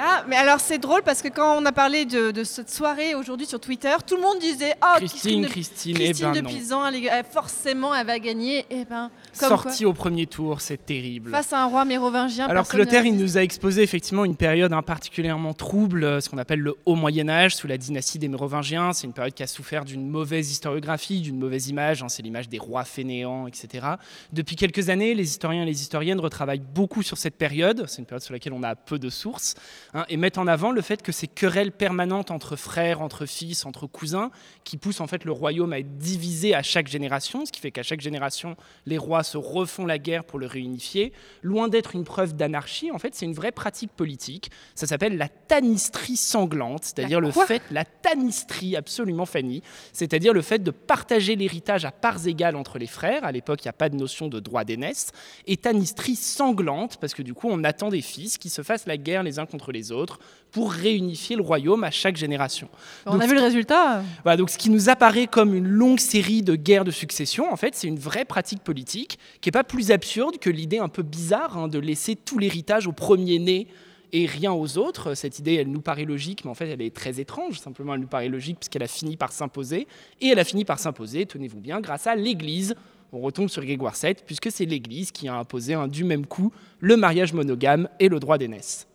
Ah, 0.00 0.22
mais 0.28 0.36
alors 0.36 0.60
c'est 0.60 0.78
drôle 0.78 1.02
parce 1.02 1.20
que 1.22 1.28
quand 1.28 1.56
on 1.60 1.66
a 1.66 1.72
parlé 1.72 2.04
de, 2.04 2.30
de 2.30 2.44
cette 2.44 2.70
soirée 2.70 3.16
aujourd'hui 3.16 3.46
sur 3.46 3.58
Twitter, 3.58 3.92
tout 4.06 4.14
le 4.14 4.22
monde 4.22 4.38
disait 4.38 4.74
Oh, 4.80 4.94
Christine, 4.96 5.42
de- 5.42 5.48
Christine, 5.48 5.96
eh 6.00 6.04
Christine 6.04 6.26
ben 6.26 6.42
de 6.44 6.48
elle, 6.88 6.94
est- 7.04 7.08
elle- 7.08 7.24
forcément, 7.24 7.92
elle 7.92 8.06
va 8.06 8.18
gagner. 8.20 8.64
Et 8.70 8.84
ben, 8.84 9.10
comme 9.38 9.48
Sorti 9.48 9.84
quoi, 9.84 9.90
au 9.90 9.94
premier 9.94 10.26
tour, 10.26 10.60
c'est 10.60 10.84
terrible. 10.84 11.30
face 11.30 11.52
à 11.52 11.62
un 11.62 11.66
roi 11.66 11.84
mérovingien. 11.84 12.46
Alors 12.46 12.68
Clotaire, 12.68 13.06
il 13.06 13.16
nous 13.16 13.38
a 13.38 13.42
exposé 13.42 13.82
effectivement 13.82 14.24
une 14.24 14.36
période 14.36 14.72
hein, 14.72 14.82
particulièrement 14.82 15.54
trouble, 15.54 16.04
euh, 16.04 16.20
ce 16.20 16.28
qu'on 16.28 16.38
appelle 16.38 16.60
le 16.60 16.74
Haut 16.86 16.94
Moyen 16.94 17.28
Âge, 17.28 17.56
sous 17.56 17.66
la 17.66 17.78
dynastie 17.78 18.18
des 18.18 18.28
Mérovingiens. 18.28 18.92
C'est 18.92 19.06
une 19.06 19.12
période 19.12 19.34
qui 19.34 19.42
a 19.42 19.46
souffert 19.46 19.84
d'une 19.84 20.08
mauvaise 20.08 20.50
historiographie, 20.50 21.20
d'une 21.20 21.38
mauvaise 21.38 21.68
image. 21.68 22.02
hein, 22.02 22.08
c'est 22.08 22.22
l'image 22.22 22.48
des 22.48 22.58
rois 22.58 22.84
fainéants, 22.84 23.46
etc. 23.46 23.86
Depuis 24.32 24.56
quelques 24.56 24.88
années, 24.88 25.14
les 25.14 25.28
historiens 25.28 25.62
et 25.62 25.66
les 25.66 25.80
historiennes 25.80 26.20
retravaillent 26.20 26.62
beaucoup 26.74 27.02
sur 27.02 27.16
cette 27.16 27.36
période. 27.36 27.84
C'est 27.86 27.98
une 27.98 28.06
période 28.06 28.22
sur 28.22 28.32
laquelle 28.32 28.52
on 28.52 28.62
a 28.62 28.74
peu 28.74 28.98
de 28.98 29.10
sources 29.10 29.54
hein, 29.94 30.04
et 30.08 30.16
mettent 30.16 30.38
en 30.38 30.46
avant 30.46 30.70
le 30.70 30.80
fait 30.80 31.02
que 31.02 31.12
ces 31.12 31.28
querelles 31.28 31.72
permanentes 31.72 32.30
entre 32.30 32.56
frères, 32.56 33.00
entre 33.00 33.26
fils, 33.26 33.64
entre 33.66 33.86
cousins, 33.86 34.30
qui 34.64 34.76
poussent 34.76 35.00
en 35.00 35.06
fait 35.06 35.24
le 35.24 35.32
royaume 35.32 35.72
à 35.72 35.78
être 35.78 35.98
divisé 35.98 36.54
à 36.54 36.62
chaque 36.62 36.88
génération, 36.88 37.44
ce 37.46 37.52
qui 37.52 37.60
fait 37.60 37.70
qu'à 37.70 37.82
chaque 37.82 38.00
génération, 38.00 38.56
les 38.86 38.98
rois 38.98 39.22
se 39.28 39.38
refont 39.38 39.86
la 39.86 39.98
guerre 39.98 40.24
pour 40.24 40.38
le 40.38 40.46
réunifier. 40.46 41.12
Loin 41.42 41.68
d'être 41.68 41.94
une 41.94 42.04
preuve 42.04 42.34
d'anarchie, 42.34 42.90
en 42.90 42.98
fait, 42.98 43.14
c'est 43.14 43.26
une 43.26 43.34
vraie 43.34 43.52
pratique 43.52 43.92
politique. 43.92 44.50
Ça 44.74 44.86
s'appelle 44.86 45.16
la 45.16 45.28
tanistrie 45.28 46.16
sanglante, 46.16 46.84
c'est-à-dire 46.84 47.20
le 47.20 47.30
fait, 47.30 47.62
la 47.70 47.84
tanistrie, 47.84 48.76
absolument 48.76 49.26
Fanny, 49.26 49.62
c'est-à-dire 49.92 50.32
le 50.32 50.42
fait 50.42 50.58
de 50.58 50.70
partager 50.70 51.36
l'héritage 51.36 51.84
à 51.84 51.92
parts 51.92 52.26
égales 52.26 52.56
entre 52.56 52.78
les 52.78 52.86
frères. 52.86 53.24
À 53.24 53.32
l'époque, 53.32 53.64
il 53.64 53.68
n'y 53.68 53.70
a 53.70 53.74
pas 53.74 53.88
de 53.88 53.96
notion 53.96 54.28
de 54.28 54.40
droit 54.40 54.64
d'aînesse. 54.64 55.12
Et 55.46 55.56
tanistrie 55.56 56.16
sanglante, 56.16 56.98
parce 57.00 57.14
que 57.14 57.22
du 57.22 57.34
coup, 57.34 57.48
on 57.50 57.64
attend 57.64 57.88
des 57.88 58.02
fils 58.02 58.38
qui 58.38 58.50
se 58.50 58.62
fassent 58.62 58.86
la 58.86 58.96
guerre 58.96 59.22
les 59.22 59.38
uns 59.38 59.46
contre 59.46 59.72
les 59.72 59.92
autres 59.92 60.18
pour 60.50 60.72
réunifier 60.72 61.36
le 61.36 61.42
royaume 61.42 61.84
à 61.84 61.90
chaque 61.90 62.16
génération. 62.16 62.68
On 63.06 63.12
Donc, 63.12 63.22
a 63.22 63.26
vu 63.26 63.34
le 63.34 63.40
résultat. 63.40 64.02
voilà, 64.22 64.36
donc 64.36 64.50
ce 64.50 64.58
qui 64.58 64.70
nous 64.70 64.88
apparaît 64.88 65.26
comme 65.26 65.54
une 65.54 65.68
longue 65.68 66.00
série 66.00 66.42
de 66.42 66.54
guerres 66.56 66.84
de 66.84 66.90
succession, 66.90 67.52
en 67.52 67.56
fait, 67.56 67.74
c'est 67.74 67.86
une 67.88 67.98
vraie 67.98 68.24
pratique 68.24 68.62
politique 68.62 69.18
qui 69.40 69.48
n'est 69.48 69.52
pas 69.52 69.64
plus 69.64 69.90
absurde 69.90 70.38
que 70.38 70.50
l'idée 70.50 70.78
un 70.78 70.88
peu 70.88 71.02
bizarre 71.02 71.56
hein, 71.58 71.68
de 71.68 71.78
laisser 71.78 72.16
tout 72.16 72.38
l'héritage 72.38 72.86
au 72.86 72.92
premier-né 72.92 73.66
et 74.14 74.24
rien 74.24 74.52
aux 74.52 74.78
autres. 74.78 75.14
Cette 75.14 75.38
idée, 75.38 75.54
elle 75.54 75.68
nous 75.70 75.82
paraît 75.82 76.06
logique, 76.06 76.44
mais 76.44 76.50
en 76.50 76.54
fait, 76.54 76.68
elle 76.68 76.80
est 76.80 76.94
très 76.96 77.20
étrange. 77.20 77.60
Simplement, 77.60 77.92
elle 77.94 78.00
nous 78.00 78.06
paraît 78.06 78.30
logique 78.30 78.58
puisqu'elle 78.58 78.82
a 78.82 78.88
fini 78.88 79.18
par 79.18 79.32
s'imposer. 79.32 79.86
Et 80.22 80.28
elle 80.28 80.38
a 80.38 80.44
fini 80.44 80.64
par 80.64 80.78
s'imposer, 80.78 81.26
tenez-vous 81.26 81.60
bien, 81.60 81.80
grâce 81.82 82.06
à 82.06 82.16
l'Église. 82.16 82.74
On 83.12 83.20
retombe 83.20 83.48
sur 83.48 83.62
Grégoire 83.62 83.94
VII, 84.02 84.14
puisque 84.26 84.50
c'est 84.50 84.64
l'Église 84.64 85.12
qui 85.12 85.28
a 85.28 85.34
imposé 85.34 85.74
hein, 85.74 85.88
du 85.88 86.04
même 86.04 86.24
coup 86.26 86.52
le 86.80 86.96
mariage 86.96 87.34
monogame 87.34 87.88
et 88.00 88.08
le 88.08 88.18
droit 88.18 88.38
d'aînesse. 88.38 88.87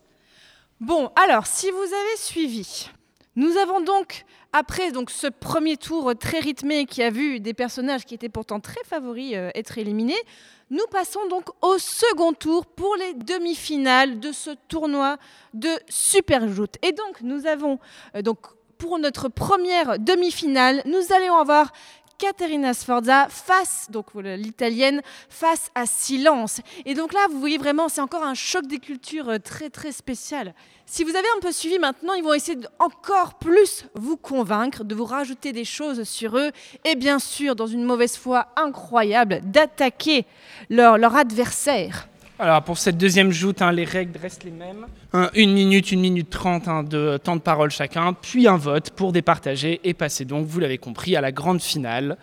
Bon, 0.86 1.10
alors, 1.15 1.48
si 1.48 1.72
vous 1.72 1.78
avez 1.78 2.17
suivi, 2.17 2.89
nous 3.38 3.56
avons 3.56 3.80
donc, 3.80 4.26
après 4.52 4.91
ce 5.08 5.28
premier 5.28 5.78
tour 5.78 6.12
très 6.19 6.39
rythmé 6.39 6.86
qui 6.86 7.02
a 7.02 7.10
vu 7.10 7.39
des 7.39 7.54
personnages 7.54 8.04
qui 8.04 8.13
étaient 8.13 8.28
pourtant 8.28 8.60
très 8.60 8.84
favoris 8.84 9.32
euh, 9.34 9.50
être 9.56 9.78
éliminés, 9.78 10.22
nous 10.72 10.86
passons 10.91 11.26
donc 11.30 11.46
au 11.62 11.78
second 11.78 12.34
tour 12.34 12.65
pour 12.65 12.98
les 12.98 13.13
demi-finales 13.13 14.19
de 14.19 14.34
ce 14.34 14.50
tournoi 14.67 15.15
de 15.54 15.69
Super 15.88 16.50
Joute. 16.50 16.76
Et 16.82 16.91
donc, 16.91 17.22
nous 17.22 17.48
avons, 17.48 17.80
euh, 18.17 18.22
donc, 18.22 18.39
pour 18.78 19.00
notre 19.00 19.30
première 19.30 20.00
demi-finale, 20.00 20.82
nous 20.84 21.13
allons 21.15 21.38
avoir 21.38 21.72
Caterina 22.23 22.73
Sforza 22.73 23.27
face, 23.27 23.88
donc 23.89 24.13
l'italienne, 24.15 25.01
face 25.27 25.69
à 25.75 25.86
Silence. 25.86 26.62
Et 26.86 26.93
donc 26.93 27.12
là, 27.12 27.19
vous 27.29 27.38
voyez 27.38 27.57
vraiment, 27.57 27.89
c'est 27.89 27.99
encore 27.99 28.23
un 28.23 28.33
choc 28.33 28.65
des 28.65 28.79
cultures 28.79 29.27
euh, 29.27 29.39
très 29.39 29.69
très 29.69 29.91
spécial. 29.91 30.53
Si 30.86 31.03
vous 31.03 31.17
avez 31.17 31.27
un 31.36 31.41
peu 31.41 31.51
suivi 31.51 31.79
maintenant, 31.79 32.13
ils 32.13 32.23
vont 32.23 32.33
essayer 32.33 32.57
encore 32.79 33.33
plus 33.33 33.83
vous 33.93 34.15
convaincre, 34.15 34.86
de 34.86 34.95
vous 34.95 35.03
rajouter 35.03 35.51
des 35.51 35.65
choses 35.65 36.03
sur 36.03 36.38
eux, 36.38 36.51
et 36.86 36.95
bien 36.95 37.19
sûr, 37.19 37.57
dans 37.57 37.67
une 37.67 37.83
mauvaise 37.83 38.15
foi 38.15 38.47
incroyable, 38.55 39.41
d'attaquer 39.43 40.25
leur, 40.69 40.97
leur 40.97 41.17
adversaire. 41.17 42.07
Alors 42.43 42.62
pour 42.62 42.77
cette 42.77 42.97
deuxième 42.97 43.32
joute, 43.32 43.62
hein, 43.62 43.71
les 43.71 43.86
règles 43.86 44.19
restent 44.19 44.43
les 44.43 44.51
mêmes. 44.51 44.86
Un- 45.13 45.29
une 45.34 45.53
minute, 45.53 45.93
une 45.93 46.01
minute 46.01 46.29
trente 46.29 46.67
hein, 46.67 46.84
de 46.84 47.15
temps 47.15 47.38
de 47.38 47.41
parole 47.41 47.71
chacun, 47.71 48.12
puis 48.12 48.49
un 48.49 48.58
vote 48.58 48.89
pour 48.89 49.13
départager 49.13 49.79
et 49.86 49.93
passer 49.93 50.25
donc, 50.25 50.45
vous 50.45 50.60
l'avez 50.60 50.77
compris, 50.77 51.15
à 51.15 51.21
la 51.21 51.32
grande 51.32 51.62
finale. 51.62 52.17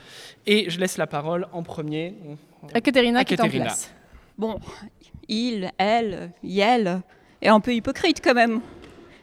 Et 0.47 0.69
je 0.69 0.79
laisse 0.79 0.99
la 0.99 1.07
parole 1.07 1.47
en 1.55 1.63
premier 1.63 2.15
À 2.75 2.83
Caterina 2.83 3.21
à 3.21 3.25
qui 3.25 3.33
est 3.33 3.41
en 3.41 3.49
place. 3.49 3.91
Bon, 4.37 4.61
il, 5.27 5.71
elle, 5.79 6.33
yel 6.43 7.01
est 7.41 7.49
un 7.49 7.61
peu 7.61 7.73
hypocrite 7.75 8.21
quand 8.23 8.35
même. 8.35 8.61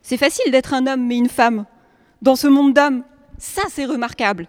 C'est 0.01 0.17
facile 0.17 0.51
d'être 0.51 0.73
un 0.73 0.87
homme 0.87 1.05
mais 1.05 1.17
une 1.17 1.29
femme. 1.29 1.65
Dans 2.23 2.35
ce 2.35 2.47
monde 2.47 2.73
d'hommes, 2.73 3.03
ça 3.37 3.61
c'est 3.69 3.85
remarquable. 3.85 4.47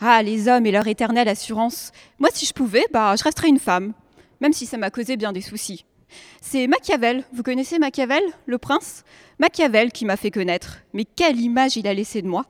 Ah, 0.00 0.24
les 0.24 0.48
hommes 0.48 0.66
et 0.66 0.72
leur 0.72 0.88
éternelle 0.88 1.28
assurance. 1.28 1.92
Moi, 2.18 2.30
si 2.32 2.46
je 2.46 2.52
pouvais, 2.52 2.84
bah, 2.92 3.14
je 3.16 3.22
resterais 3.22 3.48
une 3.48 3.60
femme, 3.60 3.92
même 4.44 4.52
si 4.52 4.66
ça 4.66 4.76
m'a 4.76 4.90
causé 4.90 5.16
bien 5.16 5.32
des 5.32 5.40
soucis. 5.40 5.86
C'est 6.42 6.66
Machiavel, 6.66 7.24
vous 7.32 7.42
connaissez 7.42 7.78
Machiavel, 7.78 8.22
le 8.44 8.58
prince? 8.58 9.02
Machiavel 9.38 9.90
qui 9.90 10.04
m'a 10.04 10.18
fait 10.18 10.30
connaître. 10.30 10.80
Mais 10.92 11.06
quelle 11.06 11.40
image 11.40 11.78
il 11.78 11.86
a 11.86 11.94
laissée 11.94 12.20
de 12.20 12.28
moi? 12.28 12.44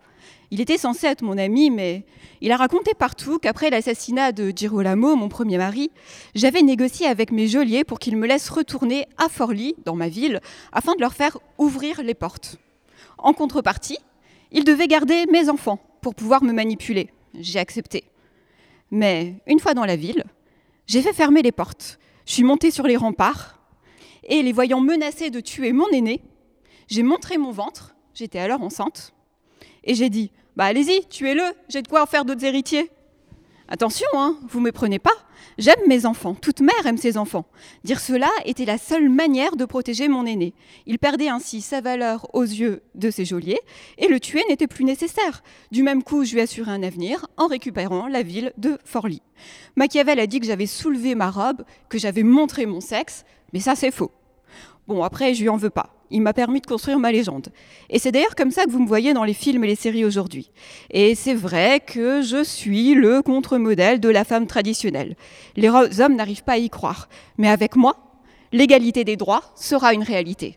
Il 0.50 0.60
était 0.60 0.76
censé 0.76 1.06
être 1.06 1.22
mon 1.22 1.38
ami, 1.38 1.70
mais 1.70 2.04
il 2.40 2.50
a 2.50 2.56
raconté 2.56 2.94
partout 2.94 3.38
qu'après 3.38 3.70
l'assassinat 3.70 4.32
de 4.32 4.52
Girolamo, 4.54 5.14
mon 5.14 5.28
premier 5.28 5.56
mari, 5.56 5.92
j'avais 6.34 6.62
négocié 6.62 7.06
avec 7.06 7.30
mes 7.30 7.46
geôliers 7.46 7.84
pour 7.84 8.00
qu'ils 8.00 8.16
me 8.16 8.26
laissent 8.26 8.50
retourner 8.50 9.06
à 9.16 9.28
Forlì, 9.28 9.76
dans 9.84 9.94
ma 9.94 10.08
ville, 10.08 10.40
afin 10.72 10.96
de 10.96 11.00
leur 11.00 11.14
faire 11.14 11.38
ouvrir 11.58 12.02
les 12.02 12.14
portes. 12.14 12.56
En 13.18 13.34
contrepartie, 13.34 13.98
ils 14.50 14.64
devaient 14.64 14.88
garder 14.88 15.26
mes 15.26 15.48
enfants 15.48 15.78
pour 16.00 16.16
pouvoir 16.16 16.42
me 16.42 16.52
manipuler. 16.52 17.10
J'ai 17.38 17.60
accepté. 17.60 18.02
Mais 18.90 19.36
une 19.46 19.60
fois 19.60 19.74
dans 19.74 19.84
la 19.84 19.94
ville, 19.94 20.24
j'ai 20.86 21.02
fait 21.02 21.12
fermer 21.12 21.42
les 21.42 21.52
portes. 21.52 21.98
Je 22.26 22.32
suis 22.32 22.44
montée 22.44 22.70
sur 22.70 22.86
les 22.86 22.96
remparts. 22.96 23.58
Et 24.26 24.42
les 24.42 24.52
voyant 24.52 24.80
menacés 24.80 25.30
de 25.30 25.40
tuer 25.40 25.72
mon 25.72 25.88
aîné, 25.90 26.22
j'ai 26.88 27.02
montré 27.02 27.36
mon 27.36 27.50
ventre, 27.50 27.94
j'étais 28.14 28.38
alors 28.38 28.62
enceinte, 28.62 29.12
et 29.84 29.94
j'ai 29.94 30.08
dit 30.08 30.30
Bah 30.56 30.64
allez-y, 30.64 31.06
tuez-le, 31.08 31.42
j'ai 31.68 31.82
de 31.82 31.88
quoi 31.88 32.02
en 32.02 32.06
faire 32.06 32.24
d'autres 32.24 32.44
héritiers. 32.44 32.90
Attention, 33.68 34.06
hein, 34.14 34.36
vous 34.48 34.60
me 34.60 34.72
prenez 34.72 34.98
pas. 34.98 35.14
J'aime 35.56 35.78
mes 35.86 36.04
enfants, 36.04 36.34
toute 36.34 36.60
mère 36.60 36.84
aime 36.84 36.98
ses 36.98 37.16
enfants. 37.16 37.46
Dire 37.82 38.00
cela 38.00 38.28
était 38.44 38.64
la 38.64 38.76
seule 38.76 39.08
manière 39.08 39.56
de 39.56 39.64
protéger 39.64 40.08
mon 40.08 40.26
aîné. 40.26 40.52
Il 40.86 40.98
perdait 40.98 41.28
ainsi 41.28 41.62
sa 41.62 41.80
valeur 41.80 42.28
aux 42.34 42.42
yeux 42.42 42.82
de 42.94 43.10
ses 43.10 43.24
geôliers, 43.24 43.60
et 43.96 44.08
le 44.08 44.20
tuer 44.20 44.42
n'était 44.48 44.66
plus 44.66 44.84
nécessaire. 44.84 45.42
Du 45.70 45.82
même 45.82 46.02
coup, 46.02 46.24
je 46.24 46.34
lui 46.34 46.40
assurais 46.40 46.72
un 46.72 46.82
avenir 46.82 47.26
en 47.36 47.46
récupérant 47.46 48.06
la 48.06 48.22
ville 48.22 48.52
de 48.58 48.78
Forlì. 48.84 49.22
Machiavel 49.76 50.20
a 50.20 50.26
dit 50.26 50.40
que 50.40 50.46
j'avais 50.46 50.66
soulevé 50.66 51.14
ma 51.14 51.30
robe, 51.30 51.64
que 51.88 51.98
j'avais 51.98 52.22
montré 52.22 52.66
mon 52.66 52.80
sexe, 52.80 53.24
mais 53.52 53.60
ça 53.60 53.76
c'est 53.76 53.92
faux. 53.92 54.10
Bon, 54.86 55.02
après, 55.02 55.32
je 55.32 55.40
lui 55.40 55.48
en 55.48 55.56
veux 55.56 55.70
pas. 55.70 55.94
Il 56.14 56.22
m'a 56.22 56.32
permis 56.32 56.60
de 56.60 56.66
construire 56.66 57.00
ma 57.00 57.10
légende. 57.10 57.48
Et 57.90 57.98
c'est 57.98 58.12
d'ailleurs 58.12 58.36
comme 58.36 58.52
ça 58.52 58.64
que 58.66 58.70
vous 58.70 58.78
me 58.78 58.86
voyez 58.86 59.14
dans 59.14 59.24
les 59.24 59.34
films 59.34 59.64
et 59.64 59.66
les 59.66 59.74
séries 59.74 60.04
aujourd'hui. 60.04 60.52
Et 60.90 61.16
c'est 61.16 61.34
vrai 61.34 61.80
que 61.80 62.22
je 62.22 62.44
suis 62.44 62.94
le 62.94 63.20
contre-modèle 63.20 63.98
de 63.98 64.08
la 64.08 64.22
femme 64.22 64.46
traditionnelle. 64.46 65.16
Les 65.56 65.68
hommes 65.68 66.14
n'arrivent 66.14 66.44
pas 66.44 66.52
à 66.52 66.58
y 66.58 66.70
croire. 66.70 67.08
Mais 67.36 67.48
avec 67.48 67.74
moi, 67.74 67.96
l'égalité 68.52 69.02
des 69.02 69.16
droits 69.16 69.42
sera 69.56 69.92
une 69.92 70.04
réalité. 70.04 70.56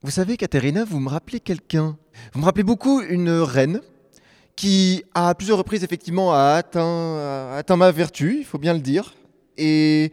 Vous 0.00 0.10
savez, 0.10 0.38
Katerina, 0.38 0.84
vous 0.84 0.98
me 0.98 1.10
rappelez 1.10 1.40
quelqu'un. 1.40 1.98
Vous 2.32 2.40
me 2.40 2.46
rappelez 2.46 2.64
beaucoup 2.64 3.02
une 3.02 3.28
reine 3.28 3.82
qui, 4.56 5.04
à 5.14 5.34
plusieurs 5.34 5.58
reprises, 5.58 5.84
effectivement, 5.84 6.32
a 6.32 6.54
atteint 6.54 7.76
ma 7.76 7.90
vertu, 7.92 8.38
il 8.38 8.44
faut 8.46 8.56
bien 8.56 8.72
le 8.72 8.80
dire. 8.80 9.12
Et 9.58 10.10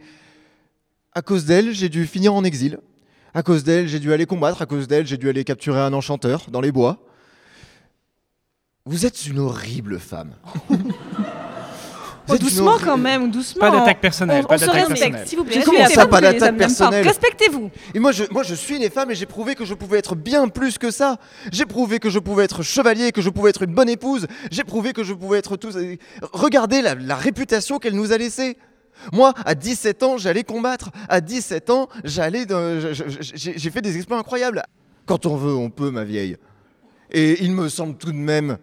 à 1.14 1.22
cause 1.22 1.46
d'elle, 1.46 1.72
j'ai 1.72 1.88
dû 1.88 2.06
finir 2.06 2.34
en 2.34 2.44
exil. 2.44 2.80
À 3.38 3.44
cause 3.44 3.62
d'elle, 3.62 3.86
j'ai 3.86 4.00
dû 4.00 4.12
aller 4.12 4.26
combattre. 4.26 4.62
À 4.62 4.66
cause 4.66 4.88
d'elle, 4.88 5.06
j'ai 5.06 5.16
dû 5.16 5.28
aller 5.28 5.44
capturer 5.44 5.78
un 5.78 5.92
enchanteur 5.92 6.46
dans 6.50 6.60
les 6.60 6.72
bois. 6.72 6.98
Vous 8.84 9.06
êtes 9.06 9.26
une 9.26 9.38
horrible 9.38 10.00
femme. 10.00 10.32
Une 12.30 12.36
doucement 12.38 12.76
quand 12.84 12.98
même, 12.98 13.30
doucement. 13.30 13.60
Pas 13.60 13.70
d'attaque 13.70 14.00
personnelle, 14.00 14.42
On, 14.44 14.48
pas 14.48 14.56
on 14.56 14.58
se 14.58 14.66
d'attaque 14.66 14.88
respecte, 14.88 14.98
personnelle. 15.00 15.28
s'il 15.28 15.38
vous 15.38 15.44
plaît. 15.44 15.62
Comment 15.64 15.86
ça, 15.86 16.06
pas 16.06 16.20
d'attaque 16.20 16.56
personnelle 16.58 17.06
Respectez-vous. 17.06 17.70
Et 17.94 18.00
moi 18.00 18.10
je, 18.12 18.24
moi, 18.32 18.42
je 18.42 18.54
suis 18.54 18.76
une 18.76 18.90
femme 18.90 19.10
et 19.12 19.14
j'ai 19.14 19.24
prouvé 19.24 19.54
que 19.54 19.64
je 19.64 19.72
pouvais 19.72 19.98
être 19.98 20.14
bien 20.14 20.48
plus 20.48 20.76
que 20.76 20.90
ça. 20.90 21.16
J'ai 21.52 21.64
prouvé 21.64 22.00
que 22.00 22.10
je 22.10 22.18
pouvais 22.18 22.44
être 22.44 22.62
chevalier, 22.62 23.12
que 23.12 23.22
je 23.22 23.30
pouvais 23.30 23.48
être 23.50 23.62
une 23.62 23.72
bonne 23.72 23.88
épouse. 23.88 24.26
J'ai 24.50 24.64
prouvé 24.64 24.92
que 24.92 25.04
je 25.04 25.14
pouvais 25.14 25.38
être 25.38 25.56
tout. 25.56 25.70
Regardez 26.32 26.82
la, 26.82 26.96
la 26.96 27.16
réputation 27.16 27.78
qu'elle 27.78 27.94
nous 27.94 28.12
a 28.12 28.18
laissée. 28.18 28.58
Moi, 29.12 29.32
à 29.44 29.54
17 29.54 30.02
ans, 30.02 30.16
j'allais 30.18 30.44
combattre. 30.44 30.90
À 31.08 31.20
17 31.20 31.70
ans, 31.70 31.88
j'allais. 32.04 32.46
J'ai 33.20 33.70
fait 33.70 33.80
des 33.82 33.96
exploits 33.96 34.18
incroyables. 34.18 34.62
Quand 35.06 35.26
on 35.26 35.36
veut, 35.36 35.54
on 35.54 35.70
peut, 35.70 35.90
ma 35.90 36.04
vieille. 36.04 36.36
Et 37.10 37.42
il 37.42 37.52
me 37.52 37.68
semble 37.68 37.96
tout 37.96 38.12
de 38.12 38.16
même 38.18 38.58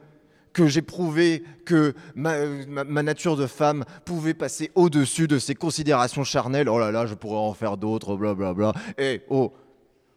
que 0.54 0.68
j'ai 0.68 0.82
prouvé 0.82 1.44
que 1.66 1.94
ma, 2.16 2.46
ma- 2.46 3.04
nature 3.04 3.36
de 3.36 3.46
femme 3.48 3.84
pouvait 4.06 4.34
passer 4.34 4.72
au-dessus 4.76 5.28
de 5.28 5.38
ces 5.38 5.54
considérations 5.56 6.24
charnelles. 6.24 6.70
Oh 6.70 6.80
là 6.80 6.92
là, 6.92 7.06
je 7.06 7.14
pourrais 7.14 7.38
en 7.40 7.54
faire 7.54 7.76
d'autres, 7.76 8.16
blablabla. 8.16 8.72
Et 8.98 9.24
oh, 9.30 9.52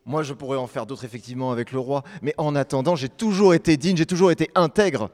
moi 0.05 0.23
je 0.23 0.35
pourrais 0.35 0.59
en 0.59 0.69
faire 0.69 0.87
d'autres 0.87 1.05
effectivement 1.05 1.51
avec 1.51 1.73
le 1.73 1.81
roi. 1.81 2.05
Mais 2.23 2.35
en 2.39 2.55
attendant, 2.55 2.95
j'ai 2.95 3.09
toujours 3.09 3.53
été 3.53 3.77
digne, 3.77 3.97
j'ai 3.97 4.07
toujours 4.07 4.31
été 4.31 4.49
intègre. 4.55 5.11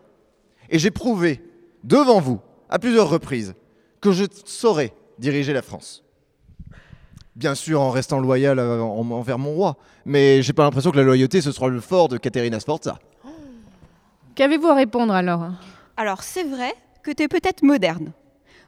Et 0.68 0.78
j'ai 0.78 0.90
prouvé 0.90 1.42
devant 1.84 2.20
vous, 2.20 2.40
à 2.68 2.78
plusieurs 2.78 3.09
reprises, 3.09 3.55
que 4.05 4.12
je 4.12 4.24
saurais 4.44 4.92
diriger 5.18 5.55
la 5.55 5.62
France. 5.62 6.05
Bien 7.36 7.55
sûr 7.55 7.80
en 7.80 7.90
restant 7.90 8.20
loyal 8.20 8.59
euh, 8.59 8.80
en- 8.82 9.11
envers 9.11 9.38
mon 9.38 9.52
roi. 9.55 9.76
Mais 10.05 10.42
j'ai 10.42 10.52
pas 10.52 10.62
l'impression 10.62 10.90
que 10.90 10.98
la 10.98 11.02
loyauté 11.05 11.40
ce 11.40 11.50
sera 11.50 11.68
le 11.68 11.80
fort 11.80 12.09
de 12.09 12.18
Caterina 12.18 12.61
Sforza. 12.61 12.98
Qu'avez-vous 14.34 14.68
à 14.68 14.74
répondre 14.74 15.14
alors? 15.14 15.46
Alors, 15.96 16.22
c'est 16.22 16.44
vrai 16.44 16.74
que 17.02 17.11
tu 17.12 17.22
es 17.22 17.28
peut-être 17.28 17.62
moderne. 17.62 18.12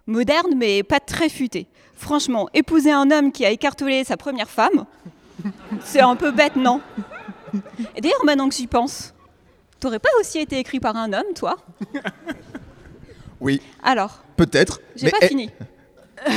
Moderne, 0.06 0.54
mais 0.56 0.82
pas 0.82 1.00
très 1.00 1.28
futé. 1.28 1.66
Franchement, 1.96 2.48
épouser 2.54 2.92
un 2.92 3.10
homme 3.10 3.30
qui 3.32 3.44
a 3.44 3.50
écartelé 3.50 4.04
sa 4.04 4.16
première 4.16 4.48
femme, 4.48 4.86
c'est 5.84 6.00
un 6.00 6.16
peu 6.16 6.30
bête, 6.30 6.56
non? 6.56 6.80
Et 7.94 8.00
d'ailleurs, 8.00 8.24
maintenant 8.24 8.48
que 8.48 8.54
j'y 8.54 8.66
pense, 8.68 9.12
t'aurais 9.80 9.98
pas 9.98 10.08
aussi 10.20 10.38
été 10.38 10.58
écrit 10.58 10.80
par 10.80 10.96
un 10.96 11.12
homme, 11.12 11.34
toi? 11.34 11.56
Oui, 13.46 13.62
Alors, 13.84 14.24
peut-être. 14.36 14.80
j'ai 14.96 15.08
pas 15.08 15.24
fini. 15.28 15.50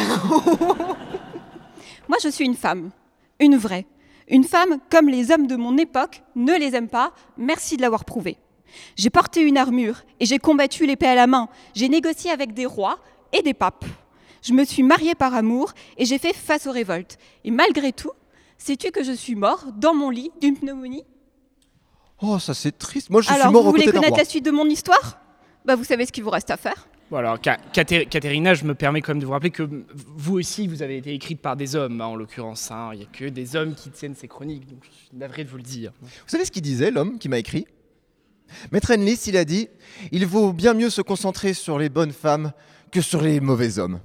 Moi, 2.08 2.18
je 2.24 2.30
suis 2.30 2.46
une 2.46 2.54
femme. 2.56 2.92
Une 3.40 3.58
vraie. 3.58 3.88
Une 4.28 4.44
femme 4.44 4.78
comme 4.92 5.10
les 5.10 5.32
hommes 5.32 5.48
de 5.48 5.56
mon 5.56 5.76
époque 5.80 6.22
ne 6.36 6.54
les 6.54 6.76
aiment 6.76 6.88
pas. 6.88 7.12
Merci 7.36 7.78
de 7.78 7.82
l'avoir 7.82 8.06
prouvé. 8.06 8.38
J'ai 8.96 9.10
porté 9.10 9.42
une 9.42 9.58
armure 9.58 10.04
et 10.20 10.28
j'ai 10.28 10.38
combattu 10.38 10.86
l'épée 10.86 11.08
à 11.08 11.16
la 11.16 11.26
main. 11.26 11.50
J'ai 11.74 11.90
négocié 11.90 12.30
avec 12.30 12.54
des 12.54 12.68
rois 12.68 13.00
et 13.34 13.42
des 13.42 13.56
papes. 13.56 13.86
Je 14.44 14.54
me 14.54 14.64
suis 14.64 14.84
mariée 14.84 15.16
par 15.16 15.34
amour 15.34 15.74
et 15.98 16.06
j'ai 16.06 16.20
fait 16.20 16.34
face 16.34 16.68
aux 16.68 16.72
révoltes. 16.72 17.18
Et 17.44 17.50
malgré 17.50 17.92
tout, 17.92 18.12
sais-tu 18.60 18.92
que 18.92 19.04
je 19.04 19.14
suis 19.14 19.34
mort 19.34 19.66
dans 19.78 19.96
mon 19.96 20.12
lit 20.12 20.30
d'une 20.42 20.58
pneumonie? 20.60 21.06
Oh, 22.22 22.38
ça 22.38 22.54
c'est 22.54 22.78
triste. 22.78 23.10
Moi 23.10 23.24
je 23.24 23.30
Alors, 23.30 23.46
suis 23.46 23.52
mort 23.52 23.64
vous 23.64 23.72
voulez 23.72 23.88
connaître 23.92 24.16
la 24.16 24.26
suite 24.26 24.46
de 24.46 24.52
mon 24.52 24.68
histoire? 24.68 25.18
Bah, 25.66 25.76
vous 25.76 25.84
savez 25.84 26.06
ce 26.06 26.12
qu'il 26.12 26.24
vous 26.24 26.30
reste 26.30 26.52
à 26.52 26.58
faire. 26.58 26.88
Bon 27.12 27.18
alors, 27.18 27.42
Ka- 27.42 27.58
Kater- 27.74 28.06
Katerina, 28.06 28.54
je 28.54 28.66
me 28.66 28.76
permets 28.76 29.02
quand 29.02 29.14
même 29.14 29.20
de 29.20 29.26
vous 29.26 29.32
rappeler 29.32 29.50
que 29.50 29.68
vous 30.16 30.38
aussi, 30.38 30.68
vous 30.68 30.84
avez 30.84 30.98
été 30.98 31.12
écrite 31.14 31.42
par 31.42 31.56
des 31.56 31.76
hommes, 31.76 32.00
hein, 32.02 32.06
en 32.06 32.16
l'occurrence. 32.16 32.70
hein. 32.70 32.92
Il 32.94 33.00
n'y 33.00 33.04
a 33.06 33.08
que 33.12 33.26
des 33.26 33.56
hommes 33.56 33.74
qui 33.74 33.90
tiennent 33.90 34.14
ces 34.16 34.28
chroniques, 34.28 34.68
donc 34.68 34.84
je 34.84 34.90
suis 34.96 35.10
navré 35.18 35.44
de 35.44 35.50
vous 35.50 35.58
le 35.58 35.64
dire. 35.64 35.92
Vous 36.02 36.08
savez 36.28 36.46
ce 36.46 36.52
qu'il 36.52 36.62
disait, 36.62 36.92
l'homme 36.92 37.18
qui 37.18 37.28
m'a 37.28 37.40
écrit? 37.40 37.66
Maître 38.72 38.92
Enlis, 38.94 39.24
il 39.28 39.38
a 39.38 39.46
dit 39.46 39.70
Il 40.12 40.26
vaut 40.28 40.54
bien 40.54 40.74
mieux 40.76 40.90
se 40.92 41.02
concentrer 41.02 41.54
sur 41.54 41.80
les 41.80 41.90
bonnes 41.90 42.12
femmes 42.14 42.52
que 42.92 43.02
sur 43.02 43.22
les 43.22 43.40
mauvais 43.40 43.80
hommes. 43.80 44.00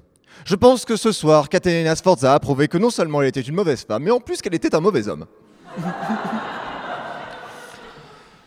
Je 0.46 0.54
pense 0.54 0.84
que 0.86 0.96
ce 0.96 1.12
soir, 1.12 1.48
Caterina 1.50 1.94
Sforza 1.96 2.34
a 2.34 2.40
prouvé 2.40 2.68
que 2.68 2.78
non 2.78 2.90
seulement 2.90 3.20
elle 3.22 3.28
était 3.28 3.40
une 3.40 3.54
mauvaise 3.54 3.84
femme, 3.84 4.02
mais 4.02 4.10
en 4.10 4.20
plus 4.20 4.40
qu'elle 4.40 4.54
était 4.54 4.74
un 4.74 4.80
mauvais 4.80 5.08
homme. 5.08 5.26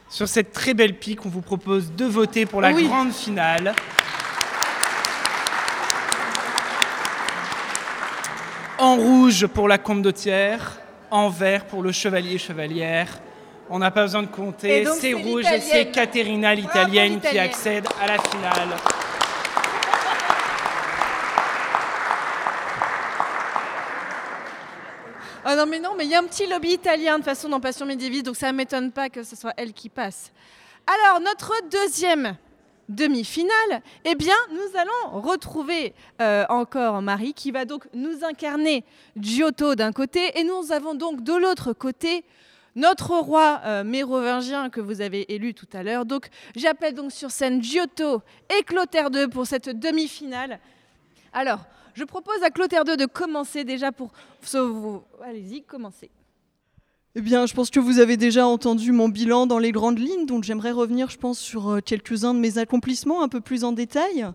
Sur 0.09 0.27
cette 0.27 0.51
très 0.51 0.73
belle 0.73 0.97
pique, 0.97 1.25
on 1.25 1.29
vous 1.29 1.41
propose 1.41 1.91
de 1.93 2.05
voter 2.05 2.45
pour 2.45 2.61
la 2.61 2.71
Oui. 2.71 2.87
grande 2.87 3.11
finale. 3.11 3.73
En 8.80 8.95
rouge 8.95 9.47
pour 9.47 9.67
la 9.67 9.80
condottière, 9.80 10.80
en 11.09 11.30
vert 11.30 11.65
pour 11.65 11.82
le 11.82 11.91
chevalier 11.91 12.38
chevalière. 12.38 13.07
On 13.69 13.80
n'a 13.80 13.89
pas 13.89 14.03
besoin 14.03 14.21
de 14.21 14.28
compter, 14.28 14.86
c'est 14.99 15.13
rouge 15.13 15.45
et 15.51 15.59
c'est 15.59 15.91
Caterina 15.91 16.53
l'italienne 16.53 17.19
qui 17.19 17.39
accède 17.39 17.88
à 17.99 18.07
la 18.07 18.17
finale. 18.19 18.78
Ah 25.43 25.55
non, 25.55 25.65
mais 25.65 25.80
non, 25.80 25.91
mais 25.97 26.05
il 26.05 26.11
y 26.11 26.15
a 26.15 26.19
un 26.19 26.25
petit 26.25 26.45
lobby 26.45 26.73
italien 26.73 27.13
de 27.13 27.23
toute 27.23 27.25
façon 27.25 27.49
dans 27.49 27.59
Passion 27.59 27.86
médiéviste, 27.86 28.25
donc 28.25 28.36
ça 28.36 28.51
ne 28.51 28.57
m'étonne 28.57 28.91
pas 28.91 29.09
que 29.09 29.23
ce 29.23 29.36
soit 29.36 29.53
elle 29.57 29.73
qui 29.73 29.89
passe. 29.89 30.32
Alors, 30.86 31.19
notre 31.19 31.53
deuxième 31.71 32.36
demi-finale, 32.89 33.81
eh 34.05 34.15
bien, 34.15 34.35
nous 34.51 34.79
allons 34.79 35.19
retrouver 35.21 35.93
euh, 36.21 36.45
encore 36.49 37.01
Marie 37.01 37.33
qui 37.33 37.51
va 37.51 37.65
donc 37.65 37.88
nous 37.93 38.23
incarner 38.23 38.83
Giotto 39.17 39.75
d'un 39.75 39.91
côté, 39.91 40.39
et 40.39 40.43
nous 40.43 40.71
avons 40.71 40.93
donc 40.95 41.23
de 41.23 41.33
l'autre 41.33 41.73
côté 41.73 42.23
notre 42.75 43.11
roi 43.17 43.59
euh, 43.65 43.83
mérovingien 43.83 44.69
que 44.69 44.79
vous 44.79 45.01
avez 45.01 45.33
élu 45.33 45.53
tout 45.55 45.67
à 45.73 45.81
l'heure. 45.83 46.05
Donc, 46.05 46.29
j'appelle 46.55 46.93
donc 46.93 47.11
sur 47.11 47.31
scène 47.31 47.61
Giotto 47.63 48.21
et 48.55 48.61
Clotaire 48.63 49.09
II 49.11 49.27
pour 49.27 49.47
cette 49.47 49.69
demi-finale. 49.69 50.59
Alors, 51.33 51.59
je 51.95 52.03
propose 52.03 52.43
à 52.43 52.51
Clotaire 52.51 52.83
II 52.88 52.95
de 52.95 53.07
commencer 53.07 53.63
déjà 53.63 53.91
pour... 53.91 54.11
vous- 54.53 55.03
Allez-y, 55.23 55.63
commencez. 55.63 56.11
Eh 57.20 57.22
bien, 57.22 57.47
je 57.47 57.55
pense 57.55 57.72
que 57.72 57.80
vous 57.80 57.97
avez 57.97 58.15
déjà 58.15 58.45
entendu 58.45 58.91
mon 58.91 59.09
bilan 59.09 59.47
dans 59.47 59.57
les 59.57 59.72
grandes 59.72 59.97
lignes, 59.97 60.28
donc 60.28 60.43
j'aimerais 60.43 60.70
revenir, 60.70 61.09
je 61.09 61.18
pense, 61.18 61.39
sur 61.39 61.68
euh, 61.72 61.80
quelques-uns 61.84 62.36
de 62.36 62.39
mes 62.39 62.59
accomplissements 62.59 63.24
un 63.24 63.28
peu 63.28 63.41
plus 63.41 63.63
en 63.63 63.72
détail. 63.72 64.28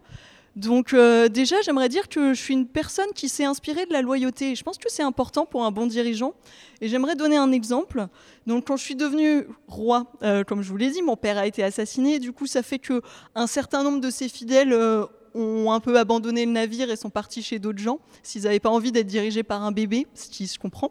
Donc 0.56 0.92
euh, 0.92 1.28
déjà, 1.28 1.54
j'aimerais 1.62 1.88
dire 1.88 2.08
que 2.08 2.34
je 2.34 2.40
suis 2.40 2.54
une 2.54 2.66
personne 2.66 3.06
qui 3.14 3.28
s'est 3.28 3.44
inspirée 3.44 3.86
de 3.86 3.92
la 3.92 4.02
loyauté. 4.02 4.56
Je 4.56 4.64
pense 4.64 4.78
que 4.78 4.90
c'est 4.90 5.04
important 5.04 5.46
pour 5.46 5.64
un 5.64 5.70
bon 5.70 5.86
dirigeant. 5.86 6.34
Et 6.80 6.88
j'aimerais 6.88 7.14
donner 7.14 7.36
un 7.36 7.52
exemple. 7.52 8.08
Donc 8.48 8.66
quand 8.66 8.76
je 8.76 8.82
suis 8.82 8.96
devenu 8.96 9.46
roi, 9.68 10.08
euh, 10.24 10.42
comme 10.42 10.62
je 10.62 10.68
vous 10.68 10.76
l'ai 10.76 10.90
dit, 10.90 11.02
mon 11.02 11.16
père 11.16 11.38
a 11.38 11.46
été 11.46 11.62
assassiné. 11.62 12.18
Du 12.18 12.32
coup, 12.32 12.48
ça 12.48 12.64
fait 12.64 12.80
que 12.80 13.00
un 13.36 13.46
certain 13.46 13.84
nombre 13.84 14.00
de 14.00 14.10
ses 14.10 14.28
fidèles 14.28 14.76
ont 15.34 15.70
un 15.70 15.78
peu 15.78 15.96
abandonné 16.00 16.46
le 16.46 16.50
navire 16.50 16.90
et 16.90 16.96
sont 16.96 17.10
partis 17.10 17.44
chez 17.44 17.60
d'autres 17.60 17.78
gens, 17.78 18.00
s'ils 18.24 18.42
n'avaient 18.42 18.58
pas 18.58 18.70
envie 18.70 18.90
d'être 18.90 19.06
dirigés 19.06 19.44
par 19.44 19.62
un 19.62 19.70
bébé, 19.70 20.08
ce 20.14 20.28
qui 20.28 20.48
se 20.48 20.58
comprend. 20.58 20.90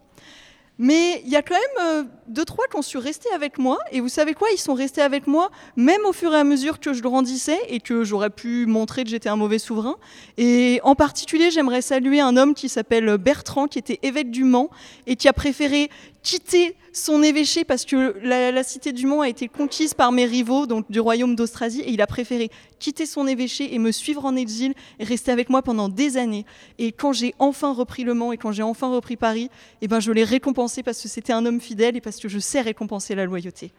Mais 0.83 1.21
il 1.25 1.29
y 1.29 1.35
a 1.35 1.43
quand 1.43 1.53
même 1.53 1.85
euh, 1.87 2.03
deux, 2.27 2.43
trois 2.43 2.65
qui 2.65 2.75
ont 2.75 2.81
su 2.81 2.97
rester 2.97 3.29
avec 3.35 3.59
moi. 3.59 3.77
Et 3.91 3.99
vous 3.99 4.09
savez 4.09 4.33
quoi? 4.33 4.47
Ils 4.51 4.57
sont 4.57 4.73
restés 4.73 5.01
avec 5.01 5.27
moi, 5.27 5.51
même 5.75 6.01
au 6.07 6.11
fur 6.11 6.33
et 6.33 6.37
à 6.37 6.43
mesure 6.43 6.79
que 6.79 6.91
je 6.91 7.03
grandissais 7.03 7.59
et 7.69 7.79
que 7.79 8.03
j'aurais 8.03 8.31
pu 8.31 8.65
montrer 8.65 9.03
que 9.03 9.11
j'étais 9.11 9.29
un 9.29 9.35
mauvais 9.35 9.59
souverain. 9.59 9.97
Et 10.39 10.79
en 10.83 10.95
particulier, 10.95 11.51
j'aimerais 11.51 11.83
saluer 11.83 12.19
un 12.19 12.35
homme 12.35 12.55
qui 12.55 12.67
s'appelle 12.67 13.15
Bertrand, 13.19 13.67
qui 13.67 13.77
était 13.77 13.99
évêque 14.01 14.31
du 14.31 14.43
Mans 14.43 14.71
et 15.05 15.17
qui 15.17 15.27
a 15.27 15.33
préféré 15.33 15.91
quitter 16.23 16.75
son 16.93 17.23
évêché 17.23 17.63
parce 17.63 17.85
que 17.85 18.15
la, 18.23 18.63
cité 18.63 18.91
du 18.91 19.05
Mans 19.05 19.21
a 19.21 19.29
été 19.29 19.47
conquise 19.47 19.93
par 19.93 20.11
mes 20.11 20.25
rivaux, 20.25 20.67
donc 20.67 20.89
du 20.91 20.99
royaume 20.99 21.35
d'Austrasie, 21.35 21.81
et 21.81 21.91
il 21.91 22.01
a 22.01 22.07
préféré 22.07 22.49
quitter 22.79 23.05
son 23.05 23.27
évêché 23.27 23.73
et 23.73 23.79
me 23.79 23.91
suivre 23.91 24.25
en 24.25 24.35
exil 24.35 24.73
et 24.99 25.03
rester 25.03 25.31
avec 25.31 25.49
moi 25.49 25.61
pendant 25.61 25.89
des 25.89 26.17
années. 26.17 26.45
Et 26.77 26.91
quand 26.91 27.13
j'ai 27.13 27.33
enfin 27.39 27.73
repris 27.73 28.03
le 28.03 28.13
Mans 28.13 28.31
et 28.31 28.37
quand 28.37 28.51
j'ai 28.51 28.63
enfin 28.63 28.89
repris 28.89 29.15
Paris, 29.15 29.49
eh 29.81 29.87
ben 29.87 29.99
je 29.99 30.11
l'ai 30.11 30.23
récompensé 30.23 30.83
parce 30.83 31.01
que 31.01 31.07
c'était 31.07 31.33
un 31.33 31.45
homme 31.45 31.61
fidèle 31.61 31.95
et 31.95 32.01
parce 32.01 32.17
que 32.17 32.29
je 32.29 32.39
sais 32.39 32.61
récompenser 32.61 33.15
la 33.15 33.25
loyauté. 33.25 33.71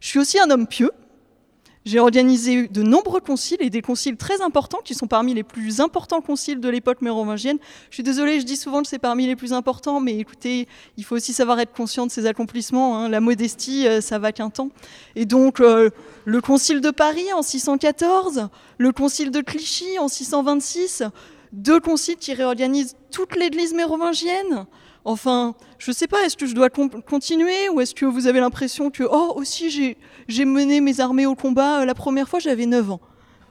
Je 0.00 0.08
suis 0.08 0.18
aussi 0.18 0.38
un 0.38 0.50
homme 0.50 0.66
pieux. 0.66 0.90
J'ai 1.86 1.98
organisé 1.98 2.68
de 2.68 2.82
nombreux 2.82 3.20
conciles 3.20 3.56
et 3.60 3.70
des 3.70 3.80
conciles 3.80 4.18
très 4.18 4.42
importants 4.42 4.80
qui 4.84 4.94
sont 4.94 5.06
parmi 5.06 5.32
les 5.32 5.42
plus 5.42 5.80
importants 5.80 6.20
conciles 6.20 6.60
de 6.60 6.68
l'époque 6.68 7.00
mérovingienne. 7.00 7.56
Je 7.88 7.94
suis 7.94 8.02
désolée, 8.02 8.38
je 8.38 8.44
dis 8.44 8.56
souvent 8.58 8.82
que 8.82 8.88
c'est 8.88 8.98
parmi 8.98 9.26
les 9.26 9.34
plus 9.34 9.54
importants, 9.54 9.98
mais 9.98 10.18
écoutez, 10.18 10.68
il 10.98 11.04
faut 11.04 11.16
aussi 11.16 11.32
savoir 11.32 11.58
être 11.58 11.72
conscient 11.72 12.04
de 12.04 12.10
ses 12.10 12.26
accomplissements. 12.26 12.98
hein. 12.98 13.08
La 13.08 13.20
modestie, 13.20 13.88
euh, 13.88 14.02
ça 14.02 14.18
va 14.18 14.30
qu'un 14.32 14.50
temps. 14.50 14.68
Et 15.16 15.24
donc, 15.24 15.60
euh, 15.60 15.88
le 16.26 16.40
concile 16.42 16.82
de 16.82 16.90
Paris 16.90 17.32
en 17.32 17.40
614, 17.40 18.48
le 18.76 18.92
concile 18.92 19.30
de 19.30 19.40
Clichy 19.40 19.98
en 19.98 20.08
626, 20.08 21.04
deux 21.52 21.80
conciles 21.80 22.16
qui 22.16 22.32
réorganisent 22.34 22.96
toute 23.10 23.36
l'église 23.36 23.74
mérovingienne. 23.74 24.66
Enfin, 25.04 25.54
je 25.78 25.92
sais 25.92 26.06
pas, 26.06 26.24
est-ce 26.24 26.36
que 26.36 26.46
je 26.46 26.54
dois 26.54 26.68
continuer 26.68 27.68
ou 27.70 27.80
est-ce 27.80 27.94
que 27.94 28.04
vous 28.04 28.26
avez 28.26 28.40
l'impression 28.40 28.90
que, 28.90 29.02
oh, 29.02 29.32
aussi, 29.36 29.96
j'ai, 30.28 30.44
mené 30.44 30.80
mes 30.80 31.00
armées 31.00 31.26
au 31.26 31.34
combat, 31.34 31.80
euh, 31.80 31.84
la 31.84 31.94
première 31.94 32.28
fois, 32.28 32.38
j'avais 32.38 32.66
9 32.66 32.90
ans. 32.90 33.00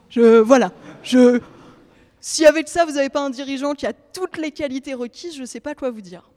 Je, 0.08 0.38
voilà, 0.38 0.72
je... 1.02 1.40
Si 2.20 2.44
avec 2.44 2.68
ça, 2.68 2.84
vous 2.84 2.92
n'avez 2.92 3.08
pas 3.08 3.20
un 3.20 3.30
dirigeant 3.30 3.74
qui 3.74 3.86
a 3.86 3.92
toutes 3.92 4.36
les 4.36 4.50
qualités 4.52 4.94
requises, 4.94 5.34
je 5.34 5.40
ne 5.40 5.46
sais 5.46 5.60
pas 5.60 5.74
quoi 5.74 5.90
vous 5.90 6.02
dire. 6.02 6.30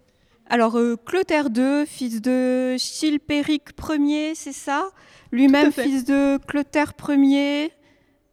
Alors, 0.50 0.78
euh, 0.78 0.96
Clotaire 1.06 1.48
II, 1.56 1.86
fils 1.86 2.22
de 2.22 2.76
Chilpéric 2.78 3.70
Ier, 3.90 4.34
c'est 4.36 4.54
ça? 4.54 4.90
Lui-même 5.32 5.72
fils 5.72 6.06
de 6.06 6.38
Clotaire 6.48 6.94
Ier 7.10 7.72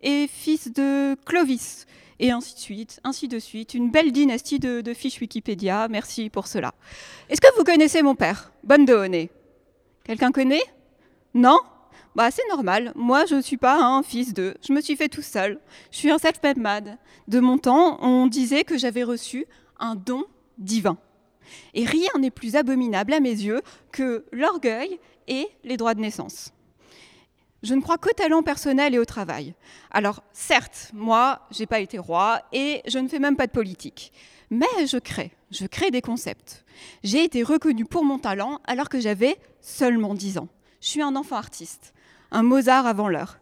et 0.02 0.26
fils 0.28 0.72
de 0.72 1.16
Clovis. 1.24 1.86
Et 2.20 2.30
ainsi 2.30 2.54
de 2.54 2.60
suite, 2.60 3.00
ainsi 3.02 3.26
de 3.26 3.38
suite. 3.38 3.74
Une 3.74 3.90
belle 3.90 4.12
dynastie 4.12 4.60
de, 4.60 4.94
fiches 4.94 5.20
Wikipédia, 5.20 5.88
merci 5.88 6.30
pour 6.30 6.46
cela. 6.46 6.74
Est-ce 7.28 7.40
que 7.40 7.56
vous 7.56 7.64
connaissez 7.64 8.02
mon 8.02 8.14
père? 8.14 8.52
Bonne 8.62 8.84
de 8.84 9.28
Quelqu'un 10.04 10.30
connaît? 10.30 10.62
Non? 11.34 11.58
Bah, 12.14 12.30
c'est 12.30 12.46
normal. 12.50 12.92
Moi, 12.94 13.24
je 13.24 13.36
ne 13.36 13.40
suis 13.40 13.56
pas 13.56 13.82
un 13.82 14.02
fils 14.02 14.34
d'eux. 14.34 14.54
Je 14.66 14.72
me 14.72 14.80
suis 14.80 14.96
fait 14.96 15.08
tout 15.08 15.22
seul. 15.22 15.58
Je 15.90 15.96
suis 15.96 16.10
un 16.10 16.18
self-made 16.18 16.58
mad. 16.58 16.98
De 17.26 17.40
mon 17.40 17.56
temps, 17.56 17.98
on 18.02 18.26
disait 18.26 18.64
que 18.64 18.76
j'avais 18.76 19.04
reçu 19.04 19.46
un 19.78 19.94
don 19.94 20.24
divin. 20.58 20.98
Et 21.72 21.84
rien 21.84 22.10
n'est 22.18 22.30
plus 22.30 22.54
abominable 22.54 23.14
à 23.14 23.20
mes 23.20 23.30
yeux 23.30 23.62
que 23.92 24.26
l'orgueil 24.30 24.98
et 25.26 25.48
les 25.64 25.76
droits 25.76 25.94
de 25.94 26.00
naissance. 26.00 26.52
Je 27.62 27.74
ne 27.74 27.82
crois 27.82 27.98
qu'au 27.98 28.12
talent 28.12 28.42
personnel 28.42 28.94
et 28.94 28.98
au 28.98 29.04
travail. 29.04 29.54
Alors, 29.90 30.22
certes, 30.32 30.90
moi, 30.94 31.46
j'ai 31.50 31.66
pas 31.66 31.80
été 31.80 31.98
roi 31.98 32.40
et 32.52 32.80
je 32.86 32.98
ne 32.98 33.06
fais 33.06 33.18
même 33.18 33.36
pas 33.36 33.46
de 33.46 33.52
politique. 33.52 34.12
Mais 34.48 34.86
je 34.86 34.96
crée, 34.96 35.30
je 35.50 35.66
crée 35.66 35.90
des 35.90 36.00
concepts. 36.00 36.64
J'ai 37.04 37.22
été 37.22 37.42
reconnue 37.42 37.84
pour 37.84 38.02
mon 38.02 38.18
talent 38.18 38.60
alors 38.66 38.88
que 38.88 38.98
j'avais 38.98 39.36
seulement 39.60 40.14
10 40.14 40.38
ans. 40.38 40.48
Je 40.80 40.88
suis 40.88 41.02
un 41.02 41.14
enfant 41.16 41.36
artiste, 41.36 41.92
un 42.30 42.42
Mozart 42.42 42.86
avant 42.86 43.08
l'heure, 43.08 43.38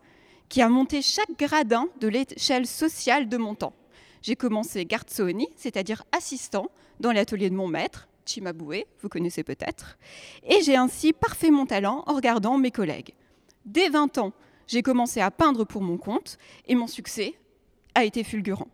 qui 0.48 0.62
a 0.62 0.68
monté 0.68 1.00
chaque 1.00 1.38
gradin 1.38 1.86
de 2.00 2.08
l'échelle 2.08 2.66
sociale 2.66 3.28
de 3.28 3.36
mon 3.36 3.54
temps. 3.54 3.74
J'ai 4.22 4.34
commencé 4.34 4.84
garzoni, 4.84 5.48
c'est-à-dire 5.56 6.02
assistant, 6.10 6.70
dans 6.98 7.12
l'atelier 7.12 7.50
de 7.50 7.54
mon 7.54 7.68
maître, 7.68 8.08
Chimabue, 8.26 8.84
vous 9.00 9.08
connaissez 9.08 9.44
peut-être, 9.44 9.96
et 10.42 10.60
j'ai 10.62 10.76
ainsi 10.76 11.12
parfait 11.12 11.50
mon 11.50 11.66
talent 11.66 12.02
en 12.06 12.14
regardant 12.14 12.58
mes 12.58 12.72
collègues. 12.72 13.14
Dès 13.68 13.90
20 13.90 14.16
ans, 14.16 14.32
j'ai 14.66 14.80
commencé 14.80 15.20
à 15.20 15.30
peindre 15.30 15.64
pour 15.66 15.82
mon 15.82 15.98
compte 15.98 16.38
et 16.68 16.74
mon 16.74 16.86
succès 16.86 17.34
a 17.94 18.02
été 18.04 18.24
fulgurant. 18.24 18.68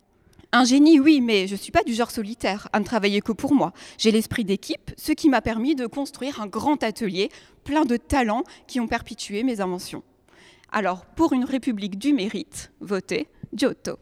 Un 0.53 0.63
génie, 0.63 1.01
oui, 1.01 1.21
mais 1.21 1.49
je 1.49 1.55
ne 1.55 1.59
suis 1.59 1.73
pas 1.73 1.83
du 1.83 1.93
genre 1.93 2.13
solitaire 2.13 2.69
à 2.73 2.79
ne 2.79 2.85
travailler 2.85 3.21
que 3.21 3.33
pour 3.33 3.55
moi. 3.55 3.73
J'ai 3.99 4.13
l'esprit 4.13 4.45
d'équipe, 4.45 4.93
ce 4.97 5.11
qui 5.11 5.29
m'a 5.29 5.41
permis 5.41 5.75
de 5.75 5.89
construire 5.89 6.41
un 6.41 6.47
grand 6.47 6.81
atelier 6.85 7.29
plein 7.65 7.85
de 7.85 7.97
talents 7.97 8.45
qui 8.69 8.79
ont 8.79 8.87
perpétué 8.87 9.43
mes 9.43 9.61
inventions. 9.61 10.05
Alors, 10.71 11.07
pour 11.07 11.33
une 11.33 11.45
république 11.45 11.99
du 11.99 12.13
mérite, 12.13 12.71
votez 12.79 13.27
Giotto. 13.53 13.99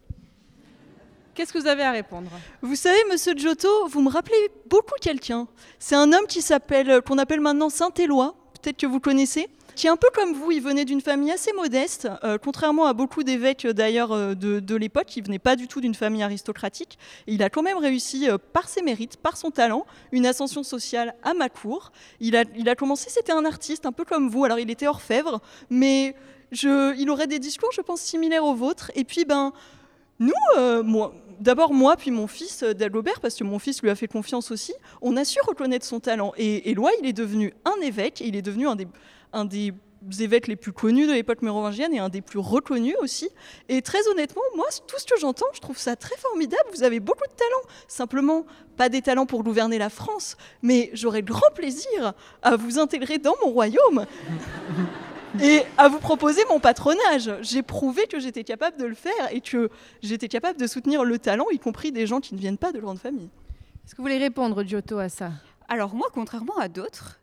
Qu'est-ce 1.33 1.51
que 1.51 1.57
vous 1.57 1.65
avez 1.65 1.81
à 1.81 1.91
répondre? 1.91 2.29
Vous 2.61 2.75
savez, 2.75 3.03
monsieur 3.09 3.33
Giotto, 3.35 3.87
vous 3.87 4.01
me 4.03 4.11
rappelez 4.11 4.51
beaucoup 4.69 4.93
quelqu'un. 5.01 5.47
C'est 5.79 5.95
un 5.95 6.13
homme 6.13 6.27
qui 6.27 6.43
s'appelle, 6.43 7.01
qu'on 7.01 7.17
appelle 7.17 7.41
maintenant 7.41 7.71
Saint-Éloi, 7.71 8.35
peut-être 8.61 8.77
que 8.77 8.85
vous 8.85 8.99
connaissez 8.99 9.49
qui 9.75 9.87
un 9.87 9.97
peu 9.97 10.07
comme 10.13 10.33
vous, 10.33 10.51
il 10.51 10.61
venait 10.61 10.85
d'une 10.85 11.01
famille 11.01 11.31
assez 11.31 11.51
modeste, 11.53 12.07
euh, 12.23 12.37
contrairement 12.37 12.85
à 12.85 12.93
beaucoup 12.93 13.23
d'évêques 13.23 13.65
euh, 13.65 13.73
d'ailleurs 13.73 14.11
euh, 14.11 14.35
de, 14.35 14.75
l'époque, 14.75 15.15
il 15.15 15.23
venait 15.23 15.39
pas 15.39 15.55
du 15.55 15.67
tout 15.67 15.81
d'une 15.81 15.95
famille 15.95 16.23
aristocratique. 16.23 16.97
il 17.27 17.43
a 17.43 17.49
quand 17.49 17.61
même 17.61 17.77
réussi, 17.77 18.27
par 18.53 18.67
ses 18.67 18.81
mérites, 18.81 19.17
par 19.17 19.37
son 19.37 19.51
talent, 19.51 19.85
une 20.11 20.25
ascension 20.25 20.63
sociale 20.63 21.15
à 21.23 21.33
ma 21.33 21.49
cour. 21.49 21.91
Il 22.19 22.35
a, 22.35 22.75
commencé, 22.75 23.09
c'était 23.09 23.31
un 23.31 23.45
artiste, 23.45 23.85
un 23.85 23.91
peu 23.91 24.05
comme 24.05 24.29
vous. 24.29 24.45
Alors 24.45 24.59
il 24.59 24.69
était 24.69 24.87
orfèvre, 24.87 25.41
mais 25.69 26.15
il 26.51 27.09
aurait 27.09 27.27
des 27.27 27.39
discours, 27.39 27.69
je 27.71 27.81
pense, 27.81 28.01
similaires 28.01 28.45
aux 28.45 28.55
vôtres. 28.55 28.91
Et 28.95 29.03
puis, 29.03 29.25
ben, 29.25 29.53
nous, 30.19 30.33
d'abord 31.39 31.73
moi, 31.73 31.95
puis 31.95 32.11
mon 32.11 32.27
fils 32.27 32.63
Dagobert, 32.63 33.19
parce 33.21 33.35
que 33.35 33.43
mon 33.43 33.59
fils 33.59 33.81
lui 33.81 33.89
a 33.89 33.95
fait 33.95 34.07
confiance 34.07 34.51
aussi, 34.51 34.73
on 35.01 35.15
a 35.17 35.25
su 35.25 35.39
reconnaître 35.45 35.85
son 35.85 35.99
talent. 35.99 36.33
Et 36.37 36.71
Éloi, 36.71 36.91
il 37.01 37.07
est 37.07 37.13
devenu 37.13 37.53
un 37.65 37.79
évêque, 37.81 38.21
et 38.21 38.27
il 38.27 38.35
est 38.35 38.41
devenu 38.41 38.67
un 38.67 38.75
des, 38.75 38.87
un 39.33 39.45
des 39.45 39.73
évêques 40.19 40.47
les 40.47 40.55
plus 40.55 40.73
connus 40.73 41.07
de 41.07 41.13
l'époque 41.13 41.41
mérovingienne 41.41 41.93
et 41.93 41.99
un 41.99 42.09
des 42.09 42.21
plus 42.21 42.39
reconnus 42.39 42.95
aussi. 43.01 43.29
Et 43.69 43.81
très 43.81 44.07
honnêtement, 44.09 44.41
moi, 44.55 44.65
tout 44.87 44.99
ce 44.99 45.05
que 45.05 45.19
j'entends, 45.19 45.45
je 45.53 45.59
trouve 45.59 45.77
ça 45.77 45.95
très 45.95 46.15
formidable. 46.17 46.63
Vous 46.73 46.83
avez 46.83 46.99
beaucoup 46.99 47.27
de 47.27 47.35
talents. 47.35 47.73
Simplement, 47.87 48.45
pas 48.77 48.89
des 48.89 49.01
talents 49.01 49.25
pour 49.25 49.43
gouverner 49.43 49.77
la 49.77 49.89
France, 49.89 50.37
mais 50.61 50.89
j'aurais 50.93 51.23
grand 51.23 51.51
plaisir 51.55 52.13
à 52.41 52.55
vous 52.55 52.79
intégrer 52.79 53.17
dans 53.17 53.35
mon 53.43 53.51
royaume. 53.51 54.05
et 55.41 55.61
à 55.77 55.89
vous 55.89 55.99
proposer 55.99 56.41
mon 56.49 56.59
patronage. 56.59 57.31
J'ai 57.41 57.63
prouvé 57.63 58.05
que 58.07 58.19
j'étais 58.19 58.43
capable 58.43 58.77
de 58.77 58.85
le 58.85 58.95
faire 58.95 59.31
et 59.31 59.41
que 59.41 59.69
j'étais 60.01 60.27
capable 60.27 60.59
de 60.59 60.67
soutenir 60.67 61.03
le 61.03 61.17
talent, 61.17 61.45
y 61.51 61.59
compris 61.59 61.91
des 61.91 62.05
gens 62.05 62.19
qui 62.19 62.35
ne 62.35 62.39
viennent 62.39 62.57
pas 62.57 62.71
de 62.71 62.79
grande 62.79 62.99
famille. 62.99 63.29
Est-ce 63.85 63.93
que 63.93 63.97
vous 63.97 64.03
voulez 64.03 64.17
répondre, 64.17 64.63
Giotto, 64.63 64.99
à 64.99 65.09
ça? 65.09 65.31
Alors 65.67 65.95
moi, 65.95 66.07
contrairement 66.13 66.57
à 66.57 66.67
d'autres, 66.67 67.19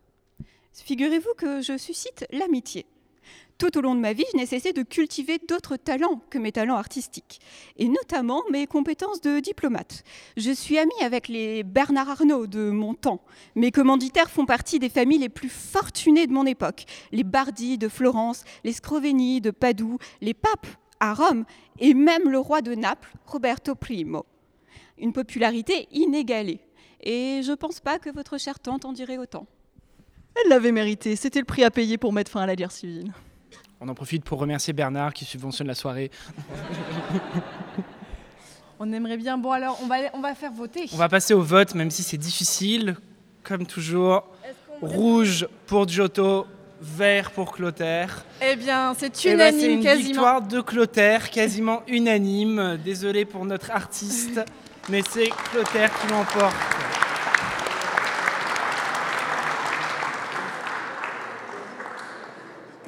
Figurez-vous 0.72 1.34
que 1.36 1.60
je 1.60 1.76
suscite 1.76 2.26
l'amitié. 2.30 2.86
Tout 3.58 3.76
au 3.76 3.82
long 3.82 3.94
de 3.94 4.00
ma 4.00 4.14
vie, 4.14 4.24
je 4.32 4.38
n'ai 4.38 4.46
cessé 4.46 4.72
de 4.72 4.82
cultiver 4.82 5.38
d'autres 5.46 5.76
talents 5.76 6.22
que 6.30 6.38
mes 6.38 6.50
talents 6.50 6.76
artistiques, 6.76 7.40
et 7.76 7.88
notamment 7.88 8.42
mes 8.50 8.66
compétences 8.66 9.20
de 9.20 9.38
diplomate. 9.38 10.02
Je 10.38 10.50
suis 10.50 10.78
amie 10.78 11.02
avec 11.02 11.28
les 11.28 11.62
Bernard 11.62 12.08
Arnault 12.08 12.46
de 12.46 12.70
mon 12.70 12.94
temps. 12.94 13.22
Mes 13.56 13.70
commanditaires 13.70 14.30
font 14.30 14.46
partie 14.46 14.78
des 14.78 14.88
familles 14.88 15.18
les 15.18 15.28
plus 15.28 15.50
fortunées 15.50 16.26
de 16.26 16.32
mon 16.32 16.46
époque. 16.46 16.86
Les 17.12 17.22
Bardi 17.22 17.76
de 17.76 17.88
Florence, 17.88 18.44
les 18.64 18.72
Scroveni 18.72 19.42
de 19.42 19.50
Padoue, 19.50 19.98
les 20.22 20.34
papes 20.34 20.66
à 20.98 21.12
Rome, 21.12 21.44
et 21.78 21.92
même 21.92 22.30
le 22.30 22.38
roi 22.38 22.62
de 22.62 22.74
Naples, 22.74 23.12
Roberto 23.26 23.74
Primo. 23.74 24.24
Une 24.96 25.12
popularité 25.12 25.86
inégalée. 25.92 26.60
Et 27.02 27.42
je 27.42 27.50
ne 27.50 27.56
pense 27.56 27.80
pas 27.80 27.98
que 27.98 28.10
votre 28.10 28.38
chère 28.38 28.58
tante 28.58 28.86
en 28.86 28.92
dirait 28.92 29.18
autant. 29.18 29.46
Elle 30.36 30.50
l'avait 30.50 30.72
mérité. 30.72 31.16
C'était 31.16 31.40
le 31.40 31.44
prix 31.44 31.64
à 31.64 31.70
payer 31.70 31.98
pour 31.98 32.12
mettre 32.12 32.30
fin 32.30 32.42
à 32.42 32.46
la 32.46 32.56
guerre 32.56 32.72
civile. 32.72 33.12
On 33.80 33.88
en 33.88 33.94
profite 33.94 34.24
pour 34.24 34.38
remercier 34.38 34.72
Bernard 34.72 35.14
qui 35.14 35.24
subventionne 35.24 35.66
la 35.66 35.74
soirée. 35.74 36.10
on 38.78 38.92
aimerait 38.92 39.16
bien. 39.16 39.38
Bon, 39.38 39.52
alors, 39.52 39.78
on 39.82 39.86
va, 39.86 39.96
on 40.12 40.20
va 40.20 40.34
faire 40.34 40.52
voter. 40.52 40.86
On 40.92 40.96
va 40.96 41.08
passer 41.08 41.34
au 41.34 41.42
vote, 41.42 41.74
même 41.74 41.90
si 41.90 42.02
c'est 42.02 42.18
difficile. 42.18 42.96
Comme 43.42 43.66
toujours, 43.66 44.24
rouge 44.82 45.48
pour 45.66 45.88
Giotto, 45.88 46.46
vert 46.80 47.30
pour 47.30 47.52
Clotaire. 47.52 48.24
Eh 48.42 48.54
bien, 48.56 48.94
c'est 48.98 49.12
eh 49.24 49.34
ben, 49.36 49.54
unanime, 49.54 49.70
une 49.78 49.82
quasiment. 49.82 50.06
victoire 50.08 50.42
de 50.42 50.60
Clotaire, 50.60 51.30
quasiment 51.30 51.82
unanime. 51.88 52.78
Désolé 52.84 53.24
pour 53.24 53.44
notre 53.46 53.70
artiste, 53.70 54.40
mais 54.90 55.02
c'est 55.08 55.30
Clotaire 55.50 55.90
qui 56.00 56.08
l'emporte. 56.08 56.54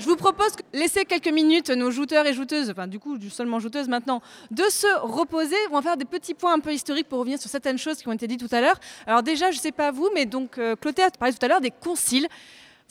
Je 0.03 0.09
vous 0.09 0.17
propose 0.17 0.57
de 0.57 0.81
laisser 0.81 1.05
quelques 1.05 1.33
minutes 1.33 1.71
nos 1.71 1.93
jouteurs 1.93 2.27
et 2.27 2.35
jouteuses, 2.35 2.69
enfin 2.71 2.89
du 2.89 2.99
coup 2.99 3.17
seulement 3.31 3.61
jouteuses 3.61 3.87
maintenant, 3.87 4.21
de 4.51 4.65
se 4.65 4.89
reposer. 5.01 5.55
On 5.71 5.75
va 5.75 5.83
faire 5.83 5.97
des 5.97 6.05
petits 6.05 6.35
points 6.35 6.55
un 6.55 6.59
peu 6.59 6.75
historiques 6.75 7.09
pour 7.09 7.21
revenir 7.21 7.39
sur 7.39 7.49
certaines 7.49 7.79
choses 7.79 7.99
qui 7.99 8.09
ont 8.09 8.13
été 8.13 8.27
dites 8.27 8.41
tout 8.41 8.53
à 8.53 8.61
l'heure. 8.61 8.81
Alors 9.07 9.23
déjà, 9.23 9.53
je 9.53 9.59
ne 9.59 9.63
sais 9.63 9.71
pas 9.71 9.93
vous, 9.93 10.11
mais 10.13 10.27
donc 10.27 10.59
euh, 10.59 10.75
Clotaire 10.75 11.13
parlait 11.13 11.33
tout 11.33 11.45
à 11.45 11.47
l'heure 11.47 11.61
des 11.61 11.71
conciles. 11.71 12.27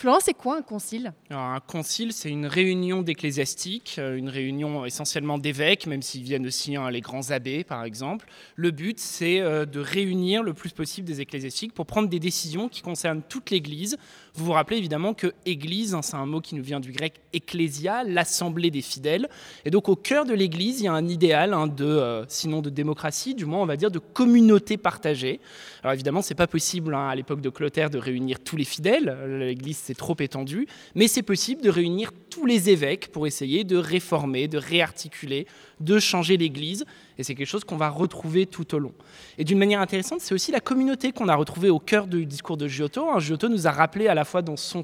Florence, 0.01 0.23
c'est 0.25 0.33
quoi 0.33 0.57
un 0.57 0.61
concile? 0.63 1.13
Un 1.29 1.59
concile, 1.59 2.11
c'est 2.11 2.29
une 2.29 2.47
réunion 2.47 3.03
d'ecclésiastiques, 3.03 3.97
euh, 3.99 4.17
une 4.17 4.29
réunion 4.29 4.83
essentiellement 4.83 5.37
d'évêques, 5.37 5.85
même 5.85 6.01
s'ils 6.01 6.23
viennent 6.23 6.47
aussi 6.47 6.75
hein, 6.75 6.89
les 6.89 7.01
grands 7.01 7.29
abbés, 7.29 7.63
par 7.63 7.83
exemple. 7.83 8.25
Le 8.55 8.71
but, 8.71 8.99
c'est 8.99 9.41
euh, 9.41 9.65
de 9.65 9.79
réunir 9.79 10.41
le 10.41 10.53
plus 10.53 10.71
possible 10.71 11.07
des 11.07 11.21
ecclésiastiques 11.21 11.73
pour 11.73 11.85
prendre 11.85 12.09
des 12.09 12.19
décisions 12.19 12.67
qui 12.67 12.81
concernent 12.81 13.21
toute 13.21 13.51
l'Église. 13.51 13.97
Vous 14.33 14.45
vous 14.45 14.51
rappelez 14.53 14.77
évidemment 14.77 15.13
que 15.13 15.33
Église, 15.45 15.93
hein, 15.93 16.01
c'est 16.01 16.15
un 16.15 16.25
mot 16.25 16.39
qui 16.39 16.55
nous 16.55 16.63
vient 16.63 16.79
du 16.79 16.93
grec 16.93 17.15
ecclésia, 17.33 18.03
l'assemblée 18.05 18.71
des 18.71 18.81
fidèles. 18.81 19.27
Et 19.65 19.71
donc 19.71 19.89
au 19.89 19.97
cœur 19.97 20.25
de 20.25 20.33
l'Église, 20.33 20.79
il 20.79 20.85
y 20.85 20.87
a 20.87 20.93
un 20.93 21.07
idéal 21.09 21.53
hein, 21.53 21.67
de, 21.67 21.85
euh, 21.85 22.23
sinon 22.29 22.61
de 22.61 22.69
démocratie, 22.69 23.35
du 23.35 23.45
moins 23.45 23.61
on 23.61 23.65
va 23.65 23.75
dire 23.75 23.91
de 23.91 23.99
communauté 23.99 24.77
partagée. 24.77 25.41
Alors 25.83 25.93
évidemment, 25.93 26.21
c'est 26.21 26.35
pas 26.35 26.47
possible 26.47 26.95
à 26.95 27.13
l'époque 27.13 27.41
de 27.41 27.49
Clotaire 27.49 27.89
de 27.89 27.97
réunir 27.97 28.39
tous 28.39 28.55
les 28.55 28.63
fidèles. 28.63 29.17
L'Église 29.27 29.77
c'est 29.77 29.97
trop 29.97 30.15
étendu, 30.19 30.65
mais 30.95 31.09
c'est 31.09 31.23
possible 31.23 31.61
de 31.61 31.69
réunir 31.69 32.11
tous 32.29 32.45
les 32.45 32.69
évêques 32.69 33.11
pour 33.11 33.27
essayer 33.27 33.65
de 33.65 33.75
réformer, 33.75 34.47
de 34.47 34.57
réarticuler, 34.57 35.45
de 35.81 35.99
changer 35.99 36.37
l'Église. 36.37 36.85
Et 37.17 37.23
c'est 37.23 37.35
quelque 37.35 37.47
chose 37.47 37.63
qu'on 37.63 37.77
va 37.77 37.89
retrouver 37.89 38.45
tout 38.45 38.73
au 38.75 38.79
long. 38.79 38.93
Et 39.37 39.43
d'une 39.43 39.57
manière 39.57 39.81
intéressante, 39.81 40.21
c'est 40.21 40.33
aussi 40.33 40.51
la 40.51 40.59
communauté 40.59 41.11
qu'on 41.11 41.27
a 41.27 41.35
retrouvée 41.35 41.69
au 41.69 41.79
cœur 41.79 42.07
du 42.07 42.25
discours 42.25 42.57
de 42.57 42.67
Giotto. 42.67 43.09
Hein, 43.09 43.19
Giotto 43.19 43.49
nous 43.49 43.67
a 43.67 43.71
rappelé 43.71 44.07
à 44.07 44.15
la 44.15 44.25
fois 44.25 44.41
dans 44.41 44.57
son, 44.57 44.83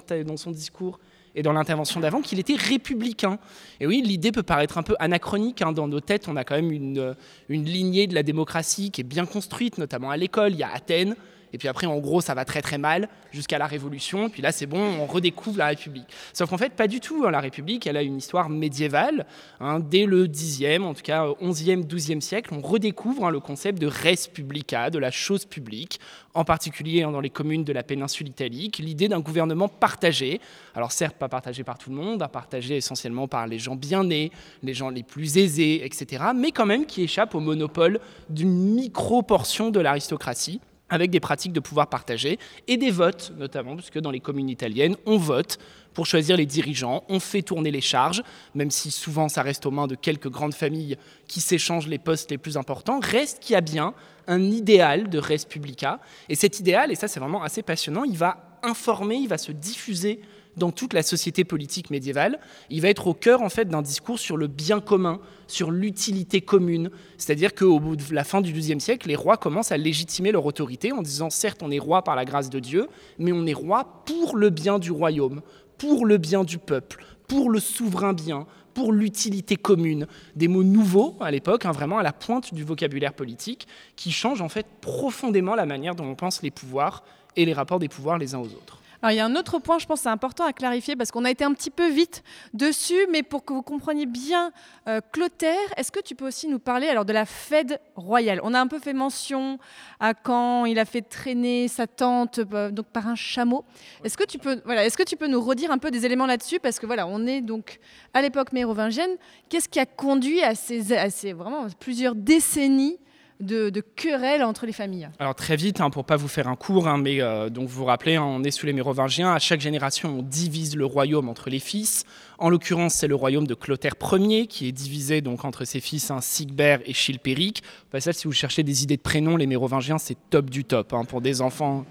discours 0.51 0.99
et 1.35 1.43
dans 1.43 1.53
l'intervention 1.53 1.99
d'avant 1.99 2.21
qu'il 2.21 2.39
était 2.39 2.55
républicain. 2.55 3.39
Et 3.79 3.87
oui, 3.87 4.01
l'idée 4.03 4.31
peut 4.31 4.43
paraître 4.43 4.77
un 4.77 4.83
peu 4.83 4.95
anachronique. 4.99 5.61
Hein. 5.61 5.71
Dans 5.71 5.87
nos 5.87 5.99
têtes, 5.99 6.27
on 6.27 6.35
a 6.35 6.43
quand 6.43 6.55
même 6.55 6.71
une, 6.71 7.15
une 7.49 7.65
lignée 7.65 8.07
de 8.07 8.15
la 8.15 8.23
démocratie 8.23 8.91
qui 8.91 9.01
est 9.01 9.05
bien 9.05 9.25
construite, 9.25 9.77
notamment 9.77 10.09
à 10.09 10.17
l'école. 10.17 10.53
Il 10.53 10.59
y 10.59 10.63
a 10.63 10.71
Athènes, 10.71 11.15
Et 11.53 11.57
puis 11.57 11.67
après, 11.67 11.87
en 11.87 11.97
gros, 11.97 12.21
ça 12.21 12.33
va 12.33 12.45
très 12.45 12.61
très 12.61 12.77
mal 12.77 13.07
jusqu'à 13.31 13.57
la 13.57 13.67
Révolution. 13.67 14.29
Puis 14.29 14.41
là, 14.41 14.51
c'est 14.51 14.65
bon, 14.65 14.81
on 14.99 15.05
redécouvre 15.05 15.57
la 15.57 15.67
République. 15.67 16.07
Sauf 16.33 16.49
qu'en 16.49 16.57
fait, 16.57 16.73
pas 16.73 16.87
du 16.87 16.99
tout. 16.99 17.23
hein. 17.25 17.31
La 17.31 17.39
République, 17.39 17.87
elle 17.87 17.97
a 17.97 18.01
une 18.01 18.17
histoire 18.17 18.49
médiévale. 18.49 19.25
hein. 19.59 19.79
Dès 19.79 20.05
le 20.05 20.27
10e, 20.27 20.81
en 20.83 20.93
tout 20.93 21.01
cas 21.03 21.25
euh, 21.25 21.33
11e, 21.41 21.85
12e 21.85 22.21
siècle, 22.21 22.53
on 22.53 22.61
redécouvre 22.61 23.25
hein, 23.25 23.31
le 23.31 23.39
concept 23.39 23.79
de 23.79 23.87
res 23.87 24.27
publica, 24.33 24.89
de 24.89 24.99
la 24.99 25.11
chose 25.11 25.45
publique, 25.45 25.99
en 26.33 26.43
particulier 26.43 27.01
dans 27.01 27.19
les 27.21 27.29
communes 27.29 27.63
de 27.63 27.73
la 27.73 27.83
péninsule 27.83 28.27
italique, 28.27 28.77
l'idée 28.79 29.07
d'un 29.07 29.19
gouvernement 29.19 29.67
partagé. 29.67 30.39
Alors 30.75 30.91
certes, 30.91 31.15
pas 31.17 31.29
partagé 31.29 31.63
par 31.63 31.77
tout 31.77 31.89
le 31.89 31.95
monde, 31.95 32.25
partagé 32.31 32.77
essentiellement 32.77 33.27
par 33.27 33.47
les 33.47 33.59
gens 33.59 33.75
bien 33.75 34.03
nés, 34.03 34.31
les 34.63 34.73
gens 34.73 34.89
les 34.89 35.03
plus 35.03 35.37
aisés, 35.37 35.85
etc., 35.85 36.25
mais 36.35 36.51
quand 36.51 36.65
même 36.65 36.85
qui 36.85 37.03
échappe 37.03 37.35
au 37.35 37.39
monopole 37.39 37.99
d'une 38.29 38.73
micro-portion 38.75 39.69
de 39.69 39.79
l'aristocratie 39.79 40.59
avec 40.89 41.11
des 41.11 41.19
pratiques 41.19 41.53
de 41.53 41.59
pouvoir 41.59 41.87
partagé 41.87 42.39
et 42.67 42.77
des 42.77 42.91
votes, 42.91 43.33
notamment, 43.37 43.75
puisque 43.75 43.99
dans 43.99 44.11
les 44.11 44.19
communes 44.19 44.49
italiennes, 44.49 44.95
on 45.05 45.17
vote 45.17 45.57
pour 45.93 46.05
choisir 46.05 46.37
les 46.37 46.45
dirigeants, 46.45 47.03
on 47.09 47.19
fait 47.19 47.41
tourner 47.41 47.71
les 47.71 47.81
charges, 47.81 48.21
même 48.53 48.69
si 48.69 48.91
souvent 48.91 49.29
ça 49.29 49.41
reste 49.41 49.65
aux 49.65 49.71
mains 49.71 49.87
de 49.87 49.95
quelques 49.95 50.29
grandes 50.29 50.53
familles 50.53 50.95
qui 51.27 51.41
s'échangent 51.41 51.87
les 51.87 51.97
postes 51.97 52.29
les 52.29 52.37
plus 52.37 52.55
importants, 52.55 52.99
reste 52.99 53.39
qu'il 53.39 53.53
y 53.53 53.57
a 53.57 53.61
bien 53.61 53.93
un 54.27 54.43
idéal 54.43 55.09
de 55.09 55.17
res 55.17 55.47
publica. 55.49 55.99
Et 56.29 56.35
cet 56.35 56.59
idéal, 56.59 56.91
et 56.91 56.95
ça 56.95 57.07
c'est 57.07 57.19
vraiment 57.19 57.41
assez 57.41 57.63
passionnant, 57.63 58.03
il 58.03 58.17
va 58.17 58.59
informer, 58.61 59.15
il 59.15 59.27
va 59.27 59.37
se 59.37 59.51
diffuser 59.51 60.21
dans 60.57 60.71
toute 60.71 60.93
la 60.93 61.03
société 61.03 61.43
politique 61.43 61.89
médiévale. 61.89 62.39
Il 62.69 62.81
va 62.81 62.89
être 62.89 63.07
au 63.07 63.13
cœur 63.13 63.41
en 63.41 63.49
fait 63.49 63.69
d'un 63.69 63.81
discours 63.81 64.19
sur 64.19 64.37
le 64.37 64.47
bien 64.47 64.79
commun, 64.79 65.19
sur 65.47 65.71
l'utilité 65.71 66.41
commune. 66.41 66.89
C'est-à-dire 67.17 67.55
qu'au 67.55 67.79
bout 67.79 67.95
de 67.95 68.03
la 68.13 68.23
fin 68.23 68.41
du 68.41 68.51
XIIe 68.51 68.81
siècle, 68.81 69.07
les 69.07 69.15
rois 69.15 69.37
commencent 69.37 69.71
à 69.71 69.77
légitimer 69.77 70.31
leur 70.31 70.45
autorité 70.45 70.91
en 70.91 71.01
disant 71.01 71.29
certes 71.29 71.61
on 71.63 71.71
est 71.71 71.79
roi 71.79 72.03
par 72.03 72.15
la 72.15 72.25
grâce 72.25 72.49
de 72.49 72.59
Dieu, 72.59 72.87
mais 73.19 73.31
on 73.31 73.45
est 73.45 73.53
roi 73.53 74.03
pour 74.05 74.35
le 74.35 74.49
bien 74.49 74.79
du 74.79 74.91
royaume, 74.91 75.41
pour 75.77 76.05
le 76.05 76.17
bien 76.17 76.43
du 76.43 76.57
peuple, 76.57 77.05
pour 77.27 77.49
le 77.49 77.59
souverain 77.59 78.13
bien, 78.13 78.47
pour 78.73 78.93
l'utilité 78.93 79.55
commune. 79.55 80.07
Des 80.35 80.47
mots 80.47 80.63
nouveaux 80.63 81.17
à 81.19 81.31
l'époque, 81.31 81.65
hein, 81.65 81.71
vraiment 81.71 81.97
à 81.97 82.03
la 82.03 82.13
pointe 82.13 82.53
du 82.53 82.63
vocabulaire 82.63 83.13
politique, 83.13 83.67
qui 83.95 84.11
changent 84.11 84.41
en 84.41 84.49
fait 84.49 84.67
profondément 84.81 85.55
la 85.55 85.65
manière 85.65 85.95
dont 85.95 86.05
on 86.05 86.15
pense 86.15 86.43
les 86.43 86.51
pouvoirs 86.51 87.03
et 87.35 87.45
les 87.45 87.53
rapports 87.53 87.79
des 87.79 87.89
pouvoirs 87.89 88.17
les 88.17 88.35
uns 88.35 88.39
aux 88.39 88.45
autres. 88.45 88.76
Alors, 89.01 89.11
il 89.11 89.15
y 89.15 89.19
a 89.19 89.25
un 89.25 89.35
autre 89.35 89.59
point, 89.59 89.77
je 89.77 89.85
pense, 89.85 90.01
c'est 90.01 90.09
important 90.09 90.45
à 90.45 90.53
clarifier 90.53 90.95
parce 90.95 91.11
qu'on 91.11 91.23
a 91.25 91.29
été 91.29 91.43
un 91.43 91.53
petit 91.53 91.69
peu 91.69 91.87
vite 91.87 92.23
dessus, 92.53 93.07
mais 93.11 93.21
pour 93.21 93.45
que 93.45 93.53
vous 93.53 93.61
compreniez 93.61 94.07
bien 94.07 94.51
euh, 94.87 95.01
Clotaire, 95.11 95.55
est-ce 95.77 95.91
que 95.91 95.99
tu 95.99 96.15
peux 96.15 96.25
aussi 96.25 96.47
nous 96.47 96.57
parler 96.57 96.87
alors 96.87 97.05
de 97.05 97.13
la 97.13 97.25
Fed 97.25 97.79
royale? 97.95 98.39
On 98.43 98.53
a 98.53 98.59
un 98.59 98.67
peu 98.67 98.79
fait 98.79 98.93
mention 98.93 99.59
à 99.99 100.13
quand 100.15 100.65
il 100.65 100.79
a 100.79 100.85
fait 100.85 101.03
traîner 101.03 101.67
sa 101.67 101.85
tante 101.85 102.39
euh, 102.53 102.71
donc 102.71 102.87
par 102.87 103.07
un 103.07 103.15
chameau. 103.15 103.63
Est-ce 104.03 104.17
que 104.17 104.23
tu 104.23 104.39
peux, 104.39 104.61
voilà, 104.65 104.85
est-ce 104.85 104.97
que 104.97 105.03
tu 105.03 105.15
peux 105.15 105.27
nous 105.27 105.41
redire 105.41 105.71
un 105.71 105.77
peu 105.77 105.91
des 105.91 106.05
éléments 106.05 106.25
là-dessus? 106.25 106.59
Parce 106.59 106.79
que 106.79 106.87
voilà, 106.87 107.05
on 107.07 107.27
est 107.27 107.41
donc 107.41 107.79
à 108.13 108.21
l'époque 108.21 108.51
mérovingienne. 108.51 109.11
Qu'est-ce 109.49 109.69
qui 109.69 109.79
a 109.79 109.85
conduit 109.85 110.41
à 110.41 110.55
ces, 110.55 110.93
à 110.93 111.09
ces 111.11 111.33
vraiment 111.33 111.67
plusieurs 111.79 112.15
décennies 112.15 112.97
de, 113.39 113.83
querelles 113.95 114.43
entre 114.43 114.65
les 114.65 114.71
familles 114.71 115.09
Alors 115.19 115.35
très 115.35 115.55
vite, 115.55 115.81
hein, 115.81 115.89
pour 115.89 116.05
pas 116.05 116.15
vous 116.15 116.27
faire 116.27 116.47
un 116.47 116.55
cours, 116.55 116.87
hein, 116.87 116.97
mais 116.97 117.21
euh, 117.21 117.49
vous 117.53 117.67
vous 117.67 117.85
rappelez, 117.85 118.15
hein, 118.15 118.23
on 118.23 118.43
est 118.43 118.51
sous 118.51 118.65
les 118.65 118.73
Mérovingiens. 118.73 119.31
À 119.33 119.39
chaque 119.39 119.61
génération, 119.61 120.19
on 120.19 120.21
divise 120.21 120.75
le 120.75 120.85
royaume 120.85 121.29
entre 121.29 121.49
les 121.49 121.59
fils. 121.59 122.03
En 122.39 122.49
l'occurrence, 122.49 122.93
c'est 122.95 123.07
le 123.07 123.15
royaume 123.15 123.47
de 123.47 123.53
Clotaire 123.53 123.95
Ier 124.11 124.47
qui 124.47 124.67
est 124.67 124.71
divisé 124.71 125.21
donc 125.21 125.45
entre 125.45 125.65
ses 125.65 125.79
fils 125.79 126.11
hein, 126.11 126.21
Sigbert 126.21 126.79
et 126.85 126.93
Chilpéric. 126.93 127.63
Passage, 127.91 128.15
si 128.15 128.27
vous 128.27 128.33
cherchez 128.33 128.63
des 128.63 128.83
idées 128.83 128.97
de 128.97 129.01
prénoms, 129.01 129.37
les 129.37 129.47
Mérovingiens, 129.47 129.97
c'est 129.97 130.17
top 130.29 130.49
du 130.49 130.63
top 130.63 130.93
pour 131.07 131.21
des 131.21 131.41
enfants. 131.41 131.85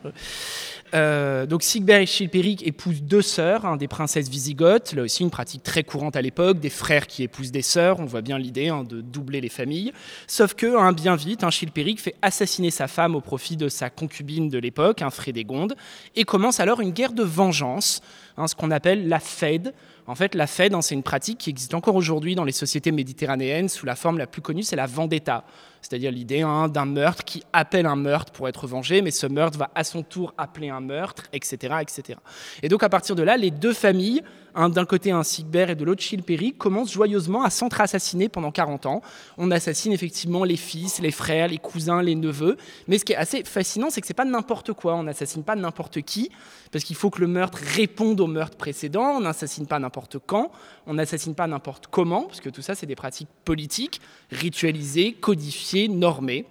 Euh, 0.97 1.44
donc 1.47 1.62
Sigbert 1.62 2.01
et 2.01 2.07
Chilpéric 2.07 2.66
épousent 2.66 3.03
deux 3.03 3.22
sœurs, 3.22 3.66
hein, 3.66 3.76
des 3.76 3.88
princesses 3.88 4.28
visigothes, 4.28 4.94
là 4.94 5.03
aussi 5.03 5.22
une 5.22 5.30
pratique 5.30 5.62
très 5.62 5.84
courante 5.84 6.16
à 6.16 6.22
l'époque, 6.22 6.59
des 6.59 6.70
frères 6.70 7.07
qui 7.07 7.22
épousent 7.22 7.53
des 7.53 7.62
sœurs, 7.62 8.01
on 8.01 8.07
voit 8.07 8.22
bien 8.22 8.38
l'idée 8.38 8.68
hein, 8.68 8.82
de 8.82 9.03
doubler 9.03 9.40
les 9.40 9.49
familles. 9.51 9.92
Sauf 10.26 10.55
que, 10.55 10.76
hein, 10.78 10.92
bien 10.92 11.14
vite, 11.14 11.49
Chilpéric 11.51 12.01
fait 12.01 12.14
assassiner 12.22 12.70
sa 12.70 12.88
femme 12.88 13.14
au 13.14 13.20
profit 13.20 13.57
de 13.57 13.68
sa 13.68 13.90
concubine 13.90 14.49
de 14.49 14.59
l'époque, 14.59 15.03
Frédégonde, 15.11 15.76
et 16.14 16.24
commence 16.24 16.61
alors 16.61 16.80
une 16.80 16.90
guerre 16.90 17.12
de 17.12 17.22
vengeance, 17.22 18.01
hein, 18.37 18.47
ce 18.47 18.55
qu'on 18.55 18.70
appelle 18.70 19.09
la 19.09 19.20
Fed. 19.20 19.74
En 20.07 20.14
fait, 20.14 20.34
la 20.34 20.47
Fed, 20.47 20.74
hein, 20.74 20.82
c'est 20.82 20.95
une 20.95 21.03
pratique 21.03 21.39
qui 21.39 21.51
existe 21.51 21.74
encore 21.74 21.97
aujourd'hui 21.97 22.34
dans 22.34 22.45
les 22.45 22.53
sociétés 22.53 22.93
méditerranéennes 22.93 23.68
sous 23.68 23.87
la 23.87 23.97
forme 23.97 24.18
la 24.18 24.26
plus 24.26 24.43
connue, 24.43 24.62
c'est 24.62 24.76
la 24.76 24.87
vendetta. 24.87 25.45
C'est-à-dire 25.82 26.11
l'idée 26.11 26.43
hein, 26.43 26.68
d'un 26.68 26.84
meurtre 26.84 27.24
qui 27.24 27.43
appelle 27.53 27.87
un 27.87 27.97
meurtre 27.97 28.32
pour 28.32 28.49
être 28.49 28.66
vengé, 28.66 29.03
mais 29.03 29.11
ce 29.11 29.26
meurtre 29.26 29.59
va 29.59 29.70
à 29.74 29.84
son 29.84 30.03
tour 30.03 30.34
appeler 30.37 30.68
un 30.68 30.80
meurtre, 30.80 31.24
etc. 31.32 31.76
etc. 31.80 32.18
Et 32.62 32.68
donc 32.68 32.82
à 32.82 32.89
partir 32.89 33.14
de 33.14 33.22
là, 33.22 33.37
les 33.37 33.51
deux 33.51 33.72
familles, 33.72 34.22
un 34.57 34.69
d'un 34.69 34.85
côté 34.85 35.11
un 35.11 35.23
Sigbert 35.23 35.71
et 35.71 35.75
de 35.75 35.85
l'autre 35.85 36.03
Chilpéric, 36.03 36.59
commencent 36.59 36.93
joyeusement 36.93 37.43
à 37.43 37.51
s'entre-assassiner 37.51 38.29
pendant 38.29 38.51
40 38.51 38.87
ans. 38.87 39.03
On 39.39 39.51
assassine 39.51 39.93
effectivement 39.93 40.45
les 40.45 40.57
fils, 40.57 41.01
les 41.01 41.11
frères, 41.11 41.49
les 41.49 41.59
cousins, 41.59 42.03
les 42.03 42.15
neveux. 42.15 42.57
Mais 42.89 42.99
ce 42.99 43.05
qui 43.05 43.13
est 43.13 43.17
assez 43.17 43.45
fascinant, 43.45 43.91
c'est 43.91 44.01
que 44.01 44.07
c'est 44.07 44.15
pas 44.15 44.25
n'importe 44.25 44.73
quoi. 44.73 44.95
On 44.97 45.03
n'assassine 45.05 45.45
pas 45.45 45.55
n'importe 45.55 46.01
qui, 46.01 46.31
parce 46.73 46.85
qu'il 46.85 46.97
faut 46.97 47.11
que 47.11 47.21
le 47.21 47.27
meurtre 47.27 47.59
réponde 47.63 48.21
au 48.21 48.27
meurtre 48.27 48.57
précédent. 48.57 49.17
On 49.17 49.21
n'assassine 49.21 49.67
pas 49.67 49.79
n'importe 49.79 50.19
quand. 50.27 50.51
On 50.87 50.95
n'assassine 50.95 51.35
pas 51.35 51.47
n'importe 51.47 51.87
comment, 51.89 52.23
parce 52.23 52.41
que 52.41 52.49
tout 52.49 52.63
ça, 52.63 52.75
c'est 52.75 52.87
des 52.87 52.97
pratiques 52.97 53.29
politiques, 53.45 54.01
ritualisées, 54.31 55.13
codifiées, 55.13 55.89
normées. 55.89 56.47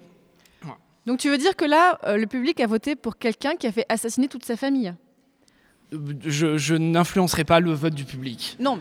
Donc 1.06 1.20
tu 1.20 1.30
veux 1.30 1.38
dire 1.38 1.56
que 1.56 1.66
là, 1.66 2.00
euh, 2.06 2.18
le 2.18 2.26
public 2.26 2.60
a 2.60 2.68
voté 2.68 2.96
pour 2.96 3.18
quelqu'un 3.18 3.56
qui 3.56 3.68
a 3.68 3.72
fait 3.72 3.86
assassiner 3.90 4.28
toute 4.28 4.44
sa 4.44 4.58
famille? 4.58 4.94
Je, 6.26 6.76
n'influencerai 6.76 7.44
pas 7.44 7.60
le 7.60 7.72
vote 7.74 7.94
du 7.94 8.06
public. 8.06 8.58
Non. 8.60 8.80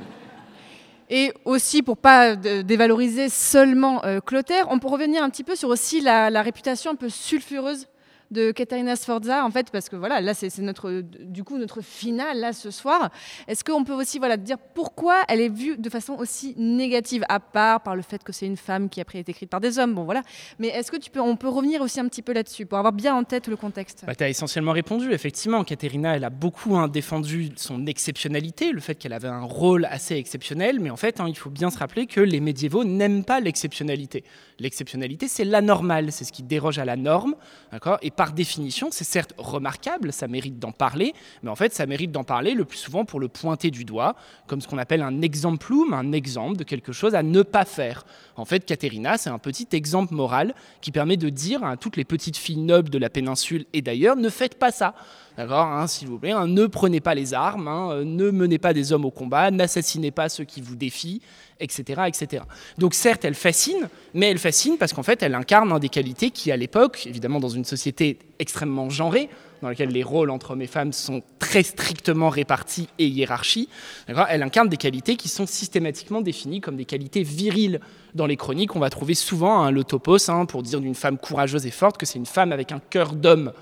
Et 1.10 1.32
aussi, 1.44 1.82
pour 1.82 1.96
pas 1.98 2.34
de- 2.36 2.62
dévaloriser 2.62 3.28
seulement 3.28 4.04
euh, 4.04 4.20
Clotaire, 4.20 4.66
on 4.70 4.78
peut 4.78 4.88
revenir 4.88 5.22
un 5.22 5.30
petit 5.30 5.44
peu 5.44 5.54
sur 5.54 5.68
aussi 5.68 6.00
la 6.00 6.42
réputation 6.42 6.92
un 6.92 6.96
peu 6.96 7.08
sulfureuse 7.08 7.86
de 8.35 8.53
Caterina 8.53 8.97
Sforza, 8.97 9.45
en 9.45 9.51
fait, 9.51 9.70
parce 9.70 9.89
que 9.89 9.97
voilà, 9.97 10.20
là, 10.20 10.35
c'est 10.35 10.59
notre, 10.59 11.01
du 11.01 11.45
coup, 11.45 11.57
notre 11.57 11.80
finale, 11.80 12.41
là, 12.41 12.53
ce 12.53 12.70
soir. 12.70 13.11
Est-ce 13.49 13.64
qu'on 13.64 13.85
peut 13.85 13.95
aussi, 13.95 14.18
voilà, 14.18 14.37
dire 14.37 14.59
pourquoi 14.74 15.22
elle 15.28 15.41
est 15.41 15.49
vue 15.49 15.78
de 15.78 15.89
façon 15.89 16.14
aussi 16.14 16.55
négative, 16.59 17.24
à 17.28 17.41
part 17.41 17.82
par 17.82 17.97
le 17.97 18.03
fait 18.03 18.22
que 18.22 18.32
c'est 18.32 18.47
une 18.47 18.57
femme 18.57 18.89
qui 18.89 19.01
après 19.01 19.20
est 19.20 19.28
écrite 19.28 19.49
par 19.49 19.61
des 19.61 19.78
hommes, 19.78 19.95
bon, 19.95 20.05
voilà. 20.05 20.22
Mais 20.59 20.68
est-ce 20.68 20.91
que 20.91 20.97
tu 20.97 21.11
peux, 21.11 21.20
on 21.20 21.37
peut 21.37 21.49
revenir 21.49 21.80
aussi 21.80 22.01
un 22.01 22.09
petit 22.09 22.22
peu 22.22 22.32
là-dessus, 22.32 22.66
pour 22.66 22.76
avoir 22.76 22.93
bien 22.93 23.14
en 23.14 23.24
tête 23.24 23.49
le 23.49 23.57
contexte? 23.57 24.05
Bah, 24.07 24.14
tu 24.14 24.24
as 24.24 24.28
essentiellement 24.28 24.72
répondu, 24.72 25.12
effectivement. 25.12 25.64
Caterina, 25.64 26.16
elle 26.16 26.24
a 26.24 26.30
beaucoup 26.30 26.76
hein, 26.76 26.89
défendu 26.89 27.53
son 27.57 27.87
exceptionnalité, 27.87 28.72
le 28.72 28.80
fait 28.80 28.97
qu'elle 28.97 29.12
avait 29.12 29.28
un 29.28 29.45
rôle 29.45 29.87
assez 29.87 30.16
exceptionnel, 30.16 30.80
mais 30.80 30.91
en 30.91 30.97
fait, 30.97 31.20
hein, 31.20 31.26
il 31.28 31.37
faut 31.37 31.51
bien 31.51 31.70
se 31.70 31.78
rappeler 31.78 32.07
que 32.07 32.20
les 32.20 32.41
médiévaux 32.41 32.85
n'aiment 32.85 33.24
pas 33.24 33.41
l'exceptionnalité. 33.41 34.24
L'exceptionnalité, 34.59 35.28
c'est 35.28 35.45
la 35.45 35.61
normale, 35.61 36.11
c'est 36.11 36.24
ce 36.24 36.32
qui 36.32 36.43
déroge 36.43 36.78
à 36.78 36.85
la 36.85 36.97
norme, 36.97 37.35
d'accord? 37.72 37.99
Définition, 38.33 38.89
c'est 38.91 39.05
certes 39.05 39.35
remarquable, 39.39 40.12
ça 40.12 40.29
mérite 40.29 40.59
d'en 40.59 40.72
parler, 40.72 41.14
mais 41.43 41.51
en 41.51 41.57
fait, 41.57 41.75
ça 41.75 41.87
mérite 41.87 42.12
d'en 42.12 42.25
parler 42.25 42.55
le 42.55 42.64
plus 42.64 42.79
souvent 42.79 43.05
pour 43.05 43.20
le 43.20 43.29
pointer 43.29 43.70
du 43.70 43.85
doigt, 43.85 44.16
comme 44.47 44.61
ce 44.61 44.68
qu'on 44.68 44.79
appelle 44.79 45.03
un 45.03 45.22
exemplum, 45.22 45.93
un 45.93 46.12
exemple 46.12 46.57
de 46.57 46.64
quelque 46.64 46.93
chose 46.93 47.14
à 47.14 47.22
ne 47.22 47.43
pas 47.43 47.64
faire. 47.64 48.05
En 48.37 48.45
fait, 48.45 48.64
Caterina, 48.64 49.18
c'est 49.18 49.31
un 49.31 49.39
petit 49.39 49.68
exemple 49.72 50.14
moral 50.14 50.55
qui 50.81 50.91
permet 50.91 51.16
de 51.16 51.29
dire 51.29 51.64
à 51.64 51.77
toutes 51.77 51.97
les 51.97 52.05
petites 52.05 52.37
filles 52.37 52.59
nobles 52.59 52.91
de 52.91 52.99
la 52.99 53.11
péninsule 53.11 53.66
et 53.72 53.83
d'ailleurs, 53.83 54.16
ne 54.16 54.29
faites 54.29 54.59
pas 54.59 54.70
ça. 54.70 54.95
D'accord, 55.37 55.66
hein, 55.66 55.89
s'il 55.89 56.07
vous 56.07 56.18
plaît, 56.18 56.30
hein, 56.30 56.47
ne 56.47 56.66
prenez 56.66 57.01
pas 57.01 57.16
les 57.16 57.35
armes, 57.35 57.66
hein, 57.66 57.91
euh, 57.91 58.05
ne 58.05 58.30
menez 58.30 58.59
pas 58.59 58.72
des 58.72 58.93
hommes 58.93 59.05
au 59.05 59.11
combat, 59.11 59.51
n'assassinez 59.51 60.12
pas 60.12 60.28
ceux 60.28 60.45
qui 60.45 60.61
vous 60.61 60.76
défient, 60.76 61.20
etc., 61.59 62.03
etc. 62.07 62.45
Donc 62.78 62.95
certes, 62.95 63.24
elle 63.24 63.35
fascine, 63.35 63.89
mais 64.14 64.30
elle 64.30 64.39
fascine 64.39 64.76
parce 64.78 64.93
qu'en 64.93 65.03
fait, 65.03 65.24
elle 65.24 65.35
incarne 65.35 65.76
des 65.80 65.89
qualités 65.89 66.30
qui, 66.30 66.53
à 66.53 66.57
l'époque, 66.57 67.09
évidemment 67.09 67.41
dans 67.41 67.49
une 67.49 67.64
société 67.64 68.20
extrêmement 68.39 68.91
genrée, 68.91 69.28
dans 69.61 69.68
laquelle 69.70 69.89
les 69.89 70.05
rôles 70.05 70.30
entre 70.30 70.53
hommes 70.53 70.62
et 70.62 70.68
femmes 70.68 70.93
sont 70.93 71.22
très 71.41 71.64
strictement 71.64 72.28
répartis 72.28 72.89
et 73.01 73.09
hiérarchis, 73.09 73.68
d'accord, 74.07 74.26
elle 74.28 74.43
incarne 74.45 74.68
des 74.68 74.76
qualités 74.76 75.16
qui 75.16 75.28
sont 75.28 75.47
systématiquement 75.47 76.20
définies 76.20 76.61
comme 76.61 76.76
des 76.76 76.85
qualités 76.85 77.24
viriles. 77.24 77.80
Dans 78.14 78.26
les 78.26 78.37
chroniques, 78.37 78.76
on 78.76 78.80
va 78.80 78.91
trouver 78.91 79.14
souvent 79.14 79.64
hein, 79.64 79.72
le 79.72 79.82
topos 79.82 80.30
pour 80.47 80.62
dire 80.62 80.80
d'une 80.80 80.95
femme 80.95 81.18
courageuse 81.18 81.66
et 81.66 81.72
forte 81.72 81.99
que 81.99 82.07
c'est 82.07 82.20
une 82.20 82.26
femme 82.26 82.53
avec 82.53 82.70
un 82.70 82.78
cœur 82.78 83.14
d'homme. 83.14 83.53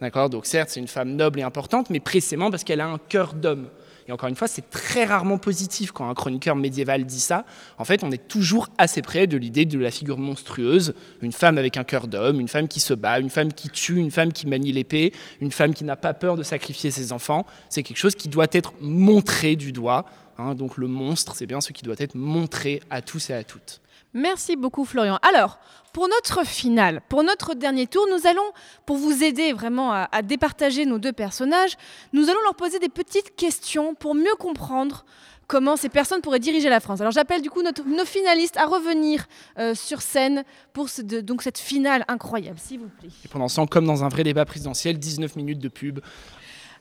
D'accord? 0.00 0.30
Donc 0.30 0.46
certes, 0.46 0.70
c'est 0.70 0.80
une 0.80 0.88
femme 0.88 1.10
noble 1.10 1.40
et 1.40 1.42
importante, 1.42 1.90
mais 1.90 2.00
précisément 2.00 2.50
parce 2.50 2.64
qu'elle 2.64 2.80
a 2.80 2.88
un 2.88 2.98
cœur 2.98 3.34
d'homme. 3.34 3.68
Et 4.08 4.12
encore 4.12 4.28
une 4.28 4.34
fois, 4.34 4.48
c'est 4.48 4.68
très 4.70 5.04
rarement 5.04 5.38
positif 5.38 5.92
quand 5.92 6.08
un 6.08 6.14
chroniqueur 6.14 6.56
médiéval 6.56 7.04
dit 7.04 7.20
ça. 7.20 7.44
En 7.78 7.84
fait, 7.84 8.02
on 8.02 8.10
est 8.10 8.26
toujours 8.28 8.68
assez 8.76 9.02
près 9.02 9.26
de 9.26 9.36
l'idée 9.36 9.66
de 9.66 9.78
la 9.78 9.90
figure 9.90 10.18
monstrueuse, 10.18 10.94
une 11.20 11.32
femme 11.32 11.58
avec 11.58 11.76
un 11.76 11.84
cœur 11.84 12.08
d'homme, 12.08 12.40
une 12.40 12.48
femme 12.48 12.66
qui 12.66 12.80
se 12.80 12.94
bat, 12.94 13.20
une 13.20 13.30
femme 13.30 13.52
qui 13.52 13.68
tue, 13.68 13.98
une 13.98 14.10
femme 14.10 14.32
qui 14.32 14.48
manie 14.48 14.72
l'épée, 14.72 15.12
une 15.40 15.52
femme 15.52 15.74
qui 15.74 15.84
n'a 15.84 15.96
pas 15.96 16.14
peur 16.14 16.36
de 16.36 16.42
sacrifier 16.42 16.90
ses 16.90 17.12
enfants. 17.12 17.46
C'est 17.68 17.82
quelque 17.82 17.98
chose 17.98 18.14
qui 18.16 18.28
doit 18.28 18.48
être 18.50 18.72
montré 18.80 19.54
du 19.54 19.70
doigt. 19.70 20.06
hein. 20.38 20.54
donc 20.54 20.76
le 20.76 20.88
monstre, 20.88 21.36
c'est 21.36 21.46
bien 21.46 21.60
ce 21.60 21.72
qui 21.72 21.84
doit 21.84 21.96
être 21.98 22.16
montré 22.16 22.80
à 22.90 23.02
tous 23.02 23.30
et 23.30 23.34
à 23.34 23.44
toutes. 23.44 23.80
Merci 24.12 24.56
beaucoup 24.56 24.84
Florian. 24.84 25.18
Alors, 25.22 25.58
pour 25.92 26.08
notre 26.08 26.44
finale, 26.44 27.00
pour 27.08 27.22
notre 27.22 27.54
dernier 27.54 27.86
tour, 27.86 28.06
nous 28.10 28.26
allons, 28.26 28.42
pour 28.86 28.96
vous 28.96 29.22
aider 29.22 29.52
vraiment 29.52 29.92
à, 29.92 30.22
départager 30.22 30.84
nos 30.86 30.98
deux 30.98 31.12
personnages, 31.12 31.76
nous 32.12 32.28
allons 32.28 32.40
leur 32.42 32.54
poser 32.54 32.78
des 32.78 32.88
petites 32.88 33.36
questions 33.36 33.94
pour 33.94 34.14
mieux 34.14 34.34
comprendre 34.38 35.04
comment 35.46 35.76
ces 35.76 35.88
personnes 35.88 36.20
pourraient 36.20 36.38
diriger 36.38 36.68
la 36.68 36.78
France. 36.78 37.00
Alors 37.00 37.12
j'appelle 37.12 37.42
du 37.42 37.50
coup 37.50 37.62
nos 37.62 38.04
finalistes 38.04 38.56
à 38.56 38.66
revenir 38.66 39.26
euh, 39.58 39.74
sur 39.74 40.00
scène 40.00 40.44
pour 40.72 40.86
donc 41.22 41.42
cette 41.42 41.58
finale 41.58 42.04
incroyable, 42.06 42.58
s'il 42.58 42.78
vous 42.80 42.90
plaît. 43.00 43.10
Et 43.24 43.28
pendant 43.28 43.48
ce 43.48 43.56
temps, 43.56 43.66
comme 43.66 43.84
dans 43.84 44.04
un 44.04 44.08
vrai 44.08 44.22
débat 44.22 44.44
présidentiel, 44.44 44.98
19 44.98 45.34
minutes 45.36 45.58
de 45.58 45.68
pub. 45.68 46.00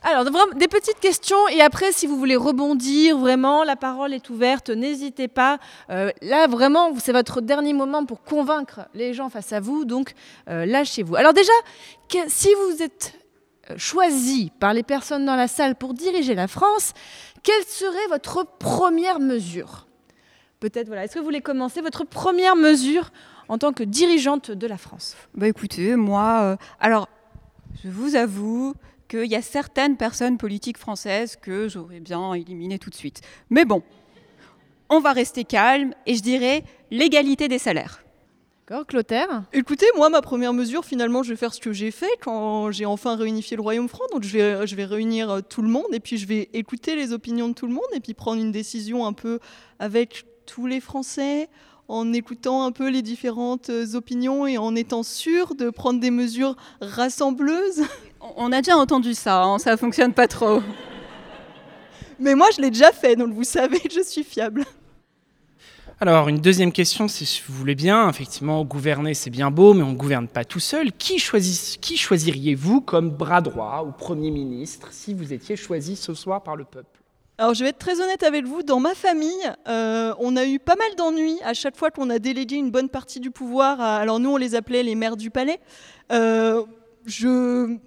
Alors, 0.01 0.23
des 0.55 0.69
petites 0.69 1.01
questions 1.01 1.49
et 1.49 1.59
après, 1.59 1.91
si 1.91 2.07
vous 2.07 2.17
voulez 2.17 2.37
rebondir, 2.37 3.17
vraiment, 3.17 3.65
la 3.65 3.75
parole 3.75 4.13
est 4.13 4.29
ouverte, 4.29 4.69
n'hésitez 4.69 5.27
pas. 5.27 5.59
Euh, 5.89 6.11
là, 6.21 6.47
vraiment, 6.47 6.91
c'est 6.97 7.11
votre 7.11 7.41
dernier 7.41 7.73
moment 7.73 8.05
pour 8.05 8.23
convaincre 8.23 8.87
les 8.93 9.13
gens 9.13 9.29
face 9.29 9.51
à 9.51 9.59
vous, 9.59 9.83
donc 9.83 10.13
euh, 10.47 10.65
lâchez-vous. 10.65 11.17
Alors 11.17 11.33
déjà, 11.33 11.51
si 12.27 12.47
vous 12.53 12.81
êtes 12.81 13.13
euh, 13.69 13.73
choisi 13.77 14.53
par 14.57 14.73
les 14.73 14.83
personnes 14.83 15.25
dans 15.25 15.35
la 15.35 15.49
salle 15.49 15.75
pour 15.75 15.93
diriger 15.93 16.33
la 16.33 16.47
France, 16.47 16.93
quelle 17.43 17.65
serait 17.65 18.07
votre 18.09 18.45
première 18.57 19.19
mesure? 19.19 19.85
Peut-être, 20.61 20.87
voilà, 20.87 21.03
est-ce 21.03 21.15
que 21.15 21.19
vous 21.19 21.25
voulez 21.25 21.41
commencer? 21.41 21.81
Votre 21.81 22.05
première 22.05 22.55
mesure 22.55 23.11
en 23.49 23.57
tant 23.57 23.73
que 23.73 23.83
dirigeante 23.83 24.49
de 24.49 24.65
la 24.67 24.77
France? 24.77 25.17
Bah 25.35 25.47
écoutez, 25.49 25.97
moi, 25.97 26.57
alors, 26.79 27.09
je 27.83 27.89
vous 27.89 28.15
avoue 28.15 28.75
qu'il 29.09 29.25
y 29.25 29.35
a 29.35 29.41
certaines 29.41 29.97
personnes 29.97 30.37
politiques 30.37 30.77
françaises 30.77 31.35
que 31.35 31.67
j'aurais 31.67 31.99
bien 31.99 32.33
éliminées 32.33 32.79
tout 32.79 32.89
de 32.89 32.95
suite. 32.95 33.21
Mais 33.49 33.65
bon, 33.65 33.83
on 34.89 35.01
va 35.01 35.11
rester 35.11 35.43
calme 35.43 35.93
et 36.05 36.15
je 36.15 36.21
dirais 36.21 36.63
l'égalité 36.91 37.49
des 37.49 37.59
salaires. 37.59 38.01
D'accord, 38.67 38.85
Clotaire? 38.85 39.45
Écoutez, 39.51 39.87
moi, 39.95 40.09
ma 40.09 40.21
première 40.21 40.53
mesure, 40.53 40.85
finalement, 40.85 41.23
je 41.23 41.31
vais 41.31 41.35
faire 41.35 41.55
ce 41.55 41.59
que 41.59 41.73
j'ai 41.73 41.89
fait 41.89 42.11
quand 42.21 42.69
j'ai 42.69 42.85
enfin 42.85 43.15
réunifié 43.15 43.57
le 43.57 43.63
Royaume 43.63 43.89
franc. 43.89 44.03
Donc, 44.13 44.21
je 44.21 44.37
vais, 44.37 44.67
je 44.67 44.75
vais 44.75 44.85
réunir 44.85 45.29
euh, 45.31 45.41
tout 45.41 45.63
le 45.63 45.69
monde 45.69 45.91
et 45.91 45.99
puis 45.99 46.17
je 46.17 46.27
vais 46.27 46.49
écouter 46.53 46.95
les 46.95 47.11
opinions 47.11 47.49
de 47.49 47.53
tout 47.53 47.65
le 47.65 47.73
monde 47.73 47.89
et 47.93 47.99
puis 47.99 48.13
prendre 48.13 48.39
une 48.39 48.51
décision 48.51 49.07
un 49.07 49.13
peu 49.13 49.39
avec 49.79 50.25
tous 50.45 50.67
les 50.67 50.79
Français, 50.79 51.49
en 51.87 52.13
écoutant 52.13 52.63
un 52.63 52.71
peu 52.71 52.89
les 52.89 53.01
différentes 53.01 53.71
euh, 53.71 53.95
opinions 53.95 54.45
et 54.45 54.59
en 54.59 54.75
étant 54.75 55.01
sûr 55.01 55.55
de 55.55 55.71
prendre 55.71 55.99
des 55.99 56.11
mesures 56.11 56.55
rassembleuses. 56.79 57.81
On- 58.37 58.51
a 58.51 58.61
déjà 58.61 58.77
entendu 58.77 59.13
ça, 59.13 59.43
hein, 59.43 59.59
ça 59.59 59.77
fonctionne 59.77 60.13
pas 60.13 60.27
trop. 60.27 60.61
Mais 62.19 62.35
moi, 62.35 62.47
je 62.55 62.61
l'ai 62.61 62.69
déjà 62.69 62.91
fait, 62.91 63.15
donc 63.15 63.33
vous 63.33 63.43
savez, 63.45 63.79
je 63.89 64.01
suis 64.03 64.23
fiable. 64.23 64.65
Alors, 66.01 66.29
une 66.29 66.39
deuxième 66.39 66.71
question, 66.71 67.07
si 67.07 67.41
vous 67.47 67.53
voulez 67.53 67.75
bien, 67.75 68.09
effectivement, 68.09 68.63
gouverner, 68.63 69.13
c'est 69.13 69.29
bien 69.29 69.51
beau, 69.51 69.73
mais 69.73 69.83
on 69.83 69.91
ne 69.91 69.97
gouverne 69.97 70.27
pas 70.27 70.45
tout 70.45 70.59
seul. 70.59 70.91
Qui, 70.93 71.19
choisis- 71.19 71.77
qui 71.77 71.97
choisiriez-vous 71.97 72.81
comme 72.81 73.09
bras 73.09 73.41
droit 73.41 73.83
ou 73.85 73.91
Premier 73.91 74.31
ministre 74.31 74.89
si 74.91 75.13
vous 75.13 75.33
étiez 75.33 75.55
choisi 75.57 75.95
ce 75.97 76.13
soir 76.13 76.41
par 76.43 76.55
le 76.55 76.63
peuple? 76.63 76.87
Alors 77.37 77.53
je 77.53 77.63
vais 77.63 77.69
être 77.69 77.79
très 77.79 78.01
honnête 78.01 78.23
avec 78.23 78.45
vous, 78.45 78.63
dans 78.63 78.81
ma 78.81 78.93
famille, 78.93 79.31
euh, 79.69 80.13
on 80.19 80.35
a 80.35 80.45
eu 80.45 80.59
pas 80.59 80.75
mal 80.75 80.93
d'ennuis 80.97 81.37
à 81.45 81.53
chaque 81.53 81.77
fois 81.77 81.89
qu'on 81.89 82.09
a 82.09 82.19
délégué 82.19 82.57
une 82.57 82.69
bonne 82.69 82.89
partie 82.89 83.21
du 83.21 83.31
pouvoir. 83.31 83.79
À, 83.79 83.95
alors 83.95 84.19
nous, 84.19 84.29
on 84.31 84.35
les 84.37 84.55
appelait 84.55 84.83
les 84.83 84.95
maires 84.95 85.15
du 85.15 85.29
palais. 85.29 85.59
Euh, 86.11 86.63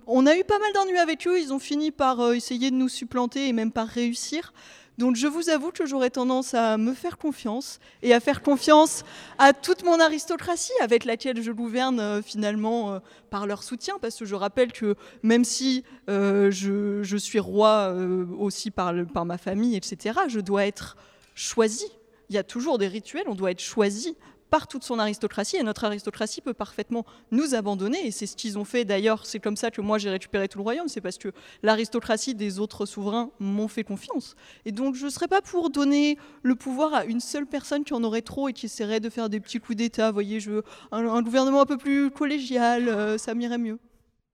on 0.07 0.27
a 0.27 0.37
eu 0.37 0.45
pas 0.45 0.59
mal 0.59 0.73
d'ennuis 0.75 0.99
avec 0.99 1.27
eux, 1.27 1.39
ils 1.41 1.53
ont 1.53 1.59
fini 1.59 1.91
par 1.91 2.21
euh, 2.21 2.33
essayer 2.33 2.71
de 2.71 2.77
nous 2.77 2.89
supplanter 2.89 3.49
et 3.49 3.53
même 3.53 3.73
par 3.73 3.87
réussir. 3.87 4.53
Donc 4.99 5.17
je 5.17 5.27
vous 5.27 5.49
avoue 5.49 5.71
que 5.71 5.87
j'aurais 5.87 6.11
tendance 6.11 6.55
à 6.55 6.77
me 6.77 6.93
faire 6.93 7.17
confiance 7.19 7.79
et 8.03 8.13
à 8.13 8.21
faire 8.21 8.43
confiance 8.43 9.05
à 9.39 9.53
toute 9.53 9.85
mon 9.85 9.99
aristocratie 10.01 10.73
avec 10.83 11.05
laquelle 11.05 11.43
je 11.43 11.51
gouverne 11.51 12.01
euh, 12.01 12.23
finalement 12.23 12.93
euh, 12.93 12.99
par 13.31 13.47
leur 13.47 13.63
soutien, 13.63 13.95
parce 14.01 14.17
que 14.19 14.25
je 14.25 14.35
rappelle 14.35 14.73
que 14.73 14.95
même 15.23 15.45
si 15.45 15.85
je, 16.09 17.17
suis 17.19 17.39
roi 17.39 17.95
aussi 18.39 18.71
par, 18.71 18.93
par 19.15 19.25
ma 19.25 19.39
famille, 19.39 19.77
etc., 19.77 20.19
je 20.29 20.41
dois 20.41 20.67
être 20.67 20.97
choisi. 21.35 21.87
Il 22.29 22.35
y 22.35 22.39
a 22.39 22.43
toujours 22.43 22.79
des 22.79 22.89
rituels, 22.89 23.25
on 23.27 23.35
doit 23.35 23.51
être 23.51 23.63
choisi 23.63 24.17
par 24.53 24.69
toute 24.69 24.85
son 24.85 24.99
aristocratie, 24.99 25.57
et 25.57 25.63
notre 25.63 25.85
aristocratie 25.85 26.43
peut 26.43 26.53
parfaitement 26.53 27.07
nous 27.31 27.55
abandonner, 27.55 28.07
et 28.07 28.11
c'est 28.11 28.27
ce 28.27 28.37
qu'ils 28.37 28.59
ont 28.59 28.67
fait 28.67 28.85
d'ailleurs, 28.85 29.25
c'est 29.25 29.41
comme 29.41 29.57
ça 29.57 29.71
que 29.71 29.81
moi 29.81 29.97
j'ai 29.97 30.11
récupéré 30.11 30.47
tout 30.47 30.59
le 30.59 30.63
royaume, 30.63 30.89
c'est 30.89 31.01
parce 31.01 31.17
que 31.17 31.33
l'aristocratie 31.63 32.35
des 32.35 32.59
autres 32.59 32.85
souverains 32.85 33.31
m'ont 33.41 33.67
fait 33.67 33.83
confiance. 33.83 34.37
Et 34.67 34.73
donc 34.73 34.95
je 34.95 35.07
ne 35.07 35.11
serais 35.11 35.27
pas 35.27 35.41
pour 35.41 35.71
donner 35.71 36.19
le 36.43 36.55
pouvoir 36.55 36.93
à 36.93 37.05
une 37.07 37.21
seule 37.21 37.47
personne 37.47 37.83
qui 37.83 37.95
en 37.95 38.05
aurait 38.05 38.21
trop 38.21 38.51
et 38.51 38.53
qui 38.53 38.67
essaierait 38.67 39.01
de 39.01 39.09
faire 39.09 39.31
des 39.31 39.41
petits 39.41 39.59
coups 39.59 39.79
d'État, 39.79 40.09
vous 40.09 40.15
voyez, 40.15 40.39
je 40.39 40.61
un, 40.93 41.07
un 41.07 41.23
gouvernement 41.23 41.63
un 41.63 41.67
peu 41.67 41.79
plus 41.79 42.11
collégial, 42.11 42.91
euh, 42.91 43.17
ça 43.17 43.33
m'irait 43.33 43.57
mieux. 43.57 43.79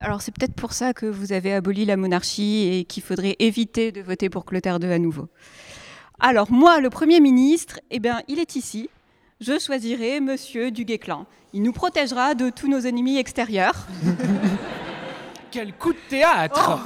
Alors 0.01 0.21
c'est 0.21 0.33
peut-être 0.33 0.55
pour 0.55 0.73
ça 0.73 0.95
que 0.95 1.07
vous 1.07 1.33
avez 1.33 1.53
aboli 1.53 1.85
la 1.85 1.97
monarchie 1.97 2.66
et 2.73 2.85
qu'il 2.85 3.05
faudrait 3.05 3.37
éviter 3.39 3.93
de 3.93 4.03
voter 4.03 4.31
pour 4.31 4.45
Clotaire 4.47 4.81
II 4.83 4.93
à 4.93 4.99
nouveau. 4.99 5.29
Alors 6.19 6.51
moi, 6.51 6.81
le 6.81 6.91
Premier 6.91 7.21
ministre, 7.21 7.79
eh 7.93 8.01
bien, 8.01 8.23
il 8.27 8.41
est 8.41 8.57
ici. 8.57 8.91
Je 9.41 9.57
choisirai 9.57 10.18
Monsieur 10.18 10.72
du 10.72 10.84
Guesclin. 10.84 11.24
Il 11.53 11.62
nous 11.62 11.70
protégera 11.70 12.34
de 12.34 12.51
tous 12.51 12.66
nos 12.66 12.80
ennemis 12.80 13.18
extérieurs. 13.18 13.86
Quel 15.53 15.72
coup 15.74 15.93
de 15.93 15.99
théâtre 16.11 16.80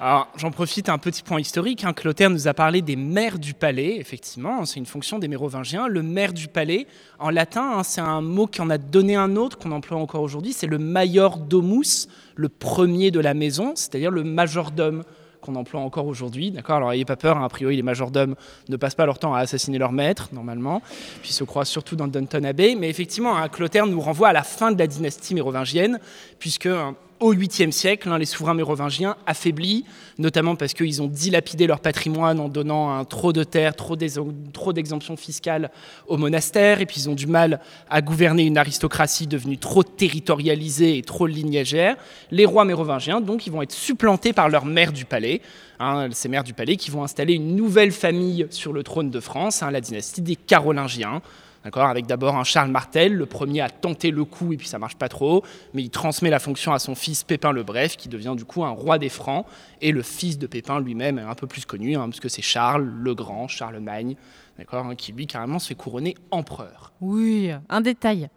Alors, 0.00 0.28
j'en 0.36 0.50
profite 0.50 0.88
un 0.88 0.96
petit 0.96 1.22
point 1.22 1.38
historique. 1.38 1.84
Hein. 1.84 1.92
Clotaire 1.92 2.30
nous 2.30 2.48
a 2.48 2.54
parlé 2.54 2.80
des 2.80 2.96
maires 2.96 3.38
du 3.38 3.52
palais, 3.52 3.98
effectivement, 3.98 4.64
c'est 4.64 4.80
une 4.80 4.86
fonction 4.86 5.18
des 5.18 5.28
mérovingiens. 5.28 5.86
Le 5.86 6.02
maire 6.02 6.32
du 6.32 6.48
palais, 6.48 6.86
en 7.18 7.28
latin, 7.28 7.74
hein, 7.76 7.82
c'est 7.82 8.00
un 8.00 8.22
mot 8.22 8.46
qui 8.46 8.62
en 8.62 8.70
a 8.70 8.78
donné 8.78 9.14
un 9.14 9.36
autre 9.36 9.58
qu'on 9.58 9.72
emploie 9.72 9.98
encore 9.98 10.22
aujourd'hui, 10.22 10.54
c'est 10.54 10.66
le 10.66 10.78
major 10.78 11.36
domus, 11.36 12.08
le 12.36 12.48
premier 12.48 13.10
de 13.10 13.20
la 13.20 13.34
maison, 13.34 13.72
c'est-à-dire 13.74 14.10
le 14.10 14.24
majordome 14.24 15.02
qu'on 15.42 15.56
emploie 15.56 15.80
encore 15.80 16.06
aujourd'hui. 16.06 16.50
D'accord? 16.50 16.76
Alors, 16.76 16.90
n'ayez 16.90 17.04
pas 17.04 17.16
peur, 17.16 17.36
hein, 17.36 17.44
a 17.44 17.48
priori, 17.50 17.76
les 17.76 17.82
majordomes 17.82 18.34
ne 18.68 18.76
passent 18.76 18.94
pas 18.94 19.04
leur 19.04 19.18
temps 19.18 19.34
à 19.34 19.40
assassiner 19.40 19.76
leur 19.76 19.92
maître, 19.92 20.30
normalement, 20.32 20.80
puis 21.20 21.32
se 21.32 21.44
croient 21.44 21.66
surtout 21.66 21.96
dans 21.96 22.08
Downton 22.08 22.46
Abbey. 22.46 22.76
Mais 22.76 22.88
effectivement, 22.88 23.36
hein, 23.36 23.48
Clotaire 23.48 23.86
nous 23.86 24.00
renvoie 24.00 24.28
à 24.28 24.32
la 24.32 24.42
fin 24.42 24.72
de 24.72 24.78
la 24.78 24.86
dynastie 24.86 25.34
mérovingienne, 25.34 26.00
puisque 26.38 26.66
hein, 26.66 26.94
au 27.20 27.34
8e 27.34 27.70
siècle, 27.70 28.12
les 28.16 28.24
souverains 28.24 28.54
mérovingiens 28.54 29.16
affaiblis, 29.26 29.84
notamment 30.22 30.56
parce 30.56 30.72
qu'ils 30.72 31.02
ont 31.02 31.08
dilapidé 31.08 31.66
leur 31.66 31.80
patrimoine 31.80 32.40
en 32.40 32.48
donnant 32.48 32.96
un 32.96 33.04
trop 33.04 33.34
de 33.34 33.44
terres, 33.44 33.76
trop 33.76 33.96
d'ex- 33.96 34.18
trop 34.54 34.72
d'exemptions 34.72 35.16
fiscales 35.16 35.70
aux 36.06 36.16
monastères, 36.16 36.80
et 36.80 36.86
puis 36.86 37.00
ils 37.00 37.10
ont 37.10 37.14
du 37.14 37.26
mal 37.26 37.60
à 37.90 38.00
gouverner 38.00 38.44
une 38.44 38.56
aristocratie 38.56 39.26
devenue 39.26 39.58
trop 39.58 39.82
territorialisée 39.82 40.96
et 40.96 41.02
trop 41.02 41.26
lignagère. 41.26 41.96
Les 42.30 42.46
rois 42.46 42.64
mérovingiens, 42.64 43.20
donc, 43.20 43.46
ils 43.46 43.52
vont 43.52 43.60
être 43.60 43.72
supplantés 43.72 44.32
par 44.32 44.48
leurs 44.48 44.64
maires 44.64 44.92
du 44.92 45.04
palais, 45.04 45.42
hein, 45.78 46.08
ces 46.12 46.28
maires 46.28 46.44
du 46.44 46.54
palais 46.54 46.76
qui 46.76 46.90
vont 46.90 47.02
installer 47.02 47.34
une 47.34 47.56
nouvelle 47.56 47.92
famille 47.92 48.46
sur 48.50 48.72
le 48.72 48.82
trône 48.82 49.10
de 49.10 49.20
France, 49.20 49.62
hein, 49.62 49.70
la 49.70 49.80
dynastie 49.82 50.22
des 50.22 50.36
Carolingiens. 50.36 51.20
Avec 51.64 52.06
d'abord 52.06 52.34
un 52.34 52.42
Charles 52.42 52.72
Martel, 52.72 53.14
le 53.14 53.24
premier 53.24 53.60
à 53.60 53.70
tenter 53.70 54.10
le 54.10 54.24
coup 54.24 54.52
et 54.52 54.56
puis 54.56 54.66
ça 54.66 54.80
marche 54.80 54.96
pas 54.96 55.08
trop, 55.08 55.44
mais 55.74 55.82
il 55.82 55.90
transmet 55.90 56.28
la 56.28 56.40
fonction 56.40 56.72
à 56.72 56.80
son 56.80 56.96
fils 56.96 57.22
Pépin 57.22 57.52
le 57.52 57.62
Bref, 57.62 57.96
qui 57.96 58.08
devient 58.08 58.34
du 58.36 58.44
coup 58.44 58.64
un 58.64 58.70
roi 58.70 58.98
des 58.98 59.08
Francs, 59.08 59.46
et 59.80 59.92
le 59.92 60.02
fils 60.12 60.38
de 60.38 60.46
Pépin 60.46 60.80
lui-même 60.80 61.18
est 61.18 61.22
un 61.22 61.34
peu 61.34 61.46
plus 61.46 61.64
connu, 61.64 61.96
hein, 61.96 62.08
parce 62.08 62.20
que 62.20 62.28
c'est 62.28 62.42
Charles 62.42 62.84
le 62.84 63.14
Grand, 63.14 63.48
Charlemagne, 63.48 64.16
d'accord, 64.58 64.86
hein, 64.86 64.94
qui 64.94 65.12
lui 65.12 65.26
carrément 65.26 65.58
se 65.58 65.68
fait 65.68 65.74
couronner 65.74 66.14
empereur. 66.30 66.92
Oui, 67.00 67.50
un 67.68 67.80
détail. 67.80 68.28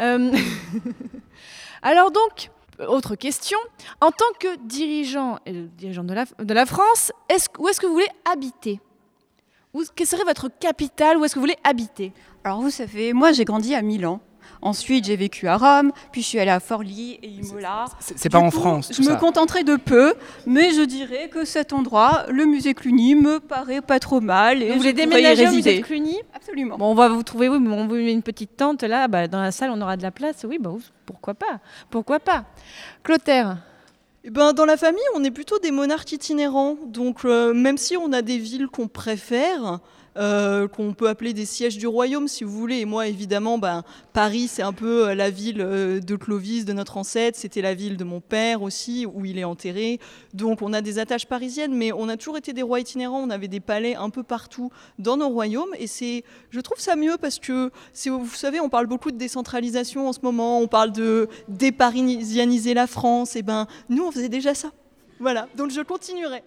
Euh, 0.00 0.32
Alors 1.82 2.10
donc, 2.10 2.50
autre 2.88 3.14
question. 3.14 3.58
En 4.00 4.10
tant 4.10 4.24
que 4.38 4.56
dirigeant 4.66 5.38
et 5.46 5.52
dirigeant 5.52 6.04
de 6.04 6.14
la, 6.14 6.24
de 6.38 6.54
la 6.54 6.66
France, 6.66 7.12
est-ce- 7.28 7.48
où 7.58 7.68
est-ce 7.68 7.80
que 7.80 7.86
vous 7.86 7.92
voulez 7.94 8.08
habiter? 8.30 8.80
Où, 9.72 9.82
Quelle 9.94 10.06
serait 10.06 10.24
votre 10.24 10.48
capitale? 10.58 11.16
Où 11.16 11.24
est-ce 11.24 11.34
que 11.34 11.38
vous 11.38 11.44
voulez 11.46 11.58
habiter? 11.64 12.12
Alors 12.44 12.60
vous 12.60 12.70
savez, 12.70 13.12
moi 13.12 13.32
j'ai 13.32 13.44
grandi 13.44 13.74
à 13.74 13.82
Milan. 13.82 14.20
Ensuite, 14.62 15.06
j'ai 15.06 15.16
vécu 15.16 15.48
à 15.48 15.56
Rome, 15.56 15.90
puis 16.12 16.20
je 16.22 16.26
suis 16.26 16.38
allée 16.38 16.50
à 16.50 16.60
Forlì 16.60 17.18
et 17.22 17.28
Imola. 17.28 17.86
c'est 17.98 18.28
pas 18.28 18.38
en 18.38 18.50
France, 18.50 18.88
Je 18.90 18.96
tout 18.96 19.02
me 19.02 19.08
ça. 19.08 19.16
contenterai 19.16 19.64
de 19.64 19.76
peu, 19.76 20.14
mais 20.46 20.72
je 20.72 20.82
dirais 20.82 21.28
que 21.32 21.44
cet 21.46 21.72
endroit, 21.72 22.24
le 22.28 22.44
musée 22.44 22.74
Cluny, 22.74 23.14
me 23.14 23.40
paraît 23.40 23.80
pas 23.80 23.98
trop 23.98 24.20
mal. 24.20 24.62
Et 24.62 24.70
Vous 24.72 24.78
voulez 24.78 24.90
je 24.90 24.94
déménager 24.96 25.42
au 25.46 25.50
résider. 25.50 25.70
musée 25.70 25.78
de 25.80 25.84
Cluny? 25.86 26.18
Absolument. 26.34 26.76
Bon, 26.76 26.90
on 26.90 26.94
va 26.94 27.08
vous 27.08 27.22
trouver, 27.22 27.48
oui, 27.48 27.58
mais 27.58 27.74
on 27.74 27.86
vous 27.86 27.94
met 27.94 28.12
une 28.12 28.22
petite 28.22 28.56
tente 28.56 28.82
là, 28.82 29.08
bah, 29.08 29.28
dans 29.28 29.40
la 29.40 29.50
salle, 29.52 29.70
on 29.70 29.80
aura 29.80 29.96
de 29.96 30.02
la 30.02 30.10
place. 30.10 30.44
Oui, 30.46 30.58
bah, 30.60 30.70
pourquoi 31.06 31.34
pas 31.34 31.60
Pourquoi 31.90 32.20
pas 32.20 32.44
Clotaire 33.02 33.56
Eh 34.24 34.30
ben, 34.30 34.52
dans 34.52 34.66
la 34.66 34.76
famille, 34.76 35.00
on 35.16 35.24
est 35.24 35.30
plutôt 35.30 35.58
des 35.58 35.70
monarques 35.70 36.12
itinérants. 36.12 36.76
Donc, 36.86 37.24
euh, 37.24 37.54
même 37.54 37.78
si 37.78 37.96
on 37.96 38.12
a 38.12 38.20
des 38.22 38.36
villes 38.38 38.66
qu'on 38.68 38.88
préfère, 38.88 39.78
euh, 40.16 40.66
qu'on 40.66 40.92
peut 40.92 41.08
appeler 41.08 41.32
des 41.32 41.46
sièges 41.46 41.78
du 41.78 41.86
royaume, 41.86 42.26
si 42.26 42.42
vous 42.42 42.56
voulez. 42.56 42.78
Et 42.78 42.84
moi, 42.84 43.06
évidemment, 43.06 43.58
ben, 43.58 43.84
Paris, 44.12 44.48
c'est 44.48 44.62
un 44.62 44.72
peu 44.72 45.08
euh, 45.08 45.14
la 45.14 45.30
ville 45.30 45.60
euh, 45.60 46.00
de 46.00 46.16
Clovis, 46.16 46.64
de 46.64 46.72
notre 46.72 46.96
ancêtre. 46.96 47.38
C'était 47.38 47.62
la 47.62 47.74
ville 47.74 47.96
de 47.96 48.02
mon 48.02 48.20
père 48.20 48.62
aussi, 48.62 49.06
où 49.06 49.24
il 49.24 49.38
est 49.38 49.44
enterré. 49.44 50.00
Donc, 50.34 50.62
on 50.62 50.72
a 50.72 50.80
des 50.80 50.98
attaches 50.98 51.26
parisiennes, 51.26 51.74
mais 51.74 51.92
on 51.92 52.08
a 52.08 52.16
toujours 52.16 52.36
été 52.36 52.52
des 52.52 52.62
rois 52.62 52.80
itinérants. 52.80 53.20
On 53.20 53.30
avait 53.30 53.48
des 53.48 53.60
palais 53.60 53.94
un 53.94 54.10
peu 54.10 54.24
partout 54.24 54.70
dans 54.98 55.16
nos 55.16 55.28
royaumes. 55.28 55.74
Et 55.78 55.86
c'est, 55.86 56.24
je 56.50 56.60
trouve 56.60 56.80
ça 56.80 56.96
mieux 56.96 57.16
parce 57.16 57.38
que, 57.38 57.70
vous 58.06 58.34
savez, 58.34 58.58
on 58.58 58.68
parle 58.68 58.86
beaucoup 58.86 59.12
de 59.12 59.18
décentralisation 59.18 60.08
en 60.08 60.12
ce 60.12 60.20
moment. 60.22 60.58
On 60.58 60.66
parle 60.66 60.90
de 60.90 61.28
déparisianiser 61.46 62.74
la 62.74 62.88
France. 62.88 63.36
Et 63.36 63.42
ben, 63.42 63.68
nous, 63.88 64.04
on 64.04 64.10
faisait 64.10 64.28
déjà 64.28 64.54
ça. 64.54 64.72
Voilà. 65.20 65.48
Donc, 65.56 65.70
je 65.70 65.82
continuerai. 65.82 66.42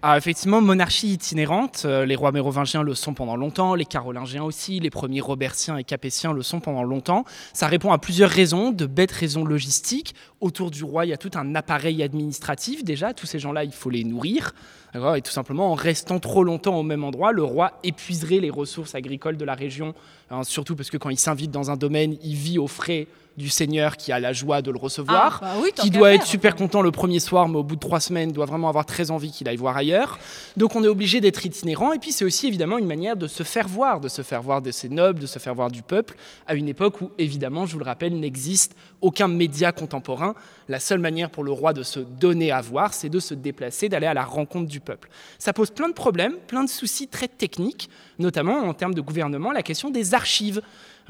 Ah, 0.00 0.16
effectivement, 0.16 0.60
monarchie 0.60 1.14
itinérante, 1.14 1.82
euh, 1.84 2.06
les 2.06 2.14
rois 2.14 2.30
mérovingiens 2.30 2.84
le 2.84 2.94
sont 2.94 3.14
pendant 3.14 3.34
longtemps, 3.34 3.74
les 3.74 3.84
carolingiens 3.84 4.44
aussi, 4.44 4.78
les 4.78 4.90
premiers 4.90 5.20
robertiens 5.20 5.76
et 5.76 5.82
capétiens 5.82 6.32
le 6.32 6.44
sont 6.44 6.60
pendant 6.60 6.84
longtemps. 6.84 7.24
Ça 7.52 7.66
répond 7.66 7.90
à 7.90 7.98
plusieurs 7.98 8.30
raisons, 8.30 8.70
de 8.70 8.86
bêtes 8.86 9.10
raisons 9.10 9.44
logistiques. 9.44 10.14
Autour 10.40 10.70
du 10.70 10.84
roi, 10.84 11.04
il 11.04 11.08
y 11.08 11.12
a 11.12 11.16
tout 11.16 11.32
un 11.34 11.56
appareil 11.56 12.00
administratif 12.04 12.84
déjà, 12.84 13.12
tous 13.12 13.26
ces 13.26 13.40
gens-là, 13.40 13.64
il 13.64 13.72
faut 13.72 13.90
les 13.90 14.04
nourrir. 14.04 14.52
Et 14.94 15.20
tout 15.20 15.32
simplement, 15.32 15.72
en 15.72 15.74
restant 15.74 16.20
trop 16.20 16.44
longtemps 16.44 16.76
au 16.76 16.84
même 16.84 17.02
endroit, 17.02 17.32
le 17.32 17.42
roi 17.42 17.72
épuiserait 17.82 18.38
les 18.38 18.50
ressources 18.50 18.94
agricoles 18.94 19.36
de 19.36 19.44
la 19.44 19.54
région, 19.54 19.94
hein, 20.30 20.42
surtout 20.44 20.76
parce 20.76 20.90
que 20.90 20.96
quand 20.96 21.10
il 21.10 21.18
s'invite 21.18 21.50
dans 21.50 21.70
un 21.70 21.76
domaine, 21.76 22.16
il 22.22 22.34
vit 22.34 22.58
aux 22.58 22.66
frais 22.68 23.06
du 23.36 23.48
seigneur 23.48 23.96
qui 23.96 24.10
a 24.10 24.18
la 24.18 24.32
joie 24.32 24.62
de 24.62 24.72
le 24.72 24.78
recevoir, 24.78 25.38
Ah, 25.44 25.54
bah 25.54 25.60
oui, 25.62 25.70
qui 25.72 25.90
doit 25.90 26.08
faire. 26.08 26.20
être 26.20 26.26
super 26.26 26.56
content 26.56 26.82
le 26.82 26.90
premier 26.90 27.20
soir, 27.20 27.48
mais 27.48 27.58
au 27.58 27.62
bout 27.62 27.76
de 27.76 27.80
trois 27.80 28.00
semaines, 28.00 28.32
doit 28.32 28.46
vraiment 28.46 28.68
avoir 28.68 28.84
très 28.84 29.12
envie 29.12 29.30
qu'il 29.30 29.48
aille 29.48 29.56
voir 29.56 29.76
ailleurs. 29.76 30.18
Donc 30.56 30.74
on 30.74 30.82
est 30.82 30.88
obligé 30.88 31.20
d'être 31.20 31.46
itinérant, 31.46 31.92
et 31.92 32.00
puis 32.00 32.10
c'est 32.10 32.24
aussi 32.24 32.48
évidemment 32.48 32.78
une 32.78 32.86
manière 32.88 33.16
de 33.16 33.28
se 33.28 33.44
faire 33.44 33.68
voir, 33.68 34.00
de 34.00 34.08
se 34.08 34.22
faire 34.22 34.42
voir 34.42 34.60
de 34.60 34.72
ses 34.72 34.88
nobles, 34.88 35.20
de 35.20 35.26
se 35.26 35.38
faire 35.38 35.54
voir 35.54 35.70
du 35.70 35.82
peuple, 35.82 36.16
à 36.48 36.56
une 36.56 36.68
époque 36.68 37.00
où 37.00 37.12
évidemment, 37.16 37.64
je 37.64 37.74
vous 37.74 37.78
le 37.78 37.84
rappelle, 37.84 38.18
n'existe 38.18 38.74
aucun 39.00 39.28
média 39.28 39.70
contemporain. 39.70 40.34
La 40.68 40.80
seule 40.80 40.98
manière 40.98 41.30
pour 41.30 41.44
le 41.44 41.52
roi 41.52 41.72
de 41.72 41.84
se 41.84 42.00
donner 42.00 42.50
à 42.50 42.60
voir, 42.60 42.92
c'est 42.92 43.08
de 43.08 43.20
se 43.20 43.34
déplacer, 43.34 43.88
d'aller 43.88 44.08
à 44.08 44.14
la 44.14 44.24
rencontre 44.24 44.66
du 44.66 44.80
peuple. 44.80 45.10
Ça 45.38 45.52
pose 45.52 45.70
plein 45.70 45.88
de 45.88 45.94
problèmes, 45.94 46.34
plein 46.48 46.64
de 46.64 46.68
soucis 46.68 47.06
très 47.06 47.28
techniques, 47.28 47.88
notamment 48.18 48.64
en 48.64 48.74
termes 48.74 48.94
de 48.94 49.00
gouvernement, 49.00 49.52
la 49.52 49.62
question 49.62 49.90
des 49.90 50.16
archives. 50.18 50.60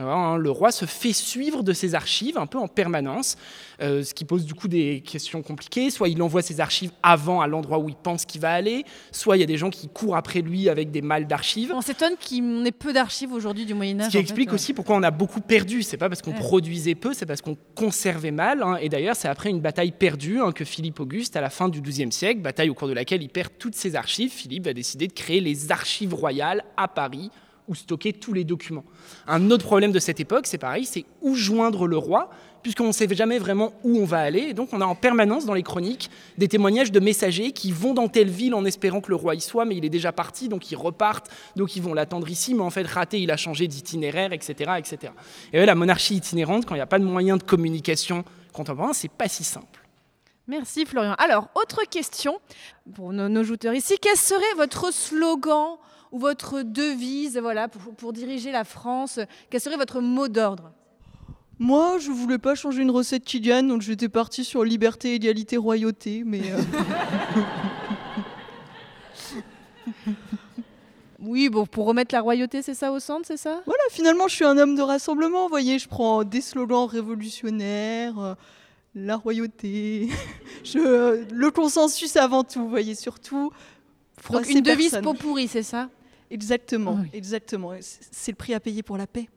Hein, 0.00 0.36
le 0.36 0.52
roi 0.52 0.70
se 0.70 0.84
fait 0.84 1.12
suivre 1.12 1.64
de 1.64 1.72
ses 1.72 1.96
archives 1.96 2.38
un 2.38 2.46
peu 2.46 2.56
en 2.58 2.68
permanence, 2.68 3.34
euh, 3.82 4.04
ce 4.04 4.14
qui 4.14 4.24
pose 4.24 4.44
du 4.44 4.54
coup 4.54 4.68
des 4.68 5.00
questions 5.04 5.42
compliquées. 5.42 5.90
Soit 5.90 6.08
il 6.08 6.22
envoie 6.22 6.40
ses 6.40 6.60
archives 6.60 6.92
avant 7.02 7.40
à 7.40 7.48
l'endroit 7.48 7.80
où 7.80 7.88
il 7.88 7.96
pense 7.96 8.24
qu'il 8.24 8.40
va 8.40 8.52
aller, 8.52 8.84
soit 9.10 9.36
il 9.36 9.40
y 9.40 9.42
a 9.42 9.46
des 9.46 9.56
gens 9.56 9.70
qui 9.70 9.88
courent 9.88 10.14
après 10.16 10.40
lui 10.40 10.68
avec 10.68 10.92
des 10.92 11.02
malles 11.02 11.26
d'archives. 11.26 11.72
On 11.74 11.80
s'étonne 11.80 12.14
qu'il 12.20 12.64
ait 12.64 12.70
peu 12.70 12.92
d'archives 12.92 13.32
aujourd'hui 13.32 13.66
du 13.66 13.74
Moyen 13.74 13.98
Âge. 13.98 14.06
Ce 14.06 14.10
qui 14.12 14.18
explique 14.18 14.50
fait, 14.50 14.52
euh. 14.52 14.54
aussi 14.54 14.72
pourquoi 14.72 14.94
on 14.94 15.02
a 15.02 15.10
beaucoup 15.10 15.40
perdu. 15.40 15.82
C'est 15.82 15.96
pas 15.96 16.08
parce 16.08 16.22
qu'on 16.22 16.30
Ouais. 16.30 16.38
produisait 16.38 16.94
peu, 16.94 17.12
c'est 17.12 17.26
parce 17.26 17.42
qu'on 17.42 17.56
conservait 17.74 18.30
mal. 18.30 18.62
hein. 18.62 18.76
Et 18.80 18.88
d'ailleurs, 18.88 19.16
c'est 19.16 19.26
après 19.26 19.50
une 19.50 19.60
bataille 19.60 19.90
perdue 19.90 20.38
hein, 20.40 20.52
que 20.52 20.64
Philippe 20.64 21.00
Auguste, 21.00 21.34
à 21.34 21.40
la 21.40 21.50
fin 21.50 21.68
du 21.68 21.80
XIIe 21.80 22.12
siècle, 22.12 22.40
bataille 22.40 22.70
au 22.70 22.74
cours 22.74 22.86
de 22.86 22.92
laquelle 22.94 23.20
il 23.24 23.30
perd 23.30 23.48
toutes 23.58 23.74
ses 23.74 23.96
archives, 23.96 24.30
Philippe 24.30 24.66
va 24.66 24.72
décider 24.74 25.08
de 25.08 25.12
créer 25.12 25.40
les 25.40 25.72
archives 25.72 26.14
royales 26.14 26.62
à 26.76 26.86
Paris 26.86 27.32
où 27.68 27.74
stocker 27.74 28.12
tous 28.12 28.32
les 28.32 28.44
documents. 28.44 28.84
Un 29.26 29.50
autre 29.50 29.64
problème 29.64 29.92
de 29.92 29.98
cette 29.98 30.20
époque, 30.20 30.46
c'est 30.46 30.58
pareil, 30.58 30.84
c'est 30.84 31.04
où 31.20 31.34
joindre 31.34 31.86
le 31.86 31.96
roi, 31.96 32.30
puisqu'on 32.62 32.88
ne 32.88 32.92
sait 32.92 33.08
jamais 33.14 33.38
vraiment 33.38 33.72
où 33.84 33.98
on 33.98 34.04
va 34.04 34.18
aller. 34.18 34.40
Et 34.40 34.54
donc 34.54 34.70
on 34.72 34.80
a 34.80 34.86
en 34.86 34.94
permanence 34.94 35.46
dans 35.46 35.54
les 35.54 35.62
chroniques 35.62 36.10
des 36.38 36.48
témoignages 36.48 36.90
de 36.92 37.00
messagers 37.00 37.52
qui 37.52 37.72
vont 37.72 37.94
dans 37.94 38.08
telle 38.08 38.30
ville 38.30 38.54
en 38.54 38.64
espérant 38.64 39.00
que 39.00 39.10
le 39.10 39.16
roi 39.16 39.34
y 39.34 39.40
soit, 39.40 39.64
mais 39.64 39.76
il 39.76 39.84
est 39.84 39.90
déjà 39.90 40.12
parti, 40.12 40.48
donc 40.48 40.70
ils 40.70 40.76
repartent, 40.76 41.30
donc 41.56 41.76
ils 41.76 41.82
vont 41.82 41.94
l'attendre 41.94 42.28
ici, 42.28 42.54
mais 42.54 42.62
en 42.62 42.70
fait 42.70 42.86
raté, 42.86 43.20
il 43.20 43.30
a 43.30 43.36
changé 43.36 43.68
d'itinéraire, 43.68 44.32
etc., 44.32 44.72
etc. 44.78 45.12
Et 45.52 45.64
la 45.64 45.74
monarchie 45.74 46.16
itinérante, 46.16 46.66
quand 46.66 46.74
il 46.74 46.78
n'y 46.78 46.82
a 46.82 46.86
pas 46.86 46.98
de 46.98 47.04
moyens 47.04 47.38
de 47.38 47.44
communication 47.44 48.24
contemporain, 48.52 48.92
c'est 48.92 49.10
pas 49.10 49.28
si 49.28 49.44
simple. 49.44 49.66
Merci 50.46 50.86
Florian. 50.86 51.14
Alors, 51.18 51.48
autre 51.54 51.82
question 51.88 52.40
pour 52.94 53.12
nos, 53.12 53.28
nos 53.28 53.44
jouteurs 53.44 53.74
ici. 53.74 53.96
Quel 54.00 54.16
serait 54.16 54.54
votre 54.56 54.92
slogan 54.92 55.76
ou 56.12 56.18
votre 56.18 56.62
devise 56.62 57.38
voilà, 57.38 57.68
pour, 57.68 57.94
pour 57.94 58.12
diriger 58.12 58.52
la 58.52 58.64
France 58.64 59.20
Quel 59.50 59.60
serait 59.60 59.76
votre 59.76 60.00
mot 60.00 60.28
d'ordre? 60.28 60.72
Moi, 61.60 61.98
je 61.98 62.10
voulais 62.12 62.38
pas 62.38 62.54
changer 62.54 62.82
une 62.82 62.90
recette 62.92 63.24
gagne, 63.36 63.66
donc 63.66 63.82
j'étais 63.82 64.08
partie 64.08 64.44
sur 64.44 64.62
liberté, 64.62 65.14
égalité, 65.14 65.56
royauté, 65.56 66.22
mais... 66.24 66.42
euh, 66.52 66.60
Oui, 71.20 71.48
bon, 71.48 71.66
pour 71.66 71.86
remettre 71.86 72.14
la 72.14 72.20
royauté, 72.20 72.62
c'est 72.62 72.74
ça 72.74 72.92
au 72.92 73.00
centre, 73.00 73.26
c'est 73.26 73.36
ça? 73.36 73.60
Voilà, 73.66 73.82
finalement, 73.90 74.28
je 74.28 74.36
suis 74.36 74.44
un 74.44 74.56
homme 74.56 74.76
de 74.76 74.82
rassemblement, 74.82 75.42
vous 75.44 75.48
voyez, 75.48 75.80
je 75.80 75.88
prends 75.88 76.22
des 76.22 76.40
slogans 76.40 76.86
révolutionnaires, 76.86 78.18
euh, 78.20 78.34
la 78.94 79.16
royauté, 79.16 80.10
je, 80.64 80.78
euh, 80.78 81.24
le 81.32 81.50
consensus 81.50 82.14
avant 82.16 82.44
tout, 82.44 82.60
vous 82.60 82.68
voyez, 82.70 82.94
surtout... 82.94 83.50
Donc 84.30 84.48
une 84.48 84.60
devise 84.60 84.98
pot 85.02 85.14
pourri, 85.14 85.48
c'est 85.48 85.62
ça? 85.62 85.88
Exactement, 86.30 87.00
exactement. 87.12 87.72
C'est 87.80 88.32
le 88.32 88.36
prix 88.36 88.54
à 88.54 88.60
payer 88.60 88.82
pour 88.82 88.96
la 88.96 89.06
paix. 89.06 89.28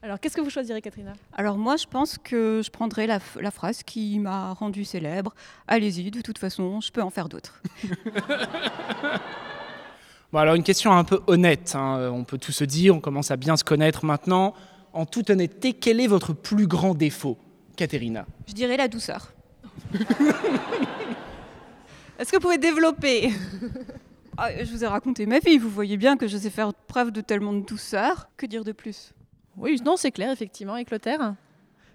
Alors, 0.00 0.20
qu'est-ce 0.20 0.36
que 0.36 0.40
vous 0.40 0.50
choisirez, 0.50 0.80
Katrina? 0.80 1.12
Alors 1.32 1.58
moi, 1.58 1.76
je 1.76 1.86
pense 1.86 2.18
que 2.18 2.62
je 2.64 2.70
prendrai 2.70 3.08
la, 3.08 3.18
phrase 3.50 3.82
qui 3.82 4.20
m'a 4.20 4.52
rendue 4.52 4.84
célèbre. 4.84 5.34
Allez-y, 5.66 6.12
de 6.12 6.20
toute 6.20 6.38
façon, 6.38 6.80
je 6.80 6.92
peux 6.92 7.02
en 7.02 7.10
faire 7.10 7.28
d'autres. 7.28 7.60
Bon, 10.30 10.40
alors 10.40 10.56
une 10.56 10.62
question 10.62 10.92
un 10.92 11.04
peu 11.04 11.22
honnête, 11.26 11.72
hein, 11.74 12.10
on 12.12 12.22
peut 12.22 12.36
tout 12.36 12.52
se 12.52 12.64
dire, 12.64 12.94
on 12.94 13.00
commence 13.00 13.30
à 13.30 13.38
bien 13.38 13.56
se 13.56 13.64
connaître 13.64 14.04
maintenant. 14.04 14.52
En 14.92 15.06
toute 15.06 15.30
honnêteté, 15.30 15.72
quel 15.72 16.00
est 16.00 16.06
votre 16.06 16.34
plus 16.34 16.66
grand 16.66 16.94
défaut, 16.94 17.38
Katerina? 17.76 18.26
Je 18.46 18.52
dirais 18.52 18.76
la 18.76 18.88
douceur. 18.88 19.32
Est-ce 22.18 22.30
que 22.30 22.36
vous 22.36 22.42
pouvez 22.42 22.58
développer? 22.58 23.32
Ah, 24.40 24.50
je 24.56 24.70
vous 24.70 24.84
ai 24.84 24.86
raconté 24.86 25.26
ma 25.26 25.40
vie, 25.40 25.58
vous 25.58 25.68
voyez 25.68 25.96
bien 25.96 26.16
que 26.16 26.28
je 26.28 26.36
sais 26.38 26.48
faire 26.48 26.72
preuve 26.72 27.10
de 27.10 27.20
tellement 27.20 27.52
de 27.52 27.58
douceur. 27.58 28.28
Que 28.36 28.46
dire 28.46 28.62
de 28.62 28.70
plus? 28.70 29.12
Oui, 29.56 29.80
non, 29.84 29.96
c'est 29.96 30.12
clair, 30.12 30.30
effectivement, 30.30 30.76
et 30.76 30.84
Clotaire 30.84 31.34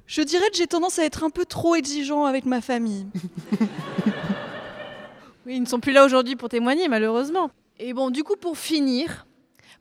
Je 0.07 0.21
dirais 0.23 0.49
que 0.49 0.57
j'ai 0.57 0.67
tendance 0.67 0.99
à 0.99 1.05
être 1.05 1.23
un 1.23 1.29
peu 1.29 1.45
trop 1.45 1.73
exigeant 1.75 2.25
avec 2.25 2.45
ma 2.45 2.59
famille. 2.59 3.07
Oui, 5.45 5.57
ils 5.57 5.61
ne 5.61 5.67
sont 5.67 5.81
plus 5.81 5.91
là 5.91 6.05
aujourd'hui 6.05 6.37
pour 6.37 6.47
témoigner, 6.47 6.87
malheureusement. 6.87 7.51
Et 7.77 7.93
bon, 7.93 8.11
du 8.11 8.23
coup, 8.23 8.37
pour 8.37 8.57
finir, 8.57 9.27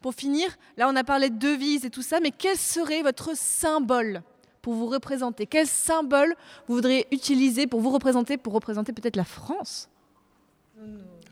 pour 0.00 0.12
finir, 0.12 0.48
là, 0.76 0.88
on 0.88 0.96
a 0.96 1.04
parlé 1.04 1.30
de 1.30 1.38
devises 1.38 1.84
et 1.84 1.90
tout 1.90 2.02
ça, 2.02 2.18
mais 2.18 2.32
quel 2.32 2.56
serait 2.56 3.02
votre 3.02 3.36
symbole 3.36 4.22
pour 4.60 4.74
vous 4.74 4.86
représenter? 4.86 5.46
Quel 5.46 5.68
symbole 5.68 6.34
vous 6.66 6.74
voudriez 6.74 7.06
utiliser 7.12 7.68
pour 7.68 7.80
vous 7.80 7.90
représenter, 7.90 8.38
pour 8.38 8.54
représenter 8.54 8.92
peut-être 8.92 9.14
la 9.14 9.24
France? 9.24 9.88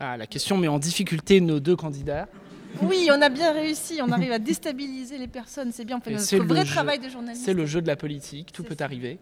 Ah, 0.03 0.17
la 0.17 0.25
question 0.25 0.57
met 0.57 0.67
en 0.67 0.79
difficulté 0.79 1.41
nos 1.41 1.59
deux 1.59 1.75
candidats. 1.75 2.27
Oui, 2.81 3.09
on 3.11 3.21
a 3.21 3.29
bien 3.29 3.51
réussi, 3.51 3.99
on 4.01 4.11
arrive 4.11 4.31
à 4.31 4.39
déstabiliser 4.39 5.19
les 5.19 5.27
personnes, 5.27 5.71
c'est 5.71 5.85
bien, 5.85 5.97
on 5.97 6.01
fait 6.01 6.09
notre 6.09 6.23
c'est 6.23 6.39
le 6.39 6.45
vrai 6.45 6.65
jeu- 6.65 6.73
travail 6.73 6.97
de 6.97 7.07
journaliste. 7.07 7.45
C'est 7.45 7.53
le 7.53 7.67
jeu 7.67 7.81
de 7.83 7.87
la 7.87 7.95
politique, 7.95 8.51
tout 8.51 8.63
peut 8.63 8.77
arriver. 8.79 9.19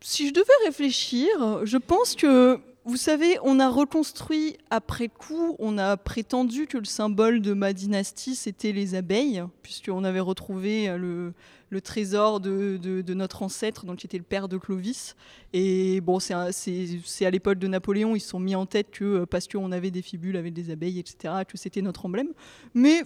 Si 0.00 0.28
je 0.28 0.32
devais 0.32 0.46
réfléchir, 0.64 1.26
je 1.64 1.76
pense 1.76 2.14
que, 2.14 2.60
vous 2.84 2.96
savez, 2.96 3.36
on 3.42 3.58
a 3.58 3.68
reconstruit 3.68 4.58
après 4.70 5.08
coup, 5.08 5.56
on 5.58 5.76
a 5.76 5.96
prétendu 5.96 6.66
que 6.68 6.78
le 6.78 6.84
symbole 6.84 7.40
de 7.40 7.52
ma 7.52 7.72
dynastie, 7.72 8.36
c'était 8.36 8.70
les 8.70 8.94
abeilles, 8.94 9.42
puisqu'on 9.64 10.04
avait 10.04 10.20
retrouvé 10.20 10.88
euh, 10.88 10.98
le, 10.98 11.32
le 11.70 11.80
trésor 11.80 12.40
de, 12.40 13.12
notre 13.14 13.42
ancêtre, 13.42 13.86
donc 13.86 13.98
qui 13.98 14.06
était 14.06 14.18
le 14.18 14.24
père 14.24 14.48
de 14.48 14.56
Clovis. 14.56 15.16
Et 15.52 16.00
bon, 16.00 16.20
c'est 16.20 16.34
à 16.34 17.30
l'époque 17.30 17.58
de 17.58 17.66
Napoléon, 17.66 18.14
ils 18.14 18.20
se 18.20 18.28
sont 18.28 18.40
mis 18.40 18.54
en 18.54 18.66
tête 18.66 18.90
que 18.90 19.04
euh, 19.04 19.26
parce 19.26 19.48
qu'on 19.48 19.72
avait 19.72 19.90
des 19.90 20.02
fibules 20.02 20.36
avec 20.36 20.52
des 20.52 20.70
abeilles, 20.70 20.98
etc., 20.98 21.34
que 21.48 21.56
c'était 21.56 21.82
notre 21.82 22.06
emblème. 22.06 22.28
Mais 22.74 23.02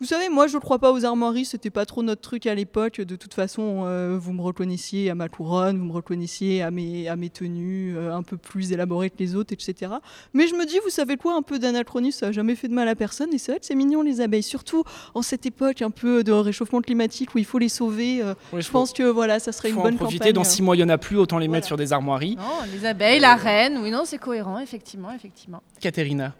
vous 0.00 0.06
savez, 0.06 0.28
moi, 0.28 0.46
je 0.46 0.56
ne 0.56 0.60
crois 0.60 0.78
pas 0.78 0.92
aux 0.92 1.04
armoiries, 1.04 1.44
c'était 1.44 1.70
pas 1.70 1.86
trop 1.86 2.02
notre 2.02 2.20
truc 2.20 2.46
à 2.46 2.54
l'époque. 2.54 3.00
De 3.00 3.16
toute 3.16 3.32
façon, 3.34 3.84
euh, 3.86 4.18
vous 4.20 4.32
me 4.32 4.42
reconnaissiez 4.42 5.08
à 5.10 5.14
ma 5.14 5.28
couronne, 5.28 5.78
vous 5.78 5.84
me 5.86 5.92
reconnaissiez 5.92 6.62
à 6.62 6.70
mes, 6.70 7.08
à 7.08 7.16
mes 7.16 7.30
tenues 7.30 7.96
euh, 7.96 8.14
un 8.14 8.22
peu 8.22 8.36
plus 8.36 8.72
élaborées 8.72 9.10
que 9.10 9.16
les 9.18 9.34
autres, 9.36 9.52
etc. 9.52 9.92
Mais 10.34 10.46
je 10.46 10.54
me 10.54 10.66
dis, 10.66 10.78
vous 10.84 10.90
savez 10.90 11.16
quoi, 11.16 11.34
un 11.36 11.42
peu 11.42 11.58
d'anachronisme, 11.58 12.18
ça 12.20 12.26
n'a 12.26 12.32
jamais 12.32 12.54
fait 12.54 12.68
de 12.68 12.74
mal 12.74 12.88
à 12.88 12.94
personne. 12.94 13.32
Et 13.32 13.38
c'est 13.38 13.52
vrai 13.52 13.60
que 13.60 13.66
c'est 13.66 13.74
mignon, 13.74 14.02
les 14.02 14.20
abeilles, 14.20 14.42
surtout 14.42 14.84
en 15.14 15.22
cette 15.22 15.46
époque 15.46 15.80
un 15.82 15.90
peu 15.90 16.22
de 16.24 16.32
réchauffement 16.32 16.80
climatique 16.80 17.34
où 17.34 17.38
il 17.38 17.44
faut 17.44 17.58
les 17.58 17.68
sauver. 17.68 18.20
euh, 18.22 18.34
Oui, 18.52 18.60
je 18.62 18.66
faut- 18.66 18.72
pense 18.72 18.92
que 18.92 19.04
voilà, 19.04 19.38
ça 19.38 19.52
serait 19.52 19.68
Il 19.68 19.70
une 19.70 19.74
faut 19.76 19.80
en 19.80 19.84
bonne 19.84 19.96
profiter, 19.96 20.18
campagne. 20.18 20.32
dans 20.34 20.44
six 20.44 20.62
mois, 20.62 20.74
il 20.76 20.80
n'y 20.80 20.84
en 20.84 20.88
a 20.88 20.98
plus, 20.98 21.16
autant 21.16 21.38
les 21.38 21.48
mettre 21.48 21.66
sur 21.66 21.76
des 21.76 21.92
armoiries. 21.92 22.36
Non, 22.36 22.42
les 22.72 22.84
abeilles, 22.84 23.20
la 23.20 23.36
reine, 23.36 23.78
oui, 23.82 23.90
non, 23.90 24.02
c'est 24.04 24.18
cohérent, 24.18 24.58
effectivement, 24.58 25.12
effectivement. 25.12 25.62
Katerina 25.80 26.34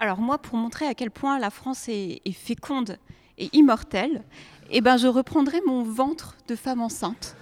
Alors 0.00 0.18
moi, 0.18 0.38
pour 0.38 0.56
montrer 0.56 0.86
à 0.86 0.94
quel 0.94 1.10
point 1.10 1.38
la 1.38 1.50
France 1.50 1.88
est, 1.88 2.20
est 2.24 2.32
féconde 2.32 2.96
et 3.38 3.48
immortelle, 3.52 4.24
eh 4.70 4.80
ben, 4.80 4.96
je 4.96 5.06
reprendrai 5.06 5.60
mon 5.66 5.82
ventre 5.84 6.36
de 6.48 6.56
femme 6.56 6.80
enceinte 6.80 7.36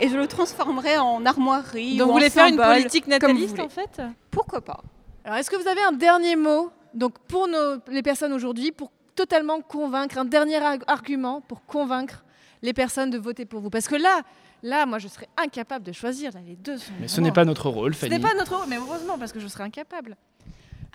et 0.00 0.08
je 0.08 0.16
le 0.16 0.26
transformerai 0.26 0.98
en 0.98 1.24
armoirie. 1.24 1.96
Donc 1.96 2.08
ou 2.08 2.10
vous 2.10 2.10
en 2.10 2.18
voulez 2.18 2.30
faire 2.30 2.46
une 2.46 2.56
politique 2.56 3.06
nataliste 3.06 3.58
en 3.58 3.68
fait? 3.68 4.02
Pourquoi 4.30 4.60
pas? 4.60 4.82
Alors 5.24 5.38
est-ce 5.38 5.50
que 5.50 5.56
vous 5.56 5.66
avez 5.68 5.82
un 5.82 5.92
dernier 5.92 6.36
mot 6.36 6.70
donc 6.92 7.18
pour 7.20 7.48
nos, 7.48 7.76
les 7.88 8.02
personnes 8.02 8.32
aujourd'hui 8.32 8.70
pour 8.70 8.92
totalement 9.14 9.60
convaincre, 9.60 10.18
un 10.18 10.24
dernier 10.24 10.58
arg- 10.58 10.82
argument 10.86 11.40
pour 11.40 11.64
convaincre 11.64 12.24
les 12.62 12.72
personnes 12.74 13.10
de 13.10 13.18
voter 13.18 13.46
pour 13.46 13.60
vous? 13.60 13.70
Parce 13.70 13.88
que 13.88 13.94
là, 13.96 14.20
là, 14.62 14.84
moi 14.84 14.98
je 14.98 15.08
serais 15.08 15.28
incapable 15.36 15.84
de 15.86 15.92
choisir. 15.92 16.32
Là, 16.34 16.40
les 16.44 16.56
deux 16.56 16.76
sont. 16.78 16.92
Mais 17.00 17.08
ce 17.08 17.20
n'est 17.20 17.32
pas 17.32 17.44
notre 17.44 17.68
rôle, 17.70 17.94
Ce 17.94 18.00
Fanny. 18.00 18.14
n'est 18.16 18.20
pas 18.20 18.34
notre 18.34 18.56
rôle, 18.56 18.66
mais 18.68 18.76
heureusement 18.76 19.16
parce 19.18 19.32
que 19.32 19.40
je 19.40 19.46
serais 19.46 19.64
incapable. 19.64 20.16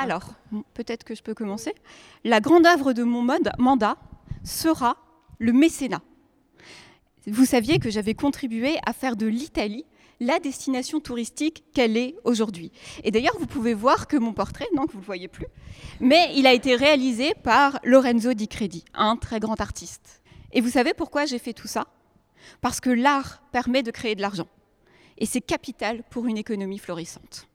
Alors, 0.02 0.34
bon, 0.52 0.64
peut-être 0.74 1.04
que 1.04 1.14
je 1.14 1.22
peux 1.22 1.34
commencer. 1.34 1.76
La 2.24 2.40
grande 2.40 2.66
œuvre 2.66 2.94
de 2.94 3.04
mon 3.04 3.22
mandat 3.58 3.98
sera 4.46 4.96
le 5.40 5.52
mécénat. 5.52 6.02
Vous 7.28 7.46
saviez 7.46 7.80
que 7.80 7.90
j'avais 7.90 8.14
contribué 8.14 8.78
à 8.86 8.94
faire 8.94 9.18
de 9.18 9.28
l'Italie 9.28 9.86
la 10.22 10.40
destination 10.40 11.02
touristique 11.02 11.66
qu'elle 11.74 11.98
est 11.98 12.16
aujourd'hui. 12.24 12.72
Et 13.04 13.12
d'ailleurs, 13.12 13.38
vous 13.40 13.46
pouvez 13.46 13.74
voir 13.74 14.08
que 14.08 14.16
mon 14.16 14.32
portrait, 14.32 14.68
non, 14.74 14.86
que 14.86 14.94
vous 14.94 15.00
ne 15.00 15.04
le 15.04 15.06
voyez 15.06 15.28
plus, 15.28 15.48
mais 16.00 16.32
il 16.34 16.48
a 16.48 16.54
été 16.54 16.76
réalisé 16.76 17.34
par 17.44 17.80
Lorenzo 17.84 18.34
Di 18.34 18.48
Credi, 18.48 18.86
un 18.94 19.18
très 19.18 19.42
grand 19.42 19.60
artiste. 19.60 20.22
Et 20.54 20.62
vous 20.62 20.70
savez 20.70 20.94
pourquoi 20.94 21.26
j'ai 21.26 21.40
fait 21.40 21.54
tout 21.54 21.68
ça? 21.68 21.88
Parce 22.62 22.80
que 22.80 22.90
l'art 22.90 23.44
permet 23.52 23.84
de 23.84 23.92
créer 23.92 24.16
de 24.16 24.22
l'argent. 24.22 24.48
Et 25.18 25.26
c'est 25.26 25.42
capital 25.42 26.04
pour 26.10 26.26
une 26.26 26.38
économie 26.38 26.80
florissante. 26.80 27.49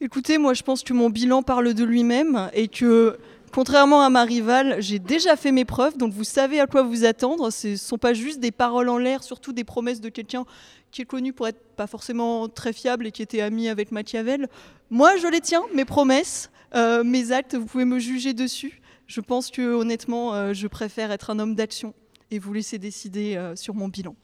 Écoutez, 0.00 0.38
moi 0.38 0.54
je 0.54 0.62
pense 0.62 0.84
que 0.84 0.92
mon 0.92 1.10
bilan 1.10 1.42
parle 1.42 1.74
de 1.74 1.82
lui-même 1.82 2.50
et 2.52 2.68
que 2.68 3.18
contrairement 3.52 4.02
à 4.02 4.10
ma 4.10 4.22
rivale, 4.22 4.76
j'ai 4.78 5.00
déjà 5.00 5.34
fait 5.34 5.50
mes 5.50 5.64
preuves, 5.64 5.98
donc 5.98 6.12
vous 6.12 6.22
savez 6.22 6.60
à 6.60 6.68
quoi 6.68 6.84
vous 6.84 7.04
attendre. 7.04 7.50
Ce 7.50 7.68
ne 7.68 7.76
sont 7.76 7.98
pas 7.98 8.14
juste 8.14 8.38
des 8.38 8.52
paroles 8.52 8.90
en 8.90 8.98
l'air, 8.98 9.24
surtout 9.24 9.52
des 9.52 9.64
promesses 9.64 10.00
de 10.00 10.08
quelqu'un 10.08 10.44
qui 10.92 11.02
est 11.02 11.04
connu 11.04 11.32
pour 11.32 11.48
être 11.48 11.60
pas 11.74 11.88
forcément 11.88 12.48
très 12.48 12.72
fiable 12.72 13.08
et 13.08 13.10
qui 13.10 13.22
était 13.22 13.40
ami 13.40 13.68
avec 13.68 13.90
Machiavel. 13.90 14.46
Moi 14.88 15.16
je 15.16 15.26
les 15.26 15.40
tiens, 15.40 15.62
mes 15.74 15.84
promesses, 15.84 16.48
euh, 16.76 17.02
mes 17.02 17.32
actes, 17.32 17.56
vous 17.56 17.66
pouvez 17.66 17.84
me 17.84 17.98
juger 17.98 18.34
dessus. 18.34 18.80
Je 19.08 19.20
pense 19.20 19.50
que 19.50 19.74
honnêtement, 19.74 20.32
euh, 20.32 20.52
je 20.52 20.68
préfère 20.68 21.10
être 21.10 21.30
un 21.30 21.40
homme 21.40 21.56
d'action 21.56 21.92
et 22.30 22.38
vous 22.38 22.52
laisser 22.52 22.78
décider 22.78 23.34
euh, 23.34 23.56
sur 23.56 23.74
mon 23.74 23.88
bilan. 23.88 24.14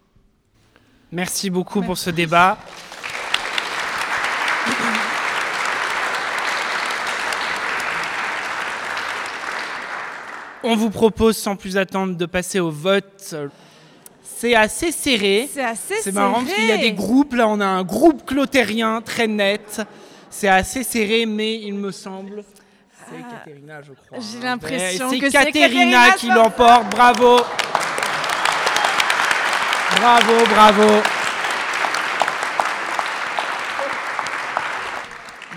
Merci 1.10 1.50
beaucoup 1.50 1.82
pour 1.82 1.98
ce 1.98 2.10
débat. 2.10 2.58
On 10.64 10.76
vous 10.76 10.90
propose 10.90 11.36
sans 11.36 11.56
plus 11.56 11.76
attendre 11.76 12.16
de 12.16 12.26
passer 12.26 12.58
au 12.60 12.70
vote. 12.70 13.34
C'est 14.22 14.54
assez 14.54 14.92
serré. 14.92 15.48
C'est 15.52 15.62
assez 15.64 15.94
C'est 16.02 16.12
marrant 16.12 16.40
serré. 16.40 16.46
parce 16.46 16.56
qu'il 16.58 16.68
y 16.68 16.72
a 16.72 16.76
des 16.78 16.92
groupes. 16.92 17.34
Là, 17.34 17.48
on 17.48 17.60
a 17.60 17.66
un 17.66 17.82
groupe 17.84 18.24
clotérien 18.26 19.00
très 19.02 19.26
net. 19.26 19.82
C'est 20.30 20.48
assez 20.48 20.82
serré, 20.82 21.26
mais 21.26 21.60
il 21.60 21.74
me 21.74 21.90
semble. 21.92 22.42
C'est 23.10 23.22
Katerina, 23.22 23.82
je 23.82 23.92
crois. 23.92 24.18
Ah, 24.18 24.20
J'ai 24.20 24.40
l'impression 24.40 25.10
que 25.10 25.30
c'est 25.30 25.52
Katerina 25.52 26.12
qui 26.12 26.28
l'emporte. 26.28 26.88
Bravo. 26.90 27.36
Bravo, 30.00 30.32
bravo. 30.50 31.02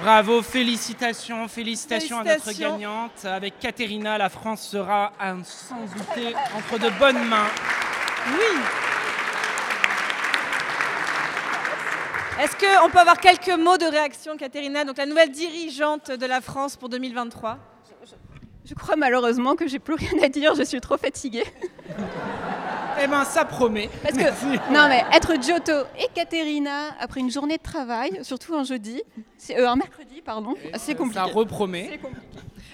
Bravo, 0.07 0.41
félicitations, 0.41 1.49
félicitations, 1.49 2.19
à 2.19 2.23
notre 2.23 2.53
gagnante. 2.57 3.25
Avec 3.25 3.59
Katerina, 3.59 4.17
la 4.17 4.29
France 4.29 4.61
sera 4.65 5.11
un- 5.19 5.43
sans 5.43 5.81
douter 5.81 6.33
entre 6.55 6.79
de 6.81 6.89
bonnes 6.97 7.27
mains. 7.27 7.49
Oui. 8.31 8.57
Est-ce 12.41 12.55
qu'on 12.55 12.89
peut 12.89 12.99
avoir 12.99 13.19
quelques 13.19 13.49
mots 13.59 13.75
de 13.77 13.83
réaction, 13.85 14.37
Katerina, 14.37 14.85
donc 14.85 14.95
la 14.97 15.05
nouvelle 15.07 15.29
dirigeante 15.31 16.09
de 16.11 16.25
la 16.25 16.39
France 16.39 16.77
pour 16.77 16.87
2023 16.87 17.57
Je 18.63 18.73
crois 18.75 18.95
malheureusement 18.95 19.57
que 19.57 19.67
j'ai 19.67 19.79
plus 19.79 19.95
rien 19.95 20.23
à 20.23 20.29
dire, 20.29 20.55
je 20.55 20.63
suis 20.63 20.79
trop 20.79 20.95
fatiguée. 20.97 21.43
Eh 23.01 23.07
ben, 23.07 23.23
ça 23.25 23.45
promet. 23.45 23.89
Parce 24.01 24.15
que, 24.15 24.23
Merci. 24.23 24.45
non 24.71 24.87
mais 24.89 25.03
être 25.13 25.41
Giotto 25.41 25.71
et 25.99 26.07
Caterina 26.13 26.89
après 26.99 27.19
une 27.19 27.31
journée 27.31 27.57
de 27.57 27.61
travail, 27.61 28.19
surtout 28.23 28.55
un 28.55 28.63
jeudi, 28.63 29.01
c'est 29.37 29.59
euh, 29.59 29.69
un 29.69 29.75
mercredi 29.75 30.21
pardon, 30.23 30.55
c'est 30.77 30.95
compliqué. 30.95 31.19
Ça 31.19 31.25
repromet. 31.25 31.99
Compliqué. 32.01 32.21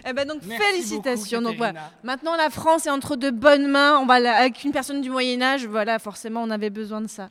Eh 0.06 0.14
ben 0.14 0.28
donc 0.28 0.42
Merci 0.46 0.64
félicitations. 0.64 1.40
beaucoup, 1.40 1.52
donc 1.52 1.58
voilà. 1.58 1.92
Maintenant 2.04 2.36
la 2.36 2.50
France 2.50 2.86
est 2.88 2.90
entre 2.90 3.16
de 3.16 3.30
bonnes 3.30 3.68
mains. 3.68 3.98
On 4.00 4.06
va 4.06 4.16
avec 4.16 4.64
une 4.64 4.72
personne 4.72 5.02
du 5.02 5.10
Moyen 5.10 5.42
Âge. 5.42 5.66
Voilà, 5.66 5.98
forcément 6.00 6.42
on 6.44 6.50
avait 6.50 6.70
besoin 6.70 7.00
de 7.02 7.08
ça. 7.08 7.30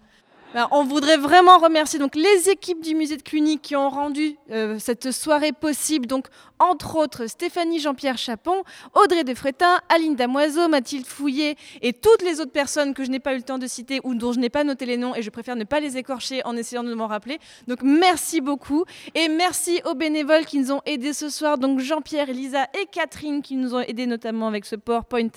Alors, 0.54 0.68
on 0.72 0.84
voudrait 0.84 1.16
vraiment 1.16 1.56
remercier 1.56 1.98
donc 1.98 2.14
les 2.14 2.50
équipes 2.50 2.82
du 2.82 2.94
musée 2.94 3.16
de 3.16 3.22
Cluny 3.22 3.58
qui 3.58 3.74
ont 3.74 3.88
rendu 3.88 4.36
euh, 4.50 4.78
cette 4.78 5.10
soirée 5.10 5.52
possible. 5.52 6.06
Donc 6.06 6.26
entre 6.58 6.96
autres 6.96 7.26
Stéphanie 7.26 7.80
Jean-Pierre 7.80 8.18
Chapon, 8.18 8.62
Audrey 8.94 9.24
Defrétin, 9.24 9.80
Aline 9.88 10.14
Damoiseau, 10.14 10.68
Mathilde 10.68 11.06
Fouillet 11.06 11.56
et 11.80 11.94
toutes 11.94 12.22
les 12.22 12.40
autres 12.40 12.52
personnes 12.52 12.92
que 12.92 13.02
je 13.02 13.10
n'ai 13.10 13.18
pas 13.18 13.32
eu 13.32 13.38
le 13.38 13.42
temps 13.42 13.58
de 13.58 13.66
citer 13.66 14.00
ou 14.04 14.14
dont 14.14 14.32
je 14.32 14.40
n'ai 14.40 14.50
pas 14.50 14.62
noté 14.62 14.84
les 14.84 14.98
noms 14.98 15.14
et 15.14 15.22
je 15.22 15.30
préfère 15.30 15.56
ne 15.56 15.64
pas 15.64 15.80
les 15.80 15.96
écorcher 15.96 16.44
en 16.44 16.54
essayant 16.54 16.84
de 16.84 16.92
m'en 16.92 17.06
rappeler. 17.06 17.38
Donc 17.66 17.82
merci 17.82 18.42
beaucoup 18.42 18.84
et 19.14 19.28
merci 19.28 19.80
aux 19.86 19.94
bénévoles 19.94 20.44
qui 20.44 20.58
nous 20.58 20.70
ont 20.70 20.82
aidés 20.84 21.14
ce 21.14 21.30
soir. 21.30 21.56
Donc 21.56 21.80
Jean-Pierre, 21.80 22.28
Elisa 22.28 22.68
et 22.80 22.84
Catherine 22.92 23.40
qui 23.40 23.56
nous 23.56 23.74
ont 23.74 23.80
aidés 23.80 24.06
notamment 24.06 24.48
avec 24.48 24.66
ce 24.66 24.76
PowerPoint 24.76 25.30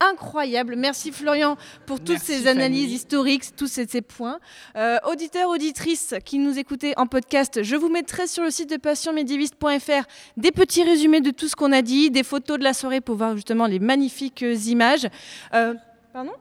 incroyable. 0.00 0.76
Merci 0.76 1.12
Florian 1.12 1.56
pour 1.86 1.98
toutes 1.98 2.10
Merci, 2.10 2.26
ces 2.42 2.46
analyses 2.46 2.92
historiques, 2.92 3.56
tous 3.56 3.66
ces, 3.66 3.86
ces 3.86 4.02
points. 4.02 4.38
Euh, 4.76 4.98
auditeurs, 5.10 5.48
auditrices 5.50 6.14
qui 6.24 6.38
nous 6.38 6.58
écoutez 6.58 6.94
en 6.96 7.06
podcast, 7.06 7.62
je 7.62 7.76
vous 7.76 7.88
mettrai 7.88 8.26
sur 8.26 8.42
le 8.44 8.50
site 8.50 8.70
de 8.70 8.76
passionmédiéviste.fr 8.76 10.06
des 10.36 10.52
petits 10.52 10.84
résumés 10.84 11.20
de 11.20 11.30
tout 11.30 11.48
ce 11.48 11.56
qu'on 11.56 11.72
a 11.72 11.82
dit, 11.82 12.10
des 12.10 12.22
photos 12.22 12.58
de 12.58 12.64
la 12.64 12.74
soirée 12.74 13.00
pour 13.00 13.16
voir 13.16 13.34
justement 13.36 13.66
les 13.66 13.78
magnifiques 13.78 14.44
images. 14.66 15.08
Euh, 15.54 15.74
pardon? 16.12 16.32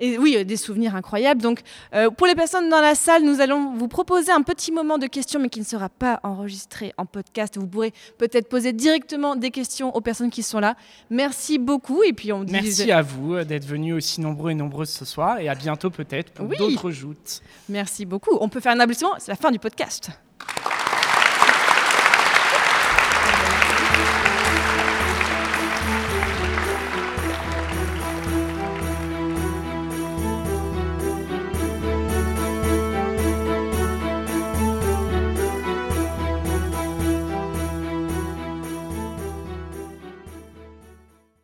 Et 0.00 0.18
oui, 0.18 0.34
euh, 0.36 0.44
des 0.44 0.56
souvenirs 0.56 0.94
incroyables. 0.96 1.40
Donc, 1.40 1.60
euh, 1.94 2.10
pour 2.10 2.26
les 2.26 2.34
personnes 2.34 2.68
dans 2.68 2.80
la 2.80 2.94
salle, 2.94 3.22
nous 3.22 3.40
allons 3.40 3.74
vous 3.74 3.86
proposer 3.88 4.32
un 4.32 4.42
petit 4.42 4.72
moment 4.72 4.98
de 4.98 5.06
questions, 5.06 5.38
mais 5.38 5.48
qui 5.48 5.60
ne 5.60 5.64
sera 5.64 5.88
pas 5.88 6.18
enregistré 6.22 6.92
en 6.96 7.06
podcast. 7.06 7.56
Vous 7.58 7.66
pourrez 7.66 7.92
peut-être 8.18 8.48
poser 8.48 8.72
directement 8.72 9.36
des 9.36 9.50
questions 9.50 9.94
aux 9.94 10.00
personnes 10.00 10.30
qui 10.30 10.42
sont 10.42 10.58
là. 10.60 10.74
Merci 11.10 11.58
beaucoup. 11.58 12.02
Et 12.02 12.12
puis, 12.12 12.32
on 12.32 12.42
dit 12.44 12.52
Merci 12.52 12.90
à 12.90 13.02
vous 13.02 13.34
euh, 13.34 13.44
d'être 13.44 13.66
venus 13.66 13.94
aussi 13.94 14.20
nombreux 14.20 14.50
et 14.50 14.54
nombreuses 14.54 14.90
ce 14.90 15.04
soir 15.04 15.38
et 15.38 15.48
à 15.48 15.54
bientôt 15.54 15.90
peut-être 15.90 16.32
pour 16.32 16.48
Oui. 16.48 16.56
d'autres 16.58 16.90
joutes. 16.90 17.42
Merci 17.68 18.06
beaucoup. 18.06 18.36
On 18.40 18.48
peut 18.48 18.60
faire 18.60 18.72
un 18.72 18.80
applaudissement. 18.80 19.12
C'est 19.18 19.30
la 19.30 19.36
fin 19.36 19.50
du 19.50 19.58
podcast. 19.58 20.10